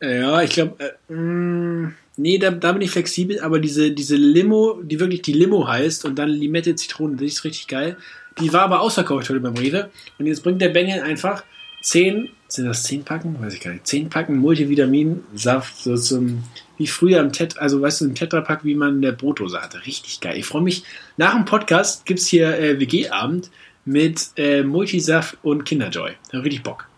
Äh, 0.00 0.20
ja, 0.20 0.42
ich 0.42 0.50
glaube, 0.50 0.76
äh, 0.78 1.12
mm, 1.12 1.94
Nee, 2.18 2.38
da, 2.38 2.50
da 2.50 2.72
bin 2.72 2.82
ich 2.82 2.90
flexibel, 2.90 3.40
aber 3.40 3.60
diese, 3.60 3.92
diese 3.92 4.16
Limo, 4.16 4.80
die 4.82 4.98
wirklich 4.98 5.22
die 5.22 5.32
Limo 5.32 5.68
heißt 5.68 6.04
und 6.04 6.18
dann 6.18 6.28
Limette, 6.28 6.74
Zitrone, 6.74 7.14
das 7.14 7.26
ist 7.26 7.44
richtig 7.44 7.68
geil. 7.68 7.96
Die 8.40 8.52
war 8.52 8.62
aber 8.62 8.80
ausverkauft 8.80 9.30
heute 9.30 9.38
beim 9.38 9.56
Rewe. 9.56 9.88
Und 10.18 10.26
jetzt 10.26 10.42
bringt 10.42 10.60
der 10.60 10.70
Bengel 10.70 11.00
einfach 11.00 11.44
10, 11.82 12.28
sind 12.48 12.66
das 12.66 12.82
10 12.82 13.04
Packen? 13.04 13.40
Weiß 13.40 13.54
ich 13.54 13.60
gar 13.60 13.70
nicht. 13.70 13.86
10 13.86 14.10
Packen 14.10 14.36
Multivitaminsaft, 14.38 15.78
so 15.78 15.96
zum, 15.96 16.42
wie 16.76 16.88
früher 16.88 17.20
im 17.20 17.32
Tet, 17.32 17.56
also 17.58 17.80
weißt 17.80 18.00
du, 18.00 18.06
im 18.06 18.16
Tetrapack, 18.16 18.64
wie 18.64 18.74
man 18.74 18.96
in 18.96 19.02
der 19.02 19.12
Brotdose 19.12 19.60
hatte. 19.60 19.86
Richtig 19.86 20.20
geil. 20.20 20.36
Ich 20.36 20.46
freue 20.46 20.62
mich. 20.62 20.82
Nach 21.18 21.34
dem 21.34 21.44
Podcast 21.44 22.04
gibt 22.04 22.18
es 22.18 22.26
hier 22.26 22.58
äh, 22.58 22.80
WG-Abend 22.80 23.50
mit 23.84 24.30
äh, 24.36 24.64
Multisaft 24.64 25.38
und 25.42 25.64
Kinderjoy. 25.64 26.12
Da 26.32 26.38
richtig 26.40 26.64
Bock. 26.64 26.88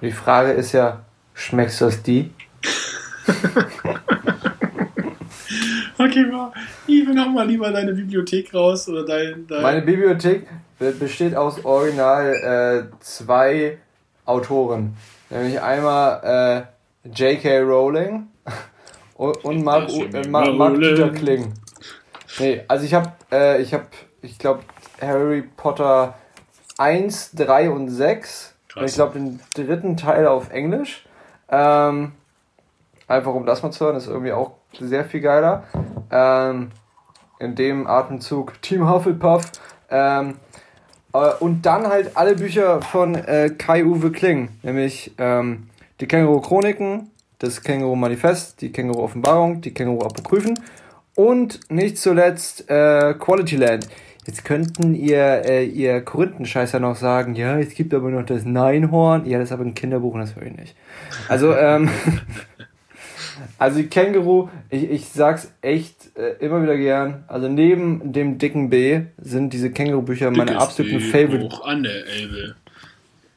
Die 0.00 0.12
Frage 0.12 0.52
ist 0.52 0.72
ja, 0.72 1.04
schmeckst 1.34 1.82
du 1.82 1.84
das 1.84 2.02
die? 2.02 2.30
okay, 5.98 6.24
mal, 6.26 6.52
Ivan, 6.86 7.20
hau 7.20 7.30
mal 7.30 7.46
lieber 7.46 7.70
deine 7.70 7.92
Bibliothek 7.92 8.52
raus 8.54 8.88
oder 8.88 9.04
dein. 9.04 9.46
dein 9.46 9.62
Meine 9.62 9.82
Bibliothek 9.82 10.46
besteht 10.98 11.34
aus 11.34 11.64
original 11.64 12.90
äh, 12.90 13.00
zwei 13.00 13.78
Autoren. 14.24 14.96
Nämlich 15.30 15.60
einmal 15.60 16.66
äh, 17.04 17.08
J.K. 17.08 17.60
Rowling 17.60 18.26
und, 19.16 19.44
und 19.44 19.62
Mark, 19.62 19.88
äh, 19.90 20.28
Mark, 20.28 20.54
Mark 20.54 20.78
Peter 20.78 21.10
Kling. 21.10 21.52
Nee, 22.38 22.62
also 22.68 22.84
ich 22.84 22.94
habe, 22.94 23.12
äh, 23.30 23.62
ich 23.62 23.72
habe, 23.72 23.86
ich 24.22 24.38
glaube, 24.38 24.62
Harry 25.00 25.42
Potter 25.56 26.14
1, 26.78 27.32
3 27.32 27.70
und 27.70 27.88
6. 27.88 28.54
Und 28.76 28.84
ich 28.84 28.94
glaube, 28.94 29.18
den 29.18 29.38
dritten 29.54 29.96
Teil 29.96 30.26
auf 30.26 30.50
Englisch. 30.50 31.04
Ähm, 31.48 32.12
Einfach 33.06 33.34
um 33.34 33.44
das 33.44 33.62
mal 33.62 33.70
zu 33.70 33.84
hören, 33.84 33.96
ist 33.96 34.06
irgendwie 34.06 34.32
auch 34.32 34.52
sehr 34.80 35.04
viel 35.04 35.20
geiler. 35.20 35.64
Ähm, 36.10 36.70
in 37.38 37.54
dem 37.54 37.86
Atemzug 37.86 38.60
Team 38.62 38.88
Hufflepuff. 38.88 39.50
Ähm, 39.90 40.36
Äh, 41.14 41.32
und 41.40 41.64
dann 41.64 41.86
halt 41.86 42.16
alle 42.16 42.34
Bücher 42.34 42.82
von 42.82 43.14
äh, 43.14 43.50
Kai-Uwe 43.56 44.10
Kling, 44.10 44.48
nämlich 44.62 45.12
ähm, 45.16 45.68
die 46.00 46.06
Känguru-Chroniken, 46.06 47.10
das 47.38 47.62
Känguru-Manifest, 47.62 48.60
die 48.60 48.72
Känguru-Offenbarung, 48.72 49.60
die 49.60 49.72
Känguru-Apokryphen 49.72 50.58
und 51.14 51.60
nicht 51.70 51.98
zuletzt 51.98 52.68
äh, 52.68 53.14
Quality 53.14 53.56
Land. 53.56 53.88
Jetzt 54.26 54.44
könnten 54.44 54.94
ihr, 54.94 55.44
äh, 55.44 55.64
ihr 55.66 56.00
Korinthenscheißer 56.00 56.80
noch 56.80 56.96
sagen, 56.96 57.34
ja, 57.34 57.58
es 57.58 57.74
gibt 57.74 57.92
aber 57.92 58.10
noch 58.10 58.24
das 58.24 58.44
Neinhorn. 58.44 59.26
Ja, 59.26 59.38
das 59.38 59.50
ist 59.50 59.52
aber 59.52 59.64
ein 59.64 59.74
Kinderbuch 59.74 60.14
und 60.14 60.20
das 60.20 60.34
höre 60.34 60.46
ich 60.46 60.56
nicht. 60.56 60.74
Also, 61.28 61.54
ähm, 61.54 61.90
also 63.58 63.78
die 63.78 63.86
Känguru, 63.86 64.48
ich, 64.70 64.90
ich 64.90 65.08
sag's 65.08 65.52
echt 65.62 66.16
äh, 66.16 66.44
immer 66.44 66.62
wieder 66.62 66.76
gern. 66.76 67.24
Also 67.26 67.48
neben 67.48 68.12
dem 68.12 68.38
dicken 68.38 68.70
B 68.70 69.02
sind 69.18 69.52
diese 69.52 69.70
Känguru-Bücher 69.70 70.30
meine 70.30 70.58
absoluten 70.58 70.98
B 70.98 71.04
Favorite. 71.04 71.44
Hoch 71.44 71.64
an 71.64 71.82
der 71.82 72.06
Elbe. 72.06 72.56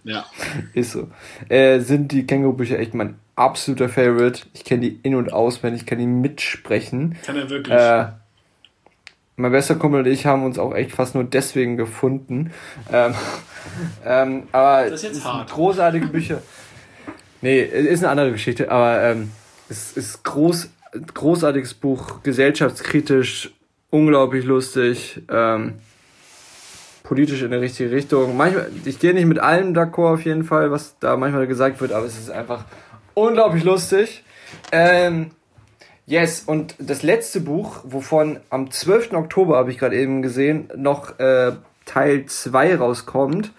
Ja. 0.04 0.26
Ist 0.74 0.92
so. 0.92 1.10
Äh, 1.50 1.80
sind 1.80 2.12
die 2.12 2.26
Känguru-Bücher 2.26 2.80
echt 2.80 2.94
mein 2.94 3.16
absoluter 3.36 3.90
Favorite. 3.90 4.44
Ich 4.54 4.64
kenne 4.64 4.82
die 4.82 5.00
in- 5.04 5.16
und 5.16 5.34
auswendig, 5.34 5.82
ich 5.82 5.88
kann 5.88 6.00
die 6.00 6.08
mitsprechen. 6.08 7.16
Kann 7.26 7.38
er 7.38 7.50
wirklich. 7.50 7.78
Äh, 7.78 8.08
mein 9.40 9.52
bester 9.52 9.76
Kumpel 9.76 10.00
und 10.00 10.08
ich 10.08 10.26
haben 10.26 10.44
uns 10.44 10.58
auch 10.58 10.74
echt 10.74 10.92
fast 10.92 11.14
nur 11.14 11.24
deswegen 11.24 11.78
gefunden. 11.78 12.52
Ähm, 12.92 13.14
ähm, 14.06 14.44
aber 14.52 14.90
das 14.90 15.04
ist 15.04 15.16
jetzt 15.16 15.26
hart. 15.26 15.52
großartige 15.52 16.08
Bücher. 16.08 16.42
Nee, 17.42 17.62
ist 17.62 18.04
eine 18.04 18.10
andere 18.10 18.32
Geschichte, 18.32 18.72
aber 18.72 19.04
ähm, 19.04 19.32
es 19.70 19.96
ist 19.96 20.24
groß, 20.24 20.70
großartiges 21.14 21.74
Buch, 21.74 22.24
gesellschaftskritisch, 22.24 23.54
unglaublich 23.90 24.46
lustig, 24.46 25.22
ähm, 25.30 25.76
politisch 27.04 27.42
in 27.42 27.52
die 27.52 27.58
richtige 27.58 27.92
Richtung. 27.92 28.36
Manchmal, 28.36 28.70
ich 28.86 29.00
gehe 29.00 29.14
nicht 29.14 29.26
mit 29.26 29.40
allem 29.40 29.74
d'accord 29.74 30.14
auf 30.16 30.26
jeden 30.26 30.44
Fall, 30.44 30.72
was 30.72 30.98
da 31.00 31.16
manchmal 31.16 31.48
gesagt 31.48 31.80
wird, 31.82 31.92
aber 31.92 32.06
es 32.06 32.18
ist 32.18 32.30
einfach 32.30 32.66
unglaublich 33.14 33.64
lustig. 33.64 34.24
Ähm, 34.72 35.32
Yes, 36.10 36.44
und 36.46 36.76
das 36.80 37.04
letzte 37.04 37.42
Buch, 37.42 37.82
wovon 37.84 38.40
am 38.50 38.72
12. 38.72 39.12
Oktober, 39.12 39.58
habe 39.58 39.72
ich 39.72 39.78
gerade 39.78 39.98
eben 39.98 40.22
gesehen, 40.22 40.70
noch 40.74 41.20
äh, 41.20 41.52
Teil 41.84 42.26
2 42.26 42.78
rauskommt, 42.78 43.52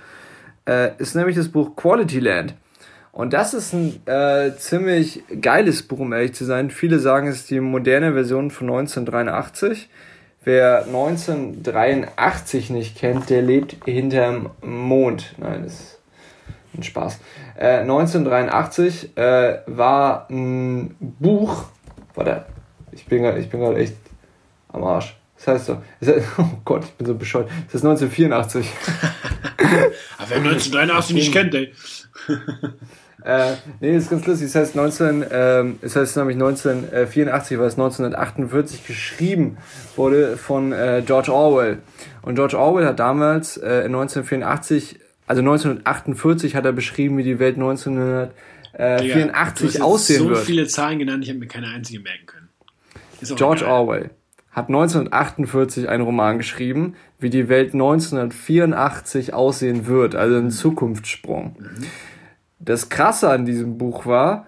äh, 0.67 0.97
ist 0.97 1.15
nämlich 1.15 1.37
das 1.37 1.51
Buch 1.51 1.77
Quality 1.77 2.21
Land. 2.21 2.55
Und 3.19 3.33
das 3.33 3.53
ist 3.53 3.73
ein 3.73 4.01
äh, 4.07 4.55
ziemlich 4.59 5.25
geiles 5.41 5.83
Buch, 5.83 5.99
um 5.99 6.13
ehrlich 6.13 6.35
zu 6.35 6.45
sein. 6.45 6.71
Viele 6.71 7.01
sagen, 7.01 7.27
es 7.27 7.39
ist 7.39 7.51
die 7.51 7.59
moderne 7.59 8.13
Version 8.13 8.53
von 8.53 8.69
1983. 8.69 9.89
Wer 10.45 10.85
1983 10.85 12.71
nicht 12.71 12.97
kennt, 12.97 13.29
der 13.29 13.43
lebt 13.43 13.75
hinterm 13.87 14.51
Mond. 14.63 15.35
Nein, 15.37 15.65
das 15.65 15.73
ist 15.73 15.99
ein 16.77 16.85
Spaß. 16.85 17.19
Äh, 17.59 17.79
1983 17.81 19.17
äh, 19.17 19.63
war 19.67 20.29
ein 20.31 20.95
Buch, 21.01 21.65
Warte, 22.15 22.45
ich 22.93 23.05
bin 23.07 23.25
gerade 23.25 23.41
ich 23.41 23.49
bin 23.49 23.59
gerade 23.59 23.81
echt 23.81 23.97
am 24.69 24.85
Arsch. 24.85 25.17
Das 25.39 25.49
heißt 25.49 25.67
so, 25.67 25.83
oh 26.39 26.45
Gott, 26.65 26.85
ich 26.85 26.93
bin 26.93 27.07
so 27.09 27.17
bescheuert. 27.17 27.51
Das 27.67 27.83
ist 27.83 27.85
1984. 27.85 28.65
Aber 30.19 30.31
wer 30.31 30.37
1983 30.37 31.17
nicht 31.17 31.33
kennt, 31.33 31.57
ey. 31.57 31.75
äh, 33.25 33.55
nee, 33.81 33.95
das 33.95 34.05
ist 34.05 34.11
ganz 34.11 34.27
lustig. 34.27 34.53
Das 34.53 34.55
heißt, 34.55 34.77
19, 34.77 35.25
ähm, 35.31 35.79
das 35.83 35.97
heißt 35.97 36.17
nämlich 36.17 36.37
1984, 36.37 37.59
weil 37.59 37.67
es 37.67 37.75
1948 37.75 38.87
geschrieben 38.87 39.59
wurde 39.97 40.37
von 40.37 40.73
äh, 40.73 41.03
George 41.05 41.33
Orwell. 41.33 41.79
Und 42.23 42.37
George 42.37 42.59
Orwell 42.59 42.87
hat 42.87 43.01
damals 43.01 43.57
äh, 43.57 43.81
in 43.81 43.95
1984, 43.95 45.01
also 45.27 45.41
1948 45.41 46.55
hat 46.55 46.65
er 46.65 46.73
beschrieben, 46.73 47.19
wie 47.19 47.25
die 47.25 47.39
Welt 47.39 47.57
1900 47.57 48.33
äh, 48.75 49.03
Digga, 49.03 49.15
84 49.15 49.83
aussehen 49.83 50.19
so 50.19 50.29
wird. 50.29 50.39
so 50.39 50.45
viele 50.45 50.67
Zahlen 50.69 50.99
genannt, 51.01 51.25
ich 51.25 51.31
habe 51.31 51.41
mir 51.41 51.49
keine 51.49 51.69
einzige 51.69 52.01
merken 52.01 52.27
können. 52.27 52.49
George 53.37 53.63
geil. 53.63 53.71
Orwell 53.71 54.11
hat 54.53 54.69
1948 54.69 55.89
einen 55.89 56.03
Roman 56.05 56.39
geschrieben, 56.39 56.95
wie 57.19 57.31
die 57.31 57.49
Welt 57.49 57.75
1984 57.75 59.35
aussehen 59.35 59.87
wird, 59.87 60.15
also 60.15 60.37
ein 60.37 60.51
Zukunftssprung. 60.51 61.57
Mhm. 61.59 61.87
Das 62.61 62.89
Krasse 62.89 63.31
an 63.31 63.45
diesem 63.45 63.79
Buch 63.79 64.07
war, 64.07 64.47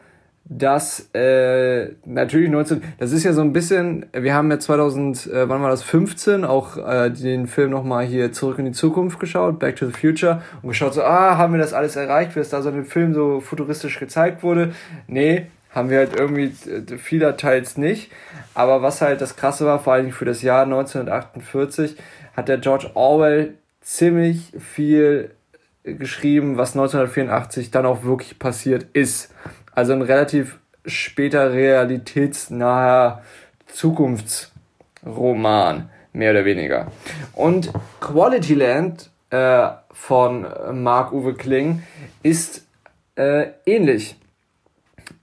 dass 0.53 1.09
äh, 1.15 1.91
natürlich 2.05 2.51
19, 2.51 2.83
das 2.99 3.13
ist 3.13 3.23
ja 3.23 3.33
so 3.33 3.41
ein 3.41 3.53
bisschen, 3.53 4.07
wir 4.13 4.35
haben 4.35 4.51
ja 4.51 4.59
2000, 4.59 5.29
äh, 5.29 5.49
wann 5.49 5.63
war 5.63 5.71
das, 5.71 5.85
15, 5.85 6.45
auch 6.45 6.77
äh, 6.77 7.11
den 7.11 7.47
Film 7.47 7.71
nochmal 7.71 8.05
hier 8.05 8.33
zurück 8.33 8.59
in 8.59 8.65
die 8.65 8.73
Zukunft 8.73 9.21
geschaut, 9.21 9.61
Back 9.61 9.77
to 9.77 9.87
the 9.87 9.93
Future, 9.93 10.43
und 10.61 10.71
geschaut 10.71 10.95
so, 10.95 11.05
ah, 11.05 11.37
haben 11.37 11.53
wir 11.53 11.61
das 11.61 11.73
alles 11.73 11.95
erreicht, 11.95 12.35
wie 12.35 12.41
es 12.41 12.49
da 12.49 12.63
so 12.63 12.71
in 12.71 12.75
dem 12.75 12.85
Film 12.85 13.15
so 13.15 13.41
futuristisch 13.41 14.01
gezeigt 14.01 14.43
wurde. 14.43 14.75
Nee, 15.07 15.47
haben 15.71 15.89
wir 15.89 15.99
halt 15.99 16.19
irgendwie 16.19 16.53
äh, 16.69 16.99
vielerteils 16.99 17.77
nicht. 17.77 18.11
Aber 18.53 18.83
was 18.83 19.01
halt 19.01 19.21
das 19.21 19.37
Krasse 19.37 19.67
war, 19.67 19.79
vor 19.79 19.93
allem 19.93 20.11
für 20.11 20.25
das 20.25 20.43
Jahr 20.43 20.65
1948, 20.65 21.97
hat 22.37 22.49
der 22.49 22.59
George 22.59 22.91
Orwell 22.95 23.55
ziemlich 23.81 24.53
viel 24.59 25.31
geschrieben, 25.85 26.57
was 26.57 26.73
1984 26.73 27.71
dann 27.71 27.87
auch 27.87 28.03
wirklich 28.05 28.39
passiert 28.39 28.87
ist. 28.93 29.35
Also 29.73 29.93
ein 29.93 30.03
relativ 30.03 30.59
später 30.87 31.53
realitätsnaher 31.53 33.23
Zukunftsroman, 33.67 35.91
mehr 36.13 36.33
oder 36.33 36.45
weniger. 36.45 36.89
Und 37.35 37.73
Quality 38.01 38.55
Land 38.55 39.11
äh, 39.31 39.69
von 39.93 40.47
Mark-Uwe 40.73 41.35
Kling 41.35 41.83
ist 42.23 42.67
äh, 43.17 43.49
ähnlich. 43.67 44.17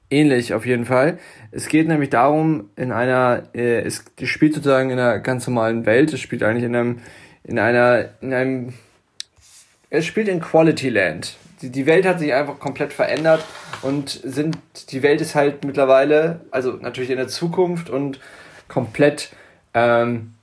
Ähnlich 0.10 0.54
auf 0.54 0.66
jeden 0.66 0.86
Fall. 0.86 1.20
Es 1.52 1.68
geht 1.68 1.88
nämlich 1.88 2.10
darum, 2.10 2.70
in 2.78 2.94
einer, 2.94 3.44
äh, 3.54 3.82
es 3.82 4.06
spielt 4.24 4.54
sozusagen 4.54 4.90
in 4.90 5.00
einer 5.00 5.20
ganz 5.20 5.46
normalen 5.48 5.86
Welt, 5.86 6.14
es 6.14 6.22
spielt 6.22 6.44
eigentlich 6.44 6.64
in 6.64 6.76
einem, 6.76 7.00
in 7.44 7.60
einer, 7.60 8.06
in 8.22 8.34
einem, 8.34 8.74
es 9.90 10.06
spielt 10.06 10.28
in 10.28 10.40
Quality 10.40 10.90
Land 10.90 11.38
die, 11.62 11.86
Welt 11.86 12.06
hat 12.06 12.20
sich 12.20 12.34
einfach 12.34 12.60
komplett 12.60 12.94
verändert 12.94 13.44
und 13.82 14.10
sind, 14.10 14.58
die 14.92 15.02
Welt 15.02 15.22
ist 15.22 15.36
halt 15.36 15.66
mittlerweile, 15.66 16.42
also 16.52 16.74
natürlich 16.74 17.10
in 17.10 17.18
der 17.18 17.28
Zukunft 17.28 17.90
und 17.90 18.20
komplett 18.68 19.32
ähm, 19.74 20.34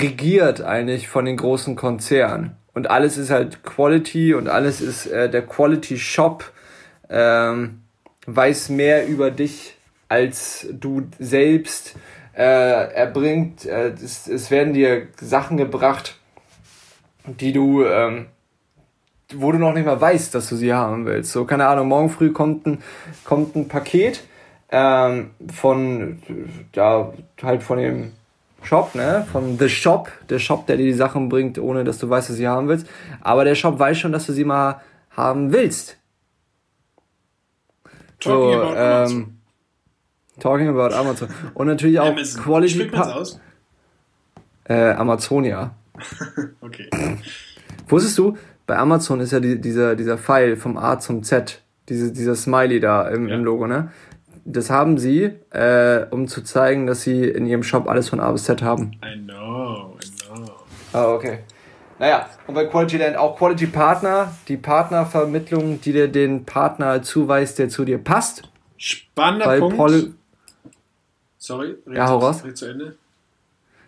regiert 0.00 0.60
eigentlich 0.60 1.08
von 1.08 1.24
den 1.24 1.36
großen 1.36 1.76
Konzernen. 1.76 2.56
Und 2.72 2.90
alles 2.90 3.16
ist 3.16 3.30
halt 3.30 3.62
Quality 3.62 4.34
und 4.34 4.48
alles 4.48 4.80
ist 4.80 5.06
äh, 5.06 5.30
der 5.30 5.42
Quality 5.42 5.98
Shop 5.98 6.52
ähm, 7.08 7.82
weiß 8.26 8.70
mehr 8.70 9.06
über 9.06 9.30
dich 9.30 9.76
als 10.08 10.66
du 10.72 11.06
selbst. 11.18 11.94
Äh, 12.36 12.42
er 12.42 13.06
bringt, 13.06 13.66
äh, 13.66 13.90
es, 13.90 14.26
es 14.26 14.50
werden 14.50 14.74
dir 14.74 15.06
Sachen 15.20 15.56
gebracht, 15.56 16.16
die 17.26 17.52
du 17.52 17.84
ähm, 17.84 18.26
wo 19.36 19.52
du 19.52 19.58
noch 19.58 19.74
nicht 19.74 19.86
mal 19.86 20.00
weißt, 20.00 20.34
dass 20.34 20.48
du 20.48 20.56
sie 20.56 20.72
haben 20.72 21.06
willst. 21.06 21.32
So, 21.32 21.44
keine 21.44 21.66
Ahnung, 21.66 21.88
morgen 21.88 22.10
früh 22.10 22.32
kommt 22.32 22.66
ein, 22.66 22.78
kommt 23.24 23.56
ein 23.56 23.68
Paket 23.68 24.24
ähm, 24.70 25.30
von, 25.52 26.22
ja, 26.74 27.12
halt 27.42 27.62
von 27.62 27.78
dem 27.78 28.12
Shop, 28.62 28.94
ne? 28.94 29.26
Von 29.30 29.58
The 29.58 29.68
Shop, 29.68 30.10
der 30.28 30.38
Shop, 30.38 30.66
der 30.66 30.76
dir 30.76 30.86
die 30.86 30.94
Sachen 30.94 31.28
bringt, 31.28 31.58
ohne 31.58 31.84
dass 31.84 31.98
du 31.98 32.08
weißt, 32.08 32.28
dass 32.28 32.36
du 32.36 32.38
sie 32.38 32.48
haben 32.48 32.68
willst. 32.68 32.86
Aber 33.20 33.44
der 33.44 33.54
Shop 33.54 33.78
weiß 33.78 33.98
schon, 33.98 34.12
dass 34.12 34.26
du 34.26 34.32
sie 34.32 34.44
mal 34.44 34.80
haben 35.10 35.52
willst. 35.52 35.98
Talking 38.20 38.52
so, 38.52 38.62
about 38.62 38.74
ähm, 38.74 38.78
Amazon. 38.78 39.38
Talking 40.40 40.68
about 40.68 40.94
Amazon. 40.94 41.28
Und 41.54 41.66
natürlich 41.66 42.00
auch 42.00 42.06
Amazon. 42.06 42.42
Quality. 42.42 42.90
aus? 42.96 43.40
Äh, 44.64 44.92
Amazonia. 44.92 45.74
okay. 46.60 46.88
Wusstest 47.86 48.18
du, 48.18 48.36
bei 48.66 48.76
Amazon 48.76 49.20
ist 49.20 49.32
ja 49.32 49.40
die, 49.40 49.60
dieser, 49.60 49.94
dieser 49.96 50.18
Pfeil 50.18 50.56
vom 50.56 50.76
A 50.76 50.98
zum 50.98 51.22
Z, 51.22 51.62
diese, 51.88 52.12
dieser 52.12 52.34
Smiley 52.34 52.80
da 52.80 53.08
im, 53.08 53.28
ja. 53.28 53.34
im 53.34 53.44
Logo, 53.44 53.66
ne? 53.66 53.90
Das 54.46 54.68
haben 54.68 54.98
sie, 54.98 55.32
äh, 55.50 56.06
um 56.10 56.28
zu 56.28 56.42
zeigen, 56.42 56.86
dass 56.86 57.02
sie 57.02 57.24
in 57.24 57.46
ihrem 57.46 57.62
Shop 57.62 57.88
alles 57.88 58.10
von 58.10 58.20
A 58.20 58.30
bis 58.30 58.44
Z 58.44 58.62
haben. 58.62 58.92
I 59.02 59.18
know, 59.18 59.96
I 60.02 60.36
know. 60.36 60.50
Ah, 60.92 61.06
okay. 61.14 61.38
Naja, 61.98 62.28
und 62.46 62.54
bei 62.54 62.66
Quality 62.66 62.98
Land 62.98 63.16
auch 63.16 63.38
Quality 63.38 63.66
Partner, 63.68 64.34
die 64.48 64.56
Partnervermittlung, 64.56 65.80
die 65.80 65.92
dir 65.92 66.08
den 66.08 66.44
Partner 66.44 67.02
zuweist, 67.02 67.58
der 67.58 67.68
zu 67.68 67.84
dir 67.84 67.98
passt. 67.98 68.42
Spannender 68.76 69.58
Punkt. 69.58 69.76
Poly 69.76 70.12
Sorry, 71.38 71.76
ja, 71.92 72.08
hau 72.08 72.18
raus. 72.18 72.42
zu 72.54 72.66
Ende 72.66 72.96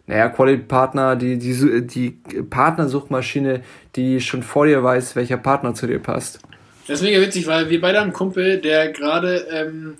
naja, 0.06 0.28
Quality 0.28 0.62
Partner, 0.64 1.16
die, 1.16 1.38
die, 1.38 1.82
die 1.86 2.10
Partnersuchmaschine, 2.42 3.62
die 3.96 4.20
schon 4.20 4.42
vor 4.42 4.66
dir 4.66 4.82
weiß, 4.82 5.16
welcher 5.16 5.36
Partner 5.36 5.74
zu 5.74 5.86
dir 5.86 5.98
passt. 5.98 6.40
Das 6.86 7.00
ist 7.00 7.04
mega 7.04 7.20
witzig, 7.20 7.46
weil 7.46 7.68
wir 7.68 7.80
beide 7.80 7.98
haben 7.98 8.04
einen 8.04 8.12
Kumpel, 8.12 8.60
der 8.60 8.92
gerade 8.92 9.46
ähm, 9.50 9.96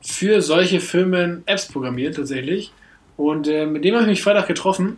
für 0.00 0.40
solche 0.40 0.80
Firmen 0.80 1.42
Apps 1.44 1.66
programmiert, 1.66 2.16
tatsächlich. 2.16 2.72
Und 3.18 3.48
äh, 3.48 3.66
mit 3.66 3.84
dem 3.84 3.94
habe 3.94 4.04
ich 4.04 4.10
mich 4.10 4.22
Freitag 4.22 4.46
getroffen. 4.46 4.96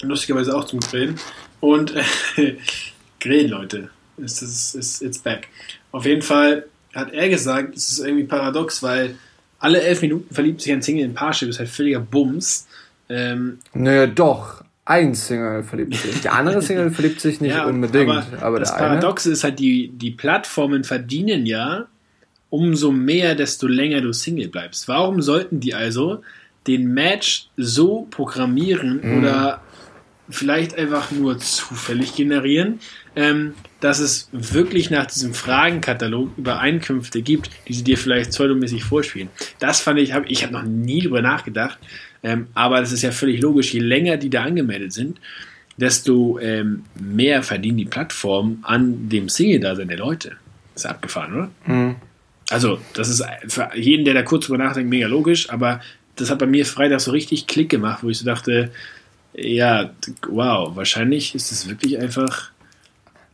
Lustigerweise 0.00 0.56
auch 0.56 0.64
zum 0.64 0.80
Grillen. 0.80 1.18
Und 1.60 1.94
äh, 2.36 2.56
Grillen, 3.20 3.50
Leute. 3.50 3.90
It's, 4.16 4.40
it's, 4.40 5.02
it's, 5.02 5.18
back. 5.18 5.48
Auf 5.90 6.06
jeden 6.06 6.22
Fall 6.22 6.66
hat 6.94 7.12
er 7.12 7.28
gesagt, 7.28 7.76
es 7.76 7.90
ist 7.90 7.98
irgendwie 7.98 8.24
paradox, 8.24 8.82
weil 8.82 9.16
alle 9.58 9.82
elf 9.82 10.00
Minuten 10.00 10.34
verliebt 10.34 10.62
sich 10.62 10.72
ein 10.72 10.82
Single 10.82 11.04
in 11.04 11.14
Parship, 11.14 11.48
ist 11.48 11.58
halt 11.58 11.68
völliger 11.68 12.00
Bums. 12.00 12.66
Ähm, 13.12 13.58
naja, 13.74 14.06
doch. 14.06 14.62
Ein 14.84 15.14
Single 15.14 15.62
verliebt 15.62 15.94
sich. 15.94 16.22
Der 16.22 16.32
andere 16.32 16.60
Single 16.62 16.90
verliebt 16.90 17.20
sich 17.20 17.40
nicht 17.40 17.54
ja, 17.54 17.66
unbedingt. 17.66 18.10
Aber, 18.10 18.42
aber 18.42 18.60
das 18.60 18.76
Paradoxe 18.76 19.28
eine? 19.28 19.34
ist 19.34 19.44
halt, 19.44 19.58
die, 19.60 19.92
die 19.94 20.10
Plattformen 20.10 20.82
verdienen 20.82 21.46
ja, 21.46 21.86
umso 22.50 22.90
mehr, 22.90 23.34
desto 23.34 23.68
länger 23.68 24.00
du 24.00 24.12
Single 24.12 24.48
bleibst. 24.48 24.88
Warum 24.88 25.22
sollten 25.22 25.60
die 25.60 25.74
also 25.74 26.22
den 26.66 26.92
Match 26.92 27.48
so 27.56 28.06
programmieren 28.10 29.00
mhm. 29.02 29.18
oder 29.18 29.62
vielleicht 30.28 30.76
einfach 30.78 31.10
nur 31.10 31.38
zufällig 31.38 32.14
generieren, 32.14 32.80
ähm, 33.16 33.54
dass 33.80 33.98
es 33.98 34.28
wirklich 34.32 34.90
nach 34.90 35.06
diesem 35.06 35.34
Fragenkatalog 35.34 36.30
Übereinkünfte 36.36 37.22
gibt, 37.22 37.50
die 37.68 37.74
sie 37.74 37.84
dir 37.84 37.98
vielleicht 37.98 38.30
pseudomäßig 38.30 38.84
vorspielen. 38.84 39.28
Das 39.58 39.80
fand 39.80 39.98
ich, 39.98 40.12
hab, 40.12 40.28
ich 40.30 40.42
habe 40.42 40.52
noch 40.52 40.62
nie 40.62 41.02
drüber 41.02 41.22
nachgedacht, 41.22 41.78
ähm, 42.22 42.48
aber 42.54 42.80
das 42.80 42.92
ist 42.92 43.02
ja 43.02 43.12
völlig 43.12 43.40
logisch. 43.40 43.72
Je 43.74 43.80
länger 43.80 44.16
die 44.16 44.30
da 44.30 44.44
angemeldet 44.44 44.92
sind, 44.92 45.20
desto 45.76 46.38
ähm, 46.38 46.84
mehr 46.94 47.42
verdienen 47.42 47.78
die 47.78 47.84
Plattformen 47.84 48.60
an 48.62 49.08
dem 49.08 49.28
Single-Dasein 49.28 49.88
der 49.88 49.98
Leute. 49.98 50.36
ist 50.74 50.86
abgefahren, 50.86 51.34
oder? 51.34 51.50
Mhm. 51.66 51.96
Also, 52.50 52.78
das 52.94 53.08
ist 53.08 53.24
für 53.48 53.70
jeden, 53.74 54.04
der 54.04 54.14
da 54.14 54.22
kurz 54.22 54.46
drüber 54.46 54.62
nachdenkt, 54.62 54.90
mega 54.90 55.06
logisch, 55.06 55.48
aber 55.50 55.80
das 56.16 56.30
hat 56.30 56.38
bei 56.38 56.46
mir 56.46 56.66
Freitag 56.66 57.00
so 57.00 57.10
richtig 57.10 57.46
Klick 57.46 57.70
gemacht, 57.70 58.02
wo 58.02 58.10
ich 58.10 58.18
so 58.18 58.26
dachte, 58.26 58.70
ja, 59.34 59.90
wow, 60.28 60.76
wahrscheinlich 60.76 61.34
ist 61.34 61.50
es 61.50 61.68
wirklich 61.68 61.98
einfach. 61.98 62.50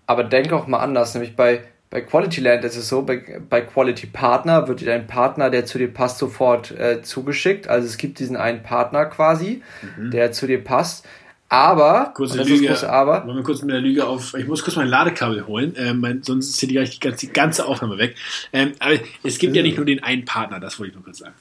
Aber 0.07 0.25
denk 0.25 0.53
auch 0.53 0.67
mal 0.67 0.79
anders, 0.79 1.15
nämlich 1.15 1.35
bei, 1.35 1.65
bei 1.91 2.03
Quality 2.03 2.41
Land 2.43 2.65
ist 2.65 2.77
es 2.77 2.89
so, 2.89 3.03
bei, 3.03 3.41
bei 3.49 3.63
Quality 3.63 4.09
Partner 4.09 4.69
wird 4.69 4.81
dir 4.81 4.87
dein 4.87 5.07
Partner, 5.07 5.49
der 5.49 5.65
zu 5.65 5.79
dir 5.79 5.89
passt, 5.89 6.19
sofort 6.19 6.71
äh, 6.73 7.03
zugeschickt. 7.03 7.69
Also 7.69 7.87
es 7.87 7.97
gibt 7.97 8.19
diesen 8.19 8.37
einen 8.37 8.63
Partner 8.63 9.07
quasi, 9.07 9.63
mhm. 9.97 10.11
der 10.11 10.33
zu 10.33 10.47
dir 10.47 10.63
passt. 10.63 11.07
Aber, 11.51 12.13
kurze 12.15 12.43
Lüge, 12.43 12.91
aber. 12.91 13.27
Wollen 13.27 13.39
wir 13.39 13.43
kurz 13.43 13.63
mit 13.63 13.73
der 13.73 13.81
Lüge 13.81 14.07
auf, 14.07 14.35
ich 14.35 14.47
muss 14.47 14.63
kurz 14.63 14.77
mein 14.77 14.89
Ladekabel 14.89 15.47
holen, 15.47 15.75
ähm, 15.79 16.21
sonst 16.23 16.51
ist 16.51 16.61
hier 16.61 16.69
gleich 16.69 16.91
die 16.91 17.01
ganze, 17.01 17.27
die 17.27 17.33
ganze 17.33 17.65
Aufnahme 17.65 17.97
weg. 17.97 18.17
Ähm, 18.53 18.73
aber 18.81 18.97
es 19.25 19.39
gibt 19.39 19.57
ja 19.57 19.63
nicht 19.63 19.79
nur 19.79 19.87
den 19.87 20.03
einen 20.03 20.27
Partner, 20.27 20.61
das 20.61 20.79
wollte 20.79 20.91
ich 20.91 20.95
nur 20.95 21.05
kurz 21.05 21.19
sagen. 21.19 21.35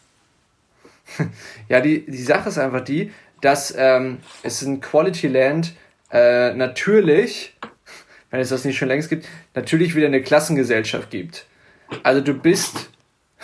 ja, 1.69 1.81
die, 1.81 2.05
die 2.05 2.23
Sache 2.23 2.47
ist 2.47 2.57
einfach 2.57 2.81
die, 2.81 3.11
dass 3.41 3.73
ähm, 3.77 4.19
es 4.43 4.61
in 4.61 4.79
Quality 4.79 5.27
Land 5.27 5.73
äh, 6.09 6.53
natürlich, 6.53 7.53
wenn 8.31 8.39
es 8.39 8.49
das 8.49 8.65
nicht 8.65 8.77
schon 8.77 8.87
längst 8.87 9.09
gibt, 9.09 9.27
natürlich 9.55 9.95
wieder 9.95 10.07
eine 10.07 10.21
Klassengesellschaft 10.21 11.09
gibt. 11.09 11.45
Also 12.03 12.21
du 12.21 12.33
bist. 12.33 12.89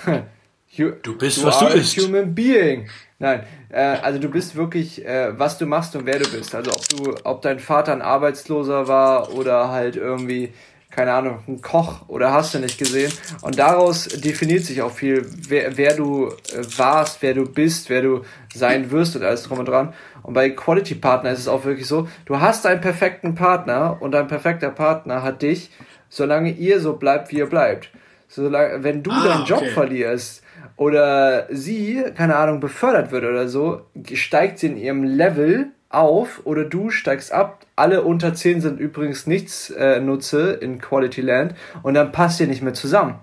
du 0.77 1.17
bist, 1.17 1.43
was 1.43 1.59
du 1.59 1.71
bist. 1.71 1.97
Human 1.97 2.33
Being. 2.33 2.89
Nein, 3.19 3.43
äh, 3.69 3.79
also 3.81 4.19
du 4.19 4.29
bist 4.29 4.55
wirklich, 4.55 5.05
äh, 5.05 5.37
was 5.39 5.57
du 5.57 5.65
machst 5.65 5.95
und 5.95 6.05
wer 6.05 6.19
du 6.19 6.29
bist. 6.29 6.53
Also 6.53 6.71
ob 6.71 6.89
du, 6.89 7.15
ob 7.23 7.41
dein 7.41 7.59
Vater 7.59 7.93
ein 7.93 8.01
Arbeitsloser 8.01 8.87
war 8.87 9.33
oder 9.33 9.69
halt 9.69 9.95
irgendwie 9.95 10.53
keine 10.93 11.13
Ahnung, 11.13 11.39
ein 11.47 11.61
Koch 11.61 12.07
oder 12.07 12.31
hast 12.31 12.53
du 12.53 12.59
nicht 12.59 12.77
gesehen. 12.77 13.11
Und 13.41 13.57
daraus 13.57 14.07
definiert 14.07 14.63
sich 14.63 14.81
auch 14.81 14.91
viel, 14.91 15.25
wer, 15.49 15.75
wer 15.75 15.95
du 15.95 16.27
äh, 16.27 16.77
warst, 16.77 17.21
wer 17.21 17.33
du 17.33 17.45
bist, 17.45 17.89
wer 17.89 18.03
du 18.03 18.21
sein 18.53 18.91
wirst 18.91 19.15
und 19.15 19.23
alles 19.23 19.43
drum 19.43 19.59
und 19.59 19.67
dran. 19.67 19.93
Und 20.21 20.35
bei 20.35 20.51
Quality 20.51 20.95
Partner 20.95 21.31
ist 21.31 21.39
es 21.39 21.47
auch 21.47 21.65
wirklich 21.65 21.87
so, 21.87 22.07
du 22.25 22.39
hast 22.39 22.65
einen 22.67 22.79
perfekten 22.79 23.33
Partner 23.33 23.97
und 24.01 24.11
dein 24.11 24.27
perfekter 24.27 24.69
Partner 24.69 25.23
hat 25.23 25.41
dich, 25.41 25.71
solange 26.09 26.51
ihr 26.51 26.79
so 26.79 26.93
bleibt, 26.93 27.31
wie 27.31 27.37
ihr 27.37 27.47
bleibt. 27.49 27.89
Solange, 28.27 28.83
wenn 28.83 29.01
du 29.01 29.11
ah, 29.11 29.23
deinen 29.23 29.45
Job 29.45 29.59
okay. 29.61 29.71
verlierst 29.71 30.43
oder 30.75 31.47
sie, 31.49 32.03
keine 32.15 32.35
Ahnung, 32.35 32.59
befördert 32.59 33.11
wird 33.11 33.25
oder 33.25 33.47
so, 33.47 33.81
steigt 34.13 34.59
sie 34.59 34.67
in 34.67 34.77
ihrem 34.77 35.03
Level 35.03 35.71
auf 35.93 36.41
oder 36.45 36.63
du 36.65 36.89
steigst 36.89 37.31
ab. 37.31 37.65
Alle 37.75 38.03
unter 38.03 38.33
10 38.33 38.61
sind 38.61 38.79
übrigens 38.79 39.27
nichts 39.27 39.69
äh, 39.69 39.99
Nutze 39.99 40.51
in 40.53 40.79
Quality 40.79 41.21
Land 41.21 41.55
und 41.81 41.93
dann 41.93 42.11
passt 42.11 42.39
ihr 42.39 42.47
nicht 42.47 42.61
mehr 42.61 42.73
zusammen. 42.73 43.15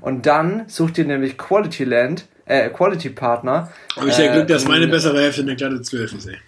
Und 0.00 0.26
dann 0.26 0.68
sucht 0.68 0.98
ihr 0.98 1.04
nämlich 1.04 1.38
Quality 1.38 1.84
Land, 1.84 2.26
äh, 2.46 2.68
Quality 2.68 3.10
Partner. 3.10 3.70
Habe 3.96 4.08
ich 4.08 4.18
ja 4.18 4.32
Glück, 4.32 4.48
dass 4.48 4.66
meine 4.66 4.86
bessere 4.86 5.20
Hälfte 5.20 5.42
eine 5.42 5.56
glatte 5.56 5.80
12 5.80 6.12
ist, 6.14 6.26
ey. 6.26 6.38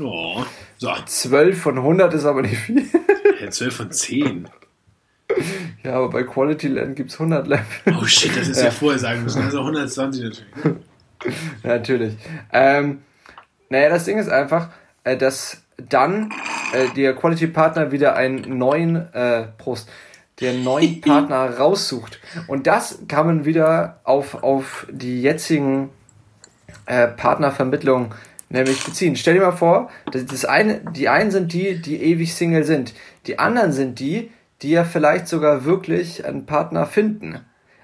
Oh, 0.00 0.44
so. 0.76 0.92
12 1.04 1.60
von 1.60 1.78
100 1.78 2.14
ist 2.14 2.24
aber 2.24 2.42
nicht 2.42 2.56
viel. 2.56 2.84
Ja, 3.40 3.50
12 3.50 3.74
von 3.74 3.92
10. 3.92 4.48
Ja, 5.82 5.94
aber 5.94 6.10
bei 6.10 6.22
Quality 6.24 6.68
Land 6.68 6.96
gibt 6.96 7.10
es 7.10 7.16
100 7.20 7.46
Level. 7.46 7.64
Oh 8.00 8.04
shit, 8.04 8.36
das 8.36 8.48
ist 8.48 8.58
ja, 8.58 8.64
ja 8.64 8.70
vorher 8.70 8.98
sagen 8.98 9.22
müssen. 9.22 9.42
Also 9.42 9.60
120 9.60 10.22
natürlich. 10.22 10.44
Natürlich. 11.62 12.14
Ähm, 12.52 12.98
naja, 13.68 13.88
das 13.88 14.04
Ding 14.04 14.18
ist 14.18 14.28
einfach, 14.28 14.68
äh, 15.04 15.16
dass 15.16 15.62
dann 15.76 16.32
äh, 16.72 16.88
der 16.96 17.14
Quality 17.14 17.46
Partner 17.48 17.92
wieder 17.92 18.16
einen 18.16 18.58
neuen 18.58 19.12
äh, 19.12 19.44
Prost, 19.58 19.88
der 20.40 20.54
neuen 20.54 21.00
Partner 21.02 21.56
raussucht. 21.58 22.20
Und 22.46 22.66
das 22.66 22.98
kann 23.08 23.26
man 23.26 23.44
wieder 23.44 24.00
auf, 24.04 24.42
auf 24.42 24.86
die 24.90 25.22
jetzigen 25.22 25.90
äh, 26.86 27.08
Partnervermittlungen 27.08 28.14
nämlich 28.50 28.82
beziehen. 28.84 29.16
Stell 29.16 29.34
dir 29.34 29.42
mal 29.42 29.52
vor, 29.52 29.90
das, 30.10 30.26
das 30.26 30.44
eine, 30.44 30.80
die 30.92 31.08
einen 31.08 31.30
sind 31.30 31.52
die, 31.52 31.80
die 31.80 32.02
ewig 32.02 32.34
Single 32.34 32.64
sind. 32.64 32.94
Die 33.26 33.38
anderen 33.38 33.72
sind 33.72 33.98
die, 34.00 34.30
die 34.62 34.70
ja 34.70 34.84
vielleicht 34.84 35.28
sogar 35.28 35.64
wirklich 35.64 36.24
einen 36.24 36.46
Partner 36.46 36.86
finden. 36.86 37.40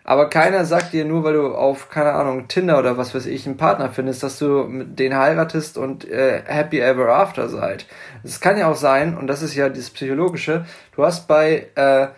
Aber 0.07 0.29
keiner 0.29 0.67
sagt 0.67 0.93
dir 0.93 1.07
nur, 1.07 1.25
weil 1.25 1.33
du 1.33 1.55
auf, 1.55 1.89
keine 1.89 2.13
Ahnung, 2.13 2.47
Tinder 2.47 2.79
oder 2.79 2.99
was 2.99 3.15
weiß 3.15 3.25
ich, 3.25 3.47
einen 3.47 3.57
Partner 3.57 3.89
findest, 3.89 4.23
dass 4.23 4.39
du 4.39 4.85
den 4.85 5.17
heiratest 5.17 5.79
und 5.79 6.07
äh, 6.07 6.43
happy 6.45 6.79
ever 6.79 7.09
after 7.09 7.49
seid. 7.49 7.87
Es 8.23 8.39
kann 8.39 8.59
ja 8.59 8.71
auch 8.71 8.77
sein, 8.77 9.17
und 9.17 9.29
das 9.29 9.41
ist 9.41 9.55
ja 9.55 9.71
das 9.71 9.89
Psychologische, 9.89 10.67
du 10.95 11.05
hast 11.05 11.27
bei, 11.27 11.69
äh, 11.75 12.09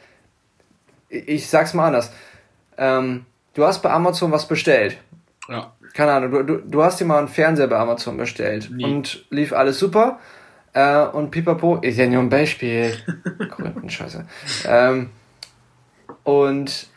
ich 1.08 1.48
sag's 1.48 1.74
mal 1.74 1.86
anders, 1.86 2.12
ähm, 2.76 3.24
du 3.54 3.64
hast 3.64 3.82
bei 3.82 3.90
Amazon 3.90 4.32
was 4.32 4.48
bestellt. 4.48 4.98
Ja. 5.48 5.72
Keine 5.94 6.12
Ahnung, 6.12 6.32
du, 6.32 6.42
du, 6.42 6.56
du 6.56 6.82
hast 6.82 6.98
dir 6.98 7.04
mal 7.04 7.18
einen 7.18 7.28
Fernseher 7.28 7.68
bei 7.68 7.78
Amazon 7.78 8.16
bestellt 8.16 8.68
Nie. 8.70 8.84
und 8.84 9.26
lief 9.30 9.52
alles 9.52 9.78
super. 9.78 10.18
Äh, 10.72 11.06
und 11.06 11.30
pipapo, 11.30 11.76
ist 11.76 11.96
ja 11.98 12.06
nur 12.06 12.20
ein 12.20 12.28
Beispiel. 12.28 12.94
Scheiße. 13.86 14.26
Ähm, 14.66 15.10
und 16.24 16.88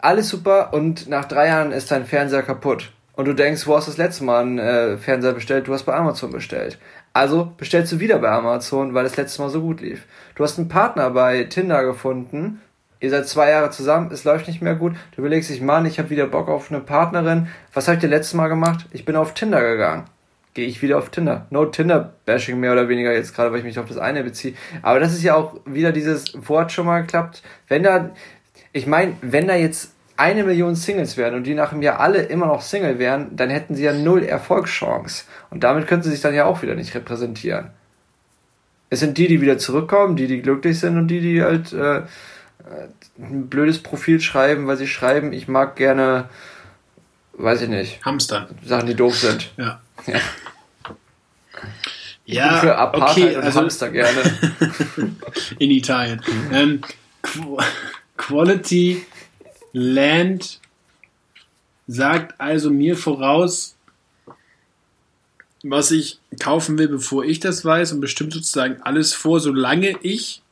alles 0.00 0.28
super 0.28 0.72
und 0.72 1.08
nach 1.08 1.24
drei 1.24 1.48
Jahren 1.48 1.72
ist 1.72 1.90
dein 1.90 2.06
Fernseher 2.06 2.42
kaputt. 2.42 2.90
Und 3.18 3.24
du 3.24 3.34
denkst, 3.34 3.66
wo 3.66 3.76
hast 3.76 3.88
du 3.88 3.90
das 3.90 3.98
letzte 3.98 4.22
Mal 4.22 4.42
einen 4.42 4.58
äh, 4.58 4.96
Fernseher 4.96 5.32
bestellt? 5.32 5.66
Du 5.66 5.72
hast 5.72 5.82
bei 5.82 5.94
Amazon 5.94 6.30
bestellt. 6.30 6.78
Also 7.12 7.52
bestellst 7.56 7.90
du 7.90 7.98
wieder 7.98 8.18
bei 8.20 8.30
Amazon, 8.30 8.94
weil 8.94 9.02
das 9.02 9.16
letzte 9.16 9.42
Mal 9.42 9.48
so 9.48 9.60
gut 9.60 9.80
lief. 9.80 10.06
Du 10.36 10.44
hast 10.44 10.56
einen 10.56 10.68
Partner 10.68 11.10
bei 11.10 11.42
Tinder 11.44 11.82
gefunden. 11.84 12.60
Ihr 13.00 13.10
seid 13.10 13.26
zwei 13.26 13.50
Jahre 13.50 13.70
zusammen, 13.70 14.10
es 14.12 14.24
läuft 14.24 14.46
nicht 14.46 14.62
mehr 14.62 14.76
gut. 14.76 14.94
Du 15.14 15.20
überlegst 15.20 15.50
dich, 15.50 15.60
Mann, 15.60 15.86
ich 15.86 15.98
habe 15.98 16.10
wieder 16.10 16.26
Bock 16.26 16.48
auf 16.48 16.70
eine 16.70 16.80
Partnerin. 16.80 17.48
Was 17.72 17.88
habe 17.88 17.96
ich 17.96 18.00
dir 18.00 18.08
letztes 18.08 18.34
Mal 18.34 18.46
gemacht? 18.46 18.86
Ich 18.92 19.04
bin 19.04 19.16
auf 19.16 19.34
Tinder 19.34 19.60
gegangen. 19.62 20.04
Gehe 20.54 20.66
ich 20.66 20.82
wieder 20.82 20.98
auf 20.98 21.10
Tinder. 21.10 21.46
No 21.50 21.64
Tinder-Bashing 21.66 22.58
mehr 22.58 22.72
oder 22.72 22.88
weniger 22.88 23.12
jetzt 23.12 23.34
gerade, 23.34 23.52
weil 23.52 23.58
ich 23.58 23.64
mich 23.64 23.78
auf 23.78 23.86
das 23.86 23.98
eine 23.98 24.24
beziehe. 24.24 24.54
Aber 24.82 24.98
das 24.98 25.12
ist 25.12 25.22
ja 25.22 25.34
auch 25.36 25.60
wieder 25.64 25.92
dieses 25.92 26.34
Wort 26.48 26.72
schon 26.72 26.86
mal 26.86 27.02
geklappt. 27.02 27.42
Wenn 27.68 27.84
da, 27.84 28.10
ich 28.78 28.86
meine, 28.86 29.16
wenn 29.20 29.48
da 29.48 29.56
jetzt 29.56 29.92
eine 30.16 30.44
Million 30.44 30.74
Singles 30.74 31.16
wären 31.16 31.34
und 31.34 31.44
die 31.44 31.54
nach 31.54 31.72
einem 31.72 31.82
Jahr 31.82 32.00
alle 32.00 32.22
immer 32.22 32.46
noch 32.46 32.62
Single 32.62 32.98
wären, 32.98 33.36
dann 33.36 33.50
hätten 33.50 33.74
sie 33.74 33.84
ja 33.84 33.92
null 33.92 34.24
Erfolgschance. 34.24 35.24
Und 35.50 35.62
damit 35.62 35.86
können 35.86 36.02
sie 36.02 36.10
sich 36.10 36.20
dann 36.20 36.34
ja 36.34 36.44
auch 36.44 36.62
wieder 36.62 36.74
nicht 36.74 36.94
repräsentieren. 36.94 37.70
Es 38.90 39.00
sind 39.00 39.18
die, 39.18 39.28
die 39.28 39.40
wieder 39.40 39.58
zurückkommen, 39.58 40.16
die, 40.16 40.26
die 40.26 40.42
glücklich 40.42 40.80
sind 40.80 40.96
und 40.96 41.08
die, 41.08 41.20
die 41.20 41.42
halt 41.42 41.72
äh, 41.72 42.02
ein 43.18 43.48
blödes 43.48 43.82
Profil 43.82 44.20
schreiben, 44.20 44.66
weil 44.66 44.76
sie 44.76 44.88
schreiben, 44.88 45.32
ich 45.32 45.46
mag 45.46 45.76
gerne, 45.76 46.28
weiß 47.34 47.62
ich 47.62 47.68
nicht. 47.68 48.04
Hamster. 48.04 48.48
Sachen, 48.64 48.86
die 48.86 48.94
doof 48.94 49.16
sind. 49.16 49.52
Ja. 49.56 49.80
Ja. 50.06 50.20
ja 52.24 52.58
für 52.58 52.76
Apartheid 52.76 53.24
okay, 53.24 53.36
und 53.36 53.44
also, 53.44 53.60
Hamster 53.60 53.90
gerne. 53.90 54.20
In 55.58 55.70
Italien. 55.70 56.22
ähm, 56.52 56.80
Quality 58.18 59.06
Land 59.72 60.60
sagt 61.86 62.38
also 62.38 62.70
mir 62.70 62.96
voraus, 62.96 63.76
was 65.62 65.90
ich 65.90 66.20
kaufen 66.38 66.78
will, 66.78 66.88
bevor 66.88 67.24
ich 67.24 67.40
das 67.40 67.64
weiß 67.64 67.92
und 67.92 68.00
bestimmt 68.00 68.32
sozusagen 68.32 68.82
alles 68.82 69.14
vor, 69.14 69.40
solange 69.40 69.98
ich 70.02 70.42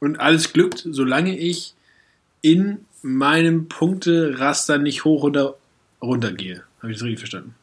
und 0.00 0.18
alles 0.18 0.52
glückt, 0.52 0.86
solange 0.90 1.36
ich 1.38 1.74
in 2.40 2.86
meinem 3.02 3.68
Punkteraster 3.68 4.78
nicht 4.78 5.04
hoch 5.04 5.22
oder 5.22 5.56
runter 6.00 6.32
gehe. 6.32 6.62
Habe 6.80 6.92
ich 6.92 6.98
das 6.98 7.04
richtig 7.04 7.20
verstanden? 7.20 7.54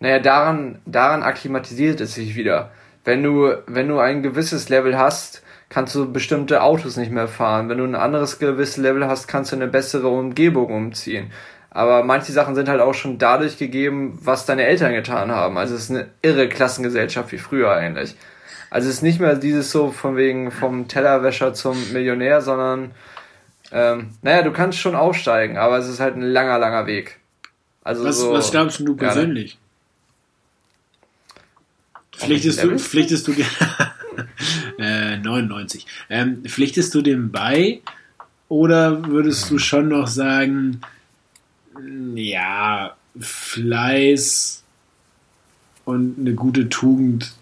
Naja, 0.00 0.18
daran, 0.18 0.80
daran 0.84 1.22
akklimatisiert 1.22 2.00
es 2.00 2.14
sich 2.14 2.34
wieder. 2.34 2.70
Wenn 3.04 3.22
du, 3.22 3.62
wenn 3.66 3.88
du 3.88 3.98
ein 3.98 4.22
gewisses 4.22 4.68
Level 4.68 4.98
hast, 4.98 5.42
kannst 5.68 5.94
du 5.94 6.10
bestimmte 6.10 6.62
Autos 6.62 6.96
nicht 6.96 7.10
mehr 7.10 7.28
fahren. 7.28 7.68
Wenn 7.68 7.78
du 7.78 7.84
ein 7.84 7.94
anderes 7.94 8.38
gewisses 8.38 8.76
Level 8.76 9.06
hast, 9.06 9.26
kannst 9.26 9.52
du 9.52 9.56
eine 9.56 9.66
bessere 9.66 10.08
Umgebung 10.08 10.72
umziehen. 10.72 11.30
Aber 11.70 12.04
manche 12.04 12.32
Sachen 12.32 12.54
sind 12.54 12.68
halt 12.68 12.80
auch 12.80 12.94
schon 12.94 13.18
dadurch 13.18 13.58
gegeben, 13.58 14.18
was 14.22 14.46
deine 14.46 14.64
Eltern 14.64 14.94
getan 14.94 15.30
haben. 15.30 15.58
Also 15.58 15.74
es 15.74 15.82
ist 15.82 15.90
eine 15.90 16.08
irre 16.22 16.48
Klassengesellschaft 16.48 17.32
wie 17.32 17.38
früher 17.38 17.70
eigentlich. 17.70 18.16
Also 18.70 18.88
es 18.88 18.96
ist 18.96 19.02
nicht 19.02 19.20
mehr 19.20 19.36
dieses 19.36 19.70
so 19.70 19.90
von 19.90 20.16
wegen 20.16 20.50
vom 20.50 20.88
Tellerwäscher 20.88 21.52
zum 21.52 21.76
Millionär, 21.92 22.40
sondern 22.40 22.92
ähm, 23.72 24.10
naja, 24.22 24.42
du 24.42 24.52
kannst 24.52 24.78
schon 24.78 24.94
aufsteigen, 24.94 25.58
aber 25.58 25.78
es 25.78 25.88
ist 25.88 26.00
halt 26.00 26.16
ein 26.16 26.22
langer, 26.22 26.58
langer 26.58 26.86
Weg. 26.86 27.18
Also 27.82 28.04
was, 28.04 28.18
so, 28.18 28.32
was 28.32 28.50
glaubst 28.50 28.80
du 28.80 28.96
persönlich? 28.96 29.58
Pflichtest 32.12 32.64
du, 32.64 32.78
pflichtest 32.78 33.28
du 33.28 33.32
dir 33.32 33.46
äh, 34.78 35.16
99. 35.16 35.86
Ähm, 36.10 36.44
pflichtest 36.44 36.94
du 36.94 37.02
dem 37.02 37.30
bei 37.30 37.80
oder 38.48 39.06
würdest 39.06 39.50
du 39.50 39.58
schon 39.58 39.88
noch 39.88 40.06
sagen, 40.06 40.80
ja, 42.14 42.96
Fleiß 43.18 44.62
und 45.84 46.18
eine 46.18 46.34
gute 46.34 46.68
Tugend 46.68 47.32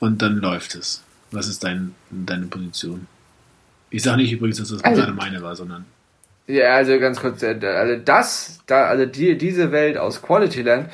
und 0.00 0.22
dann 0.22 0.36
läuft 0.36 0.74
es. 0.74 1.02
Was 1.30 1.48
ist 1.48 1.64
dein, 1.64 1.94
deine 2.10 2.46
Position? 2.46 3.06
Ich 3.90 4.02
sage 4.02 4.18
nicht 4.18 4.32
übrigens, 4.32 4.58
dass 4.58 4.68
das 4.68 4.84
also, 4.84 5.00
gerade 5.00 5.12
meine 5.12 5.42
war, 5.42 5.56
sondern. 5.56 5.84
Ja, 6.46 6.74
also 6.74 6.98
ganz 6.98 7.20
kurz, 7.20 7.42
äh, 7.42 7.58
also 7.64 8.02
das, 8.04 8.60
da, 8.66 8.86
also 8.86 9.06
die, 9.06 9.38
diese 9.38 9.72
Welt 9.72 9.96
aus 9.96 10.20
Quality 10.22 10.62
Land 10.62 10.88
äh, 10.88 10.92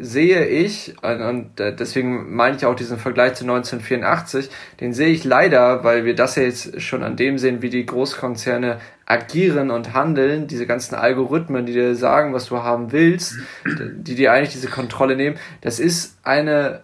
sehe 0.00 0.46
ich, 0.46 0.94
und, 1.02 1.58
äh, 1.58 1.74
deswegen 1.74 2.34
meine 2.34 2.56
ich 2.56 2.66
auch 2.66 2.74
diesen 2.74 2.98
Vergleich 2.98 3.34
zu 3.34 3.44
1984, 3.44 4.50
den 4.80 4.92
sehe 4.92 5.08
ich 5.08 5.24
leider, 5.24 5.84
weil 5.84 6.04
wir 6.04 6.14
das 6.14 6.36
ja 6.36 6.42
jetzt 6.42 6.80
schon 6.82 7.02
an 7.02 7.16
dem 7.16 7.38
sehen, 7.38 7.62
wie 7.62 7.70
die 7.70 7.86
Großkonzerne 7.86 8.78
agieren 9.06 9.70
und 9.70 9.94
handeln, 9.94 10.46
diese 10.46 10.66
ganzen 10.66 10.94
Algorithmen, 10.94 11.66
die 11.66 11.72
dir 11.72 11.94
sagen, 11.94 12.32
was 12.34 12.46
du 12.46 12.62
haben 12.62 12.92
willst, 12.92 13.36
die 13.64 14.14
dir 14.14 14.32
eigentlich 14.32 14.52
diese 14.52 14.68
Kontrolle 14.68 15.16
nehmen, 15.16 15.38
das 15.62 15.80
ist 15.80 16.18
eine 16.22 16.82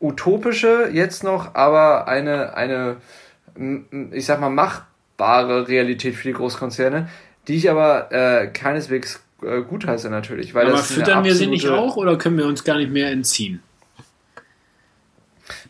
utopische 0.00 0.90
jetzt 0.92 1.24
noch, 1.24 1.54
aber 1.54 2.06
eine, 2.08 2.54
eine, 2.54 2.96
ich 4.12 4.26
sag 4.26 4.40
mal, 4.40 4.50
machbare 4.50 5.68
Realität 5.68 6.14
für 6.14 6.28
die 6.28 6.34
Großkonzerne, 6.34 7.08
die 7.48 7.56
ich 7.56 7.70
aber 7.70 8.12
äh, 8.12 8.46
keineswegs 8.46 9.23
äh, 9.44 9.62
gutheiße 9.62 10.10
natürlich. 10.10 10.54
Weil 10.54 10.68
aber 10.68 10.78
füttern 10.78 11.24
wir 11.24 11.34
sie 11.34 11.46
nicht 11.46 11.68
auch 11.68 11.96
oder 11.96 12.16
können 12.16 12.38
wir 12.38 12.46
uns 12.46 12.64
gar 12.64 12.78
nicht 12.78 12.90
mehr 12.90 13.10
entziehen? 13.10 13.62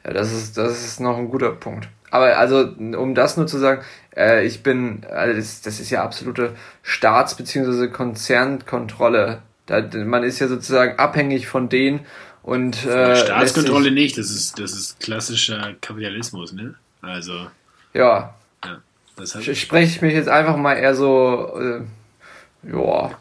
Ja, 0.04 0.12
das 0.12 0.32
ist, 0.32 0.56
das 0.56 0.84
ist 0.84 1.00
noch 1.00 1.16
ein 1.16 1.28
guter 1.28 1.52
Punkt. 1.52 1.88
Aber 2.10 2.36
also, 2.36 2.60
um 2.60 3.14
das 3.14 3.36
nur 3.36 3.46
zu 3.46 3.58
sagen, 3.58 3.82
äh, 4.16 4.46
ich 4.46 4.62
bin, 4.62 5.04
also 5.10 5.36
das, 5.36 5.62
das 5.62 5.80
ist 5.80 5.90
ja 5.90 6.04
absolute 6.04 6.54
Staats- 6.82 7.36
bzw. 7.36 7.88
Konzernkontrolle. 7.88 9.42
Da, 9.66 9.82
man 10.04 10.22
ist 10.22 10.38
ja 10.38 10.46
sozusagen 10.46 10.98
abhängig 10.98 11.48
von 11.48 11.68
denen 11.68 12.06
und 12.42 12.84
äh, 12.84 13.16
Staatskontrolle 13.16 13.90
nicht, 13.90 14.18
das 14.18 14.30
ist, 14.30 14.58
das 14.58 14.72
ist 14.72 15.00
klassischer 15.00 15.74
Kapitalismus, 15.80 16.52
ne? 16.52 16.74
Also. 17.00 17.46
Ja. 17.94 18.34
ja 18.64 18.82
das 19.16 19.34
heißt, 19.34 19.56
Spreche 19.56 19.96
ich 19.96 20.02
mich 20.02 20.12
jetzt 20.12 20.28
einfach 20.28 20.56
mal 20.56 20.74
eher 20.74 20.94
so, 20.94 21.58
äh, 21.58 22.70
ja. 22.70 23.18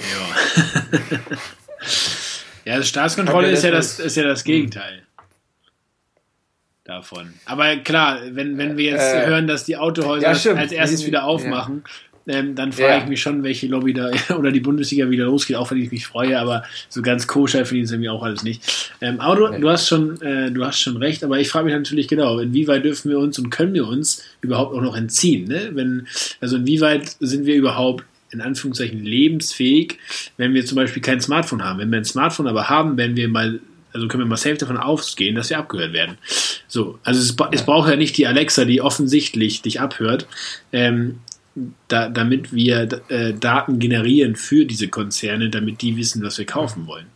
Ja. 0.00 1.16
ja, 2.76 2.82
Staatskontrolle 2.82 3.50
ist 3.50 3.64
ja, 3.64 3.70
das, 3.70 3.98
ist 3.98 4.16
ja 4.16 4.24
das 4.24 4.44
Gegenteil 4.44 5.02
davon. 6.88 7.34
Aber 7.44 7.76
klar, 7.76 8.18
wenn, 8.30 8.58
wenn 8.58 8.76
wir 8.76 8.92
jetzt 8.92 9.14
äh, 9.14 9.26
hören, 9.26 9.46
dass 9.46 9.64
die 9.64 9.76
Autohäuser 9.76 10.32
ja, 10.32 10.54
als 10.54 10.72
erstes 10.72 11.06
wieder 11.06 11.24
aufmachen, 11.24 11.84
ja. 12.26 12.36
ähm, 12.36 12.54
dann 12.54 12.72
frage 12.72 12.88
ja. 12.88 12.98
ich 12.98 13.06
mich 13.06 13.20
schon, 13.20 13.42
welche 13.42 13.66
Lobby 13.66 13.92
da 13.92 14.10
oder 14.36 14.50
die 14.50 14.60
Bundesliga 14.60 15.08
wieder 15.10 15.26
losgeht, 15.26 15.56
auch 15.56 15.70
wenn 15.70 15.78
ich 15.78 15.92
mich 15.92 16.06
freue, 16.06 16.38
aber 16.38 16.64
so 16.88 17.02
ganz 17.02 17.26
koscher 17.26 17.66
finde 17.66 17.80
ich 17.80 17.84
es 17.84 17.92
irgendwie 17.92 18.08
auch 18.08 18.22
alles 18.22 18.42
nicht. 18.42 18.90
Ähm, 19.00 19.20
aber 19.20 19.36
du, 19.36 19.60
du, 19.60 19.68
hast 19.68 19.86
schon, 19.86 20.20
äh, 20.22 20.50
du 20.50 20.64
hast 20.64 20.80
schon 20.80 20.96
recht, 20.96 21.22
aber 21.22 21.38
ich 21.38 21.50
frage 21.50 21.66
mich 21.66 21.74
natürlich 21.74 22.08
genau, 22.08 22.38
inwieweit 22.38 22.84
dürfen 22.84 23.10
wir 23.10 23.18
uns 23.18 23.38
und 23.38 23.50
können 23.50 23.74
wir 23.74 23.86
uns 23.86 24.24
überhaupt 24.40 24.74
auch 24.74 24.82
noch 24.82 24.96
entziehen? 24.96 25.46
Ne? 25.46 25.70
Wenn, 25.74 26.06
also 26.40 26.56
inwieweit 26.56 27.16
sind 27.20 27.44
wir 27.44 27.54
überhaupt 27.54 28.04
in 28.30 28.40
Anführungszeichen 28.40 29.04
lebensfähig, 29.04 29.98
wenn 30.36 30.54
wir 30.54 30.64
zum 30.66 30.76
Beispiel 30.76 31.02
kein 31.02 31.20
Smartphone 31.20 31.64
haben. 31.64 31.78
Wenn 31.78 31.90
wir 31.90 31.98
ein 31.98 32.04
Smartphone 32.04 32.46
aber 32.46 32.68
haben, 32.68 32.96
wenn 32.96 33.16
wir 33.16 33.28
mal 33.28 33.60
also 33.92 34.06
können 34.06 34.22
wir 34.22 34.28
mal 34.28 34.36
safe 34.36 34.56
davon 34.56 34.76
ausgehen, 34.76 35.34
dass 35.34 35.50
wir 35.50 35.58
abgehört 35.58 35.92
werden. 35.92 36.18
So, 36.68 36.98
also 37.04 37.20
es, 37.20 37.34
es 37.52 37.64
braucht 37.64 37.88
ja 37.88 37.96
nicht 37.96 38.16
die 38.18 38.26
Alexa, 38.26 38.64
die 38.66 38.82
offensichtlich 38.82 39.62
dich 39.62 39.80
abhört, 39.80 40.28
ähm, 40.72 41.20
da, 41.88 42.08
damit 42.08 42.52
wir 42.52 42.88
äh, 43.08 43.34
Daten 43.34 43.78
generieren 43.78 44.36
für 44.36 44.64
diese 44.64 44.88
Konzerne, 44.88 45.50
damit 45.50 45.82
die 45.82 45.96
wissen, 45.96 46.22
was 46.22 46.38
wir 46.38 46.46
kaufen 46.46 46.86
wollen. 46.86 47.06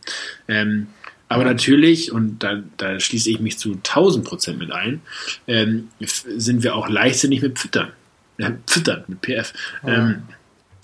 Ähm, 0.47 0.87
aber 1.29 1.45
natürlich, 1.45 2.11
und 2.11 2.39
da, 2.39 2.61
da 2.77 2.99
schließe 2.99 3.29
ich 3.29 3.39
mich 3.39 3.57
zu 3.57 3.73
1000 3.73 4.25
Prozent 4.25 4.59
mit 4.59 4.71
ein, 4.71 5.01
ähm, 5.47 5.87
sind 5.99 6.63
wir 6.63 6.75
auch 6.75 6.89
leichtsinnig 6.89 7.41
mit 7.41 7.57
Pfüttern. 7.57 7.91
Ja, 8.37 8.51
Pfüttern 8.67 9.03
mit 9.07 9.21
PF. 9.21 9.53
Ähm, 9.85 10.23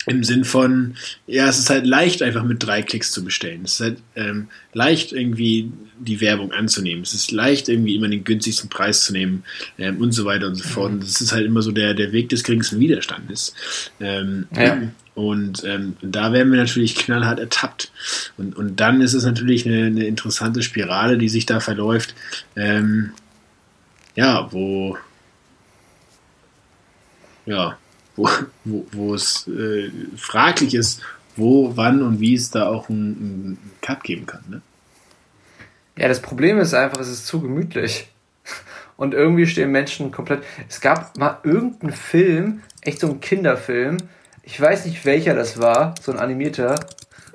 im 0.10 0.24
Sinn 0.24 0.43
von, 0.43 0.95
ja, 1.28 1.47
es 1.47 1.60
ist 1.60 1.70
halt 1.70 1.86
leicht, 1.86 2.22
einfach 2.22 2.43
mit 2.43 2.64
drei 2.64 2.82
Klicks 2.82 3.12
zu 3.12 3.24
bestellen. 3.24 3.62
Es 3.64 3.74
ist 3.74 3.80
halt 3.82 3.97
ähm, 4.16 4.47
leicht, 4.74 5.14
irgendwie 5.14 5.72
die 5.99 6.20
Werbung 6.20 6.51
anzunehmen. 6.51 7.03
Es 7.03 7.14
ist 7.14 7.32
leicht, 7.32 7.70
irgendwie 7.70 7.95
immer 7.95 8.07
den 8.07 8.24
günstigsten 8.24 8.70
Preis 8.70 9.03
zu 9.03 9.14
nehmen 9.14 9.43
ähm, 9.78 9.97
und 9.97 10.12
so 10.12 10.26
weiter 10.26 10.47
und 10.47 10.55
so 10.55 10.64
fort. 10.64 10.91
Und 10.91 11.03
das 11.03 11.22
ist 11.22 11.32
halt 11.32 11.45
immer 11.45 11.62
so 11.62 11.72
der, 11.72 11.93
der 11.93 12.12
Weg 12.12 12.30
des 12.30 12.43
geringsten 12.43 12.80
Widerstandes. 12.80 13.53
Ähm, 13.99 14.47
ja. 14.55 14.82
Und 15.16 15.64
ähm, 15.66 15.95
da 16.01 16.34
werden 16.34 16.51
wir 16.51 16.60
natürlich 16.60 16.95
knallhart 16.95 17.39
ertappt. 17.39 17.91
Und, 18.38 18.55
und 18.55 18.80
dann 18.80 19.01
ist 19.01 19.14
es 19.14 19.26
natürlich 19.26 19.66
eine, 19.66 19.86
eine 19.86 20.07
interessante 20.07 20.64
Spirale, 20.64 21.18
die 21.18 21.30
sich 21.30 21.45
da 21.45 21.60
verläuft. 21.60 22.16
Ähm, 22.55 23.12
ja, 24.16 24.51
wo 24.51 24.97
ja, 27.45 27.78
wo, 28.20 28.30
wo, 28.65 28.86
wo 28.91 29.15
es 29.15 29.47
äh, 29.47 29.91
fraglich 30.17 30.76
ist, 30.76 31.01
wo, 31.36 31.76
wann 31.76 32.01
und 32.01 32.20
wie 32.20 32.36
es 32.36 32.51
da 32.51 32.67
auch 32.67 32.89
einen, 32.89 33.57
Cut 33.82 34.03
geben 34.03 34.26
kann. 34.26 34.43
Ne? 34.49 34.61
Ja, 35.97 36.07
das 36.07 36.22
Problem 36.22 36.59
ist 36.59 36.74
einfach, 36.74 36.99
es 36.99 37.09
ist 37.09 37.28
zu 37.28 37.41
gemütlich. 37.41 38.09
Und 38.97 39.13
irgendwie 39.13 39.47
stehen 39.47 39.72
Menschen 39.72 40.11
komplett. 40.11 40.43
Es 40.67 40.82
gab 40.82 41.17
mal 41.17 41.39
irgendeinen 41.43 41.93
Film, 41.93 42.63
echt 42.82 42.99
so 42.99 43.07
ein 43.07 43.22
Kinderfilm. 43.22 43.97
Ich 44.43 44.59
weiß 44.59 44.86
nicht 44.86 45.05
welcher 45.05 45.34
das 45.36 45.57
war, 45.57 45.95
so 46.01 46.11
ein 46.11 46.20
animierter. 46.20 46.76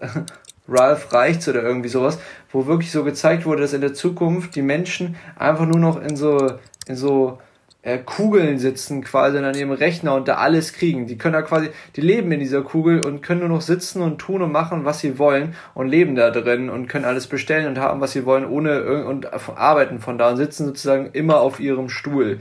Ralph 0.68 1.12
Reichts 1.12 1.46
oder 1.48 1.62
irgendwie 1.62 1.90
sowas, 1.90 2.18
wo 2.50 2.66
wirklich 2.66 2.90
so 2.90 3.04
gezeigt 3.04 3.44
wurde, 3.44 3.62
dass 3.62 3.74
in 3.74 3.82
der 3.82 3.92
Zukunft 3.92 4.54
die 4.56 4.62
Menschen 4.62 5.16
einfach 5.36 5.66
nur 5.66 5.78
noch 5.78 6.00
in 6.00 6.16
so, 6.16 6.58
in 6.86 6.96
so 6.96 7.38
äh, 7.84 7.98
Kugeln 7.98 8.58
sitzen 8.58 9.04
quasi 9.04 9.38
an 9.38 9.54
ihrem 9.54 9.70
Rechner 9.70 10.14
und 10.14 10.26
da 10.26 10.36
alles 10.36 10.72
kriegen. 10.72 11.06
Die 11.06 11.18
können 11.18 11.34
da 11.34 11.42
quasi, 11.42 11.68
die 11.96 12.00
leben 12.00 12.32
in 12.32 12.40
dieser 12.40 12.62
Kugel 12.62 13.04
und 13.04 13.22
können 13.22 13.40
nur 13.40 13.50
noch 13.50 13.60
sitzen 13.60 14.00
und 14.00 14.18
tun 14.18 14.40
und 14.42 14.52
machen, 14.52 14.86
was 14.86 15.00
sie 15.00 15.18
wollen 15.18 15.54
und 15.74 15.88
leben 15.88 16.16
da 16.16 16.30
drin 16.30 16.70
und 16.70 16.88
können 16.88 17.04
alles 17.04 17.26
bestellen 17.26 17.68
und 17.68 17.78
haben, 17.78 18.00
was 18.00 18.12
sie 18.12 18.24
wollen, 18.24 18.46
ohne 18.46 19.04
und 19.04 19.28
arbeiten 19.56 20.00
von 20.00 20.16
da 20.16 20.30
und 20.30 20.38
sitzen 20.38 20.64
sozusagen 20.66 21.10
immer 21.12 21.40
auf 21.40 21.60
ihrem 21.60 21.90
Stuhl. 21.90 22.38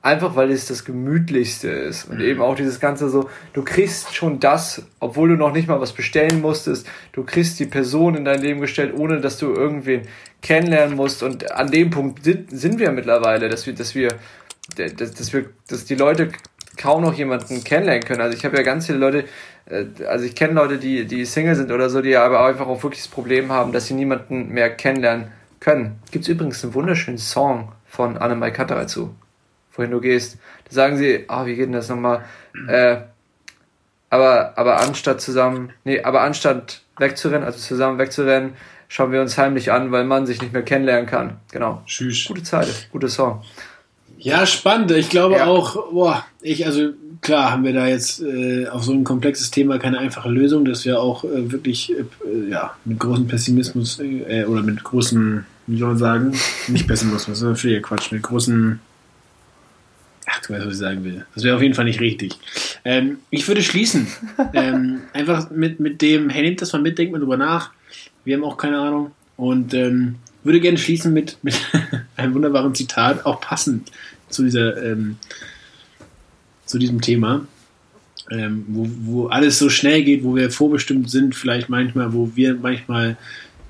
Einfach 0.00 0.34
weil 0.34 0.50
es 0.50 0.66
das 0.66 0.84
gemütlichste 0.84 1.68
ist 1.68 2.10
und 2.10 2.20
eben 2.20 2.40
auch 2.40 2.56
dieses 2.56 2.80
ganze 2.80 3.08
so, 3.08 3.30
du 3.52 3.62
kriegst 3.62 4.16
schon 4.16 4.40
das, 4.40 4.82
obwohl 4.98 5.28
du 5.28 5.36
noch 5.36 5.52
nicht 5.52 5.68
mal 5.68 5.80
was 5.80 5.92
bestellen 5.92 6.40
musstest, 6.40 6.88
du 7.12 7.22
kriegst 7.22 7.60
die 7.60 7.66
Person 7.66 8.16
in 8.16 8.24
dein 8.24 8.40
Leben 8.40 8.60
gestellt, 8.60 8.94
ohne 8.96 9.20
dass 9.20 9.38
du 9.38 9.52
irgendwen 9.52 10.02
kennenlernen 10.40 10.96
musst 10.96 11.22
und 11.22 11.52
an 11.52 11.70
dem 11.70 11.90
Punkt 11.90 12.24
sind, 12.24 12.50
sind 12.50 12.80
wir 12.80 12.90
mittlerweile, 12.90 13.48
dass 13.48 13.64
wir, 13.66 13.74
dass 13.74 13.94
wir 13.94 14.08
dass, 14.74 14.94
dass, 14.94 15.32
wir, 15.32 15.46
dass 15.68 15.84
die 15.84 15.94
Leute 15.94 16.30
kaum 16.76 17.02
noch 17.02 17.14
jemanden 17.14 17.62
kennenlernen 17.64 18.04
können. 18.04 18.20
Also 18.20 18.36
ich 18.36 18.44
habe 18.44 18.56
ja 18.56 18.62
ganz 18.62 18.86
viele 18.86 18.98
Leute, 18.98 19.24
äh, 19.66 19.84
also 20.06 20.24
ich 20.24 20.34
kenne 20.34 20.54
Leute, 20.54 20.78
die, 20.78 21.04
die 21.04 21.24
Single 21.24 21.54
sind 21.54 21.70
oder 21.70 21.90
so, 21.90 22.00
die 22.00 22.16
aber 22.16 22.44
einfach 22.44 22.66
auch 22.66 22.82
wirklich 22.82 23.02
das 23.02 23.08
Problem 23.08 23.52
haben, 23.52 23.72
dass 23.72 23.86
sie 23.86 23.94
niemanden 23.94 24.48
mehr 24.48 24.70
kennenlernen 24.70 25.32
können. 25.60 26.00
Gibt 26.10 26.24
es 26.24 26.28
übrigens 26.28 26.62
einen 26.64 26.74
wunderschönen 26.74 27.18
Song 27.18 27.72
von 27.86 28.16
Annemai 28.16 28.50
Katter 28.50 28.74
dazu, 28.74 29.14
wohin 29.74 29.90
du 29.90 30.00
gehst. 30.00 30.38
Da 30.68 30.74
sagen 30.74 30.96
sie, 30.96 31.24
ah, 31.28 31.42
oh, 31.42 31.46
wie 31.46 31.54
geht 31.54 31.66
denn 31.66 31.72
das 31.72 31.88
nochmal? 31.88 32.24
Äh, 32.68 32.96
aber, 34.10 34.58
aber 34.58 34.78
anstatt 34.80 35.20
zusammen, 35.20 35.72
nee, 35.84 36.02
aber 36.02 36.22
anstatt 36.22 36.82
wegzurennen, 36.98 37.44
also 37.44 37.58
zusammen 37.58 37.98
wegzurennen, 37.98 38.54
schauen 38.88 39.10
wir 39.10 39.22
uns 39.22 39.38
heimlich 39.38 39.72
an, 39.72 39.90
weil 39.90 40.04
man 40.04 40.26
sich 40.26 40.42
nicht 40.42 40.52
mehr 40.52 40.62
kennenlernen 40.62 41.06
kann. 41.06 41.38
Genau. 41.50 41.82
Tschüss. 41.86 42.26
Gute 42.26 42.42
Zeit, 42.42 42.88
guter 42.92 43.08
Song. 43.08 43.42
Ja, 44.22 44.46
spannend. 44.46 44.92
Ich 44.92 45.08
glaube 45.08 45.36
ja. 45.36 45.46
auch, 45.46 45.90
boah, 45.90 46.24
ich, 46.42 46.64
also 46.64 46.92
klar 47.20 47.50
haben 47.50 47.64
wir 47.64 47.72
da 47.72 47.88
jetzt 47.88 48.22
äh, 48.22 48.68
auf 48.68 48.84
so 48.84 48.92
ein 48.92 49.02
komplexes 49.02 49.50
Thema 49.50 49.78
keine 49.78 49.98
einfache 49.98 50.28
Lösung, 50.28 50.64
dass 50.64 50.84
wir 50.84 51.00
auch 51.00 51.24
äh, 51.24 51.50
wirklich 51.50 51.92
äh, 51.92 52.50
ja, 52.50 52.76
mit 52.84 53.00
großem 53.00 53.26
Pessimismus 53.26 53.98
äh, 53.98 54.44
oder 54.44 54.62
mit 54.62 54.84
großem, 54.84 55.44
wie 55.66 55.78
soll 55.78 55.88
man 55.88 55.98
sagen, 55.98 56.32
nicht 56.68 56.86
Pessimismus, 56.86 57.38
sondern 57.38 57.56
völliger 57.56 57.80
Quatsch, 57.80 58.12
mit 58.12 58.22
großen, 58.22 58.78
ach, 60.26 60.40
du 60.42 60.52
weißt, 60.52 60.66
was 60.66 60.74
ich 60.74 60.78
sagen 60.78 61.02
will. 61.02 61.26
Das 61.34 61.42
wäre 61.42 61.56
auf 61.56 61.62
jeden 61.62 61.74
Fall 61.74 61.86
nicht 61.86 62.00
richtig. 62.00 62.38
Ähm, 62.84 63.18
ich 63.30 63.46
würde 63.48 63.62
schließen. 63.62 64.06
ähm, 64.54 65.00
einfach 65.12 65.50
mit, 65.50 65.80
mit 65.80 66.00
dem, 66.00 66.28
hey, 66.28 66.42
nehmt 66.42 66.62
das 66.62 66.72
mal 66.72 66.82
mit, 66.82 66.96
denkt 66.96 67.12
mal 67.12 67.18
drüber 67.18 67.36
nach. 67.36 67.72
Wir 68.24 68.36
haben 68.36 68.44
auch 68.44 68.56
keine 68.56 68.78
Ahnung. 68.78 69.10
Und 69.36 69.74
ähm, 69.74 70.16
würde 70.44 70.60
gerne 70.60 70.78
schließen 70.78 71.12
mit, 71.12 71.38
mit 71.42 71.60
einem 72.16 72.34
wunderbaren 72.34 72.74
Zitat, 72.74 73.26
auch 73.26 73.40
passend 73.40 73.90
zu 74.32 74.42
dieser, 74.44 74.82
ähm, 74.82 75.16
zu 76.66 76.78
diesem 76.78 77.00
Thema. 77.00 77.46
Ähm, 78.30 78.64
wo, 78.68 78.88
wo 79.00 79.26
alles 79.26 79.58
so 79.58 79.68
schnell 79.68 80.04
geht, 80.04 80.24
wo 80.24 80.34
wir 80.36 80.50
vorbestimmt 80.50 81.10
sind, 81.10 81.34
vielleicht 81.34 81.68
manchmal, 81.68 82.12
wo 82.12 82.30
wir 82.34 82.54
manchmal 82.54 83.16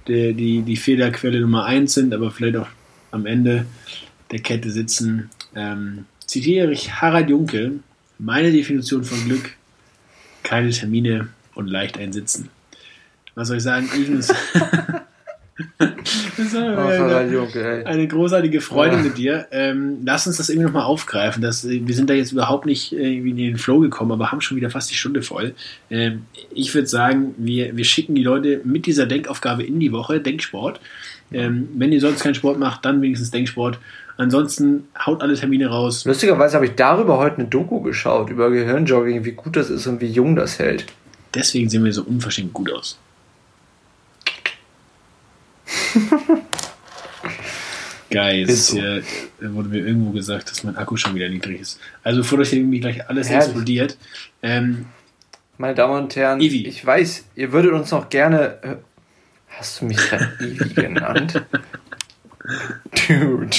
der, 0.07 0.33
die, 0.33 0.63
die 0.63 0.77
Fehlerquelle 0.77 1.41
Nummer 1.41 1.65
eins 1.65 1.95
sind, 1.95 2.13
aber 2.13 2.31
vielleicht 2.31 2.57
auch 2.57 2.69
am 3.11 3.27
Ende 3.27 3.67
der 4.31 4.41
Kette 4.41 4.71
sitzen. 4.71 5.31
Ähm, 5.55 6.05
zitiere 6.27 6.73
ich 6.73 6.93
Harald 7.01 7.31
Junke, 7.31 7.73
meine 8.19 8.53
Definition 8.53 9.05
von 9.05 9.25
Glück, 9.25 9.53
keine 10.43 10.71
Termine 10.71 11.29
und 11.55 11.69
leicht 11.69 11.99
einsitzen. 11.99 12.49
Was 13.35 13.49
soll 13.49 13.57
ich 13.59 13.63
sagen? 13.63 13.89
Ivens. 13.97 14.33
das 15.79 16.55
war 16.55 16.79
oh, 16.79 17.15
eine, 17.15 17.31
Junke, 17.31 17.85
eine, 17.87 18.09
großartige 18.09 18.61
Freude 18.61 18.97
ja. 18.97 19.03
mit 19.03 19.19
dir. 19.19 19.47
Ähm, 19.51 19.99
lass 20.05 20.27
uns 20.27 20.39
das 20.39 20.49
irgendwie 20.49 20.67
nochmal 20.67 20.85
aufgreifen. 20.85 21.43
Das, 21.43 21.69
wir 21.69 21.95
sind 21.95 22.09
da 22.09 22.15
jetzt 22.15 22.33
überhaupt 22.33 22.65
nicht 22.65 22.93
irgendwie 22.93 23.31
in 23.31 23.37
den 23.37 23.59
Flow 23.59 23.81
gekommen, 23.81 24.13
aber 24.13 24.33
haben 24.33 24.41
schon 24.41 24.57
wieder 24.57 24.71
fast 24.71 24.91
die 24.91 24.95
Stunde 24.95 25.23
voll. 25.23 25.55
Ähm, 25.91 26.23
ich 26.55 26.75
würde 26.75 26.89
sagen, 26.89 27.35
wir, 27.37 27.77
wir 27.77 27.85
schicken 27.85 28.15
die 28.15 28.23
Leute 28.23 28.63
mit 28.65 28.87
dieser 28.87 29.07
Denkaufgabe 29.07 29.63
in 29.63 29.79
die 29.79 29.93
Woche, 29.93 30.21
Denksport. 30.21 30.81
Ähm, 31.33 31.69
wenn 31.77 31.93
ihr 31.93 32.01
sonst 32.01 32.23
keinen 32.23 32.35
Sport 32.35 32.59
macht, 32.59 32.85
dann 32.85 33.03
wenigstens 33.03 33.31
Denksport. 33.31 33.79
Ansonsten 34.17 34.89
haut 35.05 35.23
alle 35.23 35.35
Termine 35.35 35.69
raus. 35.69 36.05
Lustigerweise 36.05 36.55
habe 36.55 36.67
ich 36.67 36.75
darüber 36.75 37.19
heute 37.19 37.39
eine 37.39 37.49
Doku 37.49 37.81
geschaut, 37.81 38.31
über 38.31 38.51
Gehirnjogging, 38.51 39.25
wie 39.25 39.33
gut 39.33 39.57
das 39.57 39.71
ist 39.71 39.87
und 39.87 40.01
wie 40.01 40.09
jung 40.09 40.37
das 40.37 40.59
hält. 40.59 40.87
Deswegen 41.35 41.69
sehen 41.71 41.85
wir 41.85 41.93
so 41.93 42.03
unverschämt 42.03 42.53
gut 42.53 42.71
aus. 42.73 42.99
Guys, 48.11 48.69
so. 48.69 48.77
hier 48.77 49.03
wurde 49.41 49.69
mir 49.71 49.79
irgendwo 49.87 50.11
gesagt, 50.11 50.51
dass 50.51 50.65
mein 50.65 50.77
Akku 50.77 50.97
schon 50.97 51.15
wieder 51.15 51.29
niedrig 51.29 51.61
ist. 51.61 51.81
Also 52.03 52.21
bevor 52.21 52.39
euch 52.41 52.53
irgendwie 52.53 52.81
gleich 52.81 53.09
alles 53.09 53.29
Herrlich. 53.31 53.47
explodiert. 53.47 53.97
Ähm, 54.43 54.87
Meine 55.57 55.75
Damen 55.75 56.03
und 56.05 56.15
Herren, 56.17 56.41
Ivi. 56.41 56.67
ich 56.67 56.85
weiß, 56.85 57.25
ihr 57.37 57.53
würdet 57.53 57.73
uns 57.73 57.91
noch 57.91 58.11
gerne. 58.11 58.59
Äh, 58.63 58.77
hast 59.49 59.81
du 59.81 59.87
mich 59.87 59.97
gerade 59.97 60.29
Ivi 60.41 60.75
genannt? 60.75 61.43
Dude. 63.09 63.57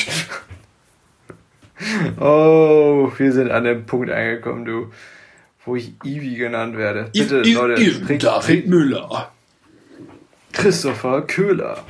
Oh, 2.19 3.11
wir 3.17 3.31
sind 3.31 3.49
an 3.51 3.63
dem 3.63 3.85
Punkt 3.85 4.09
angekommen, 4.11 4.65
du, 4.65 4.91
wo 5.65 5.75
ich 5.75 5.93
Ivi 6.03 6.35
genannt 6.35 6.77
werde. 6.77 7.09
Bitte, 7.11 7.41
I, 7.41 7.49
I, 7.49 7.53
Leute. 7.53 7.81
I, 7.81 8.17
David 8.19 8.67
Müller. 8.67 9.31
Christopher 10.51 11.23
Köhler. 11.23 11.83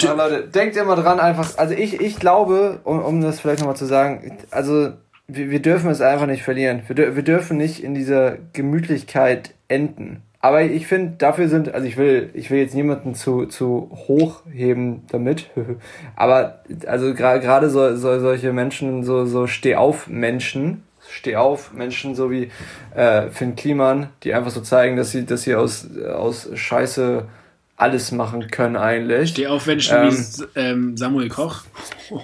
Ja, 0.00 0.12
Leute, 0.12 0.48
denkt 0.48 0.76
immer 0.76 0.96
dran, 0.96 1.20
einfach, 1.20 1.56
also 1.58 1.74
ich, 1.74 2.00
ich 2.00 2.18
glaube, 2.18 2.80
um, 2.84 3.02
um 3.02 3.20
das 3.20 3.40
vielleicht 3.40 3.60
nochmal 3.60 3.76
zu 3.76 3.86
sagen, 3.86 4.38
also 4.50 4.90
wir, 5.28 5.50
wir 5.50 5.60
dürfen 5.60 5.90
es 5.90 6.00
einfach 6.00 6.26
nicht 6.26 6.42
verlieren. 6.42 6.82
Wir, 6.88 7.16
wir 7.16 7.22
dürfen 7.22 7.56
nicht 7.56 7.82
in 7.82 7.94
dieser 7.94 8.36
Gemütlichkeit 8.52 9.54
enden. 9.68 10.22
Aber 10.40 10.62
ich 10.62 10.86
finde, 10.86 11.14
dafür 11.18 11.48
sind, 11.48 11.74
also 11.74 11.88
ich 11.88 11.96
will, 11.96 12.30
ich 12.34 12.50
will 12.50 12.60
jetzt 12.60 12.74
niemanden 12.74 13.14
zu, 13.14 13.46
zu 13.46 13.90
hochheben 13.92 15.02
damit. 15.10 15.50
Aber 16.16 16.60
also 16.86 17.14
gerade 17.14 17.70
so, 17.70 17.96
so, 17.96 18.20
solche 18.20 18.52
Menschen, 18.52 19.02
so, 19.02 19.24
so 19.24 19.46
Steh-auf-Menschen, 19.46 20.84
Steh-auf-Menschen, 21.08 22.14
so 22.14 22.30
wie 22.30 22.50
äh, 22.94 23.28
Finn 23.30 23.56
Kliman, 23.56 24.10
die 24.22 24.34
einfach 24.34 24.50
so 24.50 24.60
zeigen, 24.60 24.96
dass 24.96 25.10
sie, 25.10 25.24
dass 25.24 25.42
sie 25.42 25.54
aus, 25.54 25.88
aus 25.98 26.48
Scheiße 26.54 27.24
alles 27.76 28.12
machen 28.12 28.48
können 28.48 28.76
eigentlich. 28.76 29.30
Steh-auf-Menschen 29.30 29.96
ähm, 29.96 30.10
wie 30.10 30.44
ähm, 30.60 30.96
Samuel 30.96 31.28
Koch. 31.28 31.64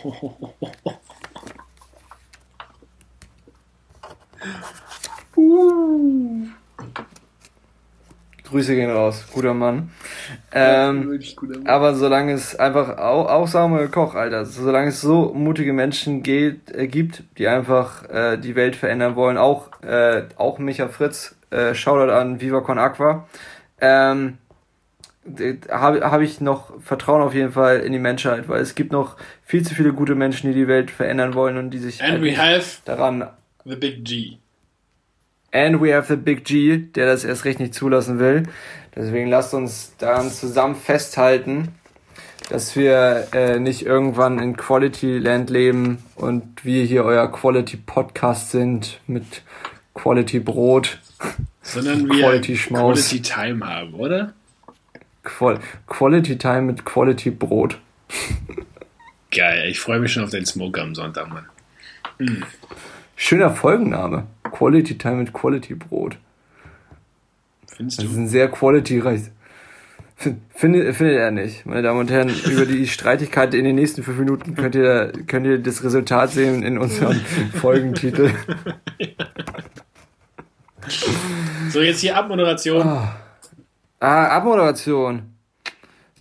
uh. 5.36 6.46
Grüße 8.52 8.74
gehen 8.74 8.90
raus, 8.90 9.24
guter 9.32 9.54
Mann. 9.54 9.90
Ähm, 10.52 11.18
ja, 11.18 11.32
guter 11.36 11.58
Mann. 11.58 11.66
Aber 11.66 11.94
solange 11.94 12.32
es 12.32 12.54
einfach, 12.54 12.98
auch, 12.98 13.26
auch 13.30 13.48
Samuel 13.48 13.88
Koch, 13.88 14.14
Alter, 14.14 14.44
solange 14.44 14.88
es 14.88 15.00
so 15.00 15.32
mutige 15.32 15.72
Menschen 15.72 16.22
geht, 16.22 16.70
äh, 16.70 16.86
gibt, 16.86 17.22
die 17.38 17.48
einfach 17.48 18.08
äh, 18.10 18.36
die 18.36 18.54
Welt 18.54 18.76
verändern 18.76 19.16
wollen, 19.16 19.38
auch, 19.38 19.82
äh, 19.82 20.24
auch 20.36 20.58
Micha 20.58 20.88
Fritz, 20.88 21.34
äh, 21.50 21.74
Shoutout 21.74 22.12
an 22.12 22.42
Viva 22.42 22.60
Con 22.60 22.78
Aqua, 22.78 23.26
ähm, 23.80 24.36
habe 25.70 26.10
hab 26.10 26.20
ich 26.20 26.40
noch 26.40 26.80
Vertrauen 26.80 27.22
auf 27.22 27.34
jeden 27.34 27.52
Fall 27.52 27.80
in 27.80 27.92
die 27.92 27.98
Menschheit, 27.98 28.48
weil 28.48 28.60
es 28.60 28.74
gibt 28.74 28.92
noch 28.92 29.16
viel 29.44 29.64
zu 29.64 29.74
viele 29.74 29.92
gute 29.92 30.14
Menschen, 30.14 30.50
die 30.50 30.58
die 30.58 30.68
Welt 30.68 30.90
verändern 30.90 31.34
wollen 31.34 31.56
und 31.56 31.70
die 31.70 31.78
sich 31.78 32.02
And 32.02 32.22
we 32.22 32.36
have 32.36 32.80
daran 32.84 33.28
the 33.64 33.76
big 33.76 34.04
G. 34.04 34.38
And 35.52 35.82
we 35.82 35.94
have 35.94 36.08
the 36.08 36.16
Big 36.16 36.44
G, 36.44 36.78
der 36.78 37.06
das 37.06 37.24
erst 37.24 37.44
recht 37.44 37.60
nicht 37.60 37.74
zulassen 37.74 38.18
will. 38.18 38.44
Deswegen 38.96 39.28
lasst 39.28 39.52
uns 39.52 39.92
daran 39.98 40.30
zusammen 40.30 40.74
festhalten, 40.74 41.68
dass 42.48 42.74
wir 42.74 43.28
äh, 43.32 43.58
nicht 43.58 43.84
irgendwann 43.84 44.38
in 44.38 44.56
Quality 44.56 45.18
Land 45.18 45.50
leben 45.50 45.98
und 46.16 46.64
wir 46.64 46.84
hier 46.84 47.04
euer 47.04 47.30
Quality 47.30 47.76
Podcast 47.76 48.50
sind 48.50 49.00
mit 49.06 49.42
Quality 49.94 50.40
Brot. 50.40 50.98
Sondern 51.60 52.08
wir 52.08 52.22
Quality, 52.22 52.54
Quality 52.54 53.20
Time 53.20 53.66
haben, 53.66 53.94
oder? 53.94 54.32
Qual 55.22 55.58
Quality 55.86 56.36
Time 56.38 56.62
mit 56.62 56.84
Quality 56.84 57.30
Brot. 57.30 57.78
Geil, 59.30 59.68
ich 59.68 59.80
freue 59.80 59.98
mich 59.98 60.12
schon 60.12 60.24
auf 60.24 60.30
den 60.30 60.44
Smoke 60.44 60.80
am 60.80 60.94
Sonntag, 60.94 61.28
Mann. 61.28 61.46
Mm. 62.18 62.42
Schöner 63.16 63.50
Folgenname. 63.50 64.26
Quality 64.42 64.98
Time 64.98 65.16
mit 65.16 65.32
Quality 65.32 65.74
Brot. 65.74 66.18
Findest 67.76 67.98
du? 67.98 68.02
Das 68.02 68.12
ist 68.12 68.18
ein 68.18 68.28
sehr 68.28 68.48
quality-reich. 68.48 69.22
Findet, 70.16 70.94
findet 70.94 71.16
er 71.16 71.30
nicht. 71.32 71.66
Meine 71.66 71.82
Damen 71.82 71.98
und 71.98 72.10
Herren, 72.10 72.28
über 72.28 72.64
die 72.64 72.86
Streitigkeit 72.86 73.54
in 73.54 73.64
den 73.64 73.74
nächsten 73.74 74.04
fünf 74.04 74.18
Minuten 74.18 74.54
könnt 74.54 74.76
ihr, 74.76 75.12
könnt 75.26 75.46
ihr 75.46 75.58
das 75.58 75.82
Resultat 75.82 76.30
sehen 76.30 76.62
in 76.62 76.78
unserem 76.78 77.20
Folgentitel. 77.60 78.30
So, 81.70 81.80
jetzt 81.80 82.00
hier 82.00 82.16
Abmoderation. 82.16 82.82
Ah, 82.86 83.16
ah 84.02 84.26
Abmoderation. 84.36 85.34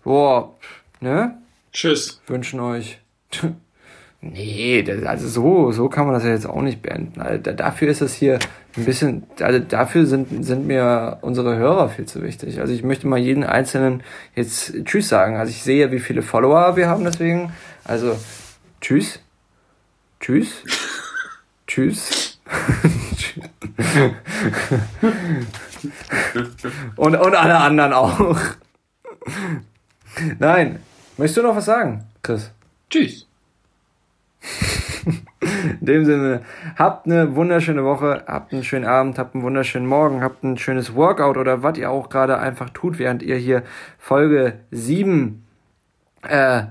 Boah, 0.03 0.55
ne? 0.99 1.37
Tschüss. 1.73 2.21
Wünschen 2.27 2.59
euch. 2.59 2.99
Nee, 4.23 4.83
das, 4.83 5.03
also 5.03 5.27
so, 5.27 5.71
so 5.71 5.89
kann 5.89 6.05
man 6.05 6.13
das 6.13 6.23
ja 6.23 6.29
jetzt 6.29 6.45
auch 6.45 6.61
nicht 6.61 6.83
beenden. 6.83 7.19
Also 7.19 7.41
dafür 7.53 7.89
ist 7.89 8.01
es 8.01 8.13
hier 8.13 8.37
ein 8.77 8.85
bisschen, 8.85 9.23
also 9.39 9.57
dafür 9.57 10.05
sind, 10.05 10.45
sind 10.45 10.67
mir 10.67 11.17
unsere 11.21 11.55
Hörer 11.55 11.89
viel 11.89 12.05
zu 12.05 12.21
wichtig. 12.21 12.59
Also 12.59 12.71
ich 12.71 12.83
möchte 12.83 13.07
mal 13.07 13.17
jeden 13.17 13.43
Einzelnen 13.43 14.03
jetzt 14.35 14.75
Tschüss 14.85 15.09
sagen. 15.09 15.37
Also 15.37 15.49
ich 15.49 15.63
sehe, 15.63 15.91
wie 15.91 15.99
viele 15.99 16.21
Follower 16.21 16.75
wir 16.75 16.87
haben 16.87 17.03
deswegen. 17.03 17.51
Also 17.83 18.15
Tschüss. 18.79 19.19
Tschüss. 20.19 20.63
Tschüss. 21.65 22.39
und, 26.95 27.15
und 27.15 27.35
alle 27.35 27.57
anderen 27.57 27.93
auch. 27.93 28.19
Nein. 30.39 30.79
Möchtest 31.17 31.37
du 31.37 31.43
noch 31.43 31.55
was 31.55 31.65
sagen, 31.65 32.05
Chris? 32.23 32.51
Tschüss. 32.89 33.27
In 35.79 35.85
dem 35.85 36.05
Sinne, 36.05 36.41
habt 36.77 37.05
eine 37.05 37.35
wunderschöne 37.35 37.83
Woche, 37.83 38.23
habt 38.27 38.53
einen 38.53 38.63
schönen 38.63 38.85
Abend, 38.85 39.19
habt 39.19 39.35
einen 39.35 39.43
wunderschönen 39.43 39.85
Morgen, 39.85 40.23
habt 40.23 40.43
ein 40.43 40.57
schönes 40.57 40.95
Workout 40.95 41.37
oder 41.37 41.63
was 41.63 41.77
ihr 41.77 41.89
auch 41.89 42.09
gerade 42.09 42.39
einfach 42.39 42.69
tut, 42.71 42.99
während 42.99 43.23
ihr 43.23 43.35
hier 43.35 43.63
Folge 43.97 44.59
7 44.71 45.45
äh, 46.27 46.63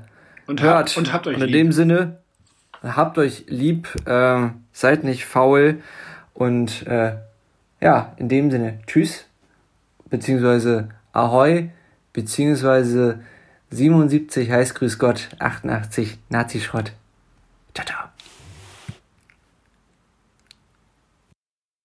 und 0.46 0.62
hört. 0.62 0.88
Habt, 0.88 0.96
und 0.96 1.12
habt 1.12 1.26
euch 1.26 1.36
und 1.36 1.42
in 1.42 1.48
lieb. 1.48 1.56
dem 1.56 1.72
Sinne, 1.72 2.18
habt 2.82 3.18
euch 3.18 3.44
lieb, 3.48 3.88
äh, 4.06 4.48
seid 4.72 5.04
nicht 5.04 5.26
faul 5.26 5.80
und 6.34 6.86
äh, 6.86 7.16
ja, 7.80 8.12
in 8.16 8.28
dem 8.28 8.50
Sinne, 8.50 8.78
tschüss, 8.86 9.26
beziehungsweise 10.08 10.88
ahoi, 11.12 11.70
beziehungsweise 12.12 13.20
77 13.70 14.50
heißt 14.50 14.74
Grüß 14.74 14.98
Gott, 14.98 15.28
88 15.38 16.18
Nazi-Schrott. 16.28 16.92
Ciao, 17.74 17.86
ciao. 17.86 18.09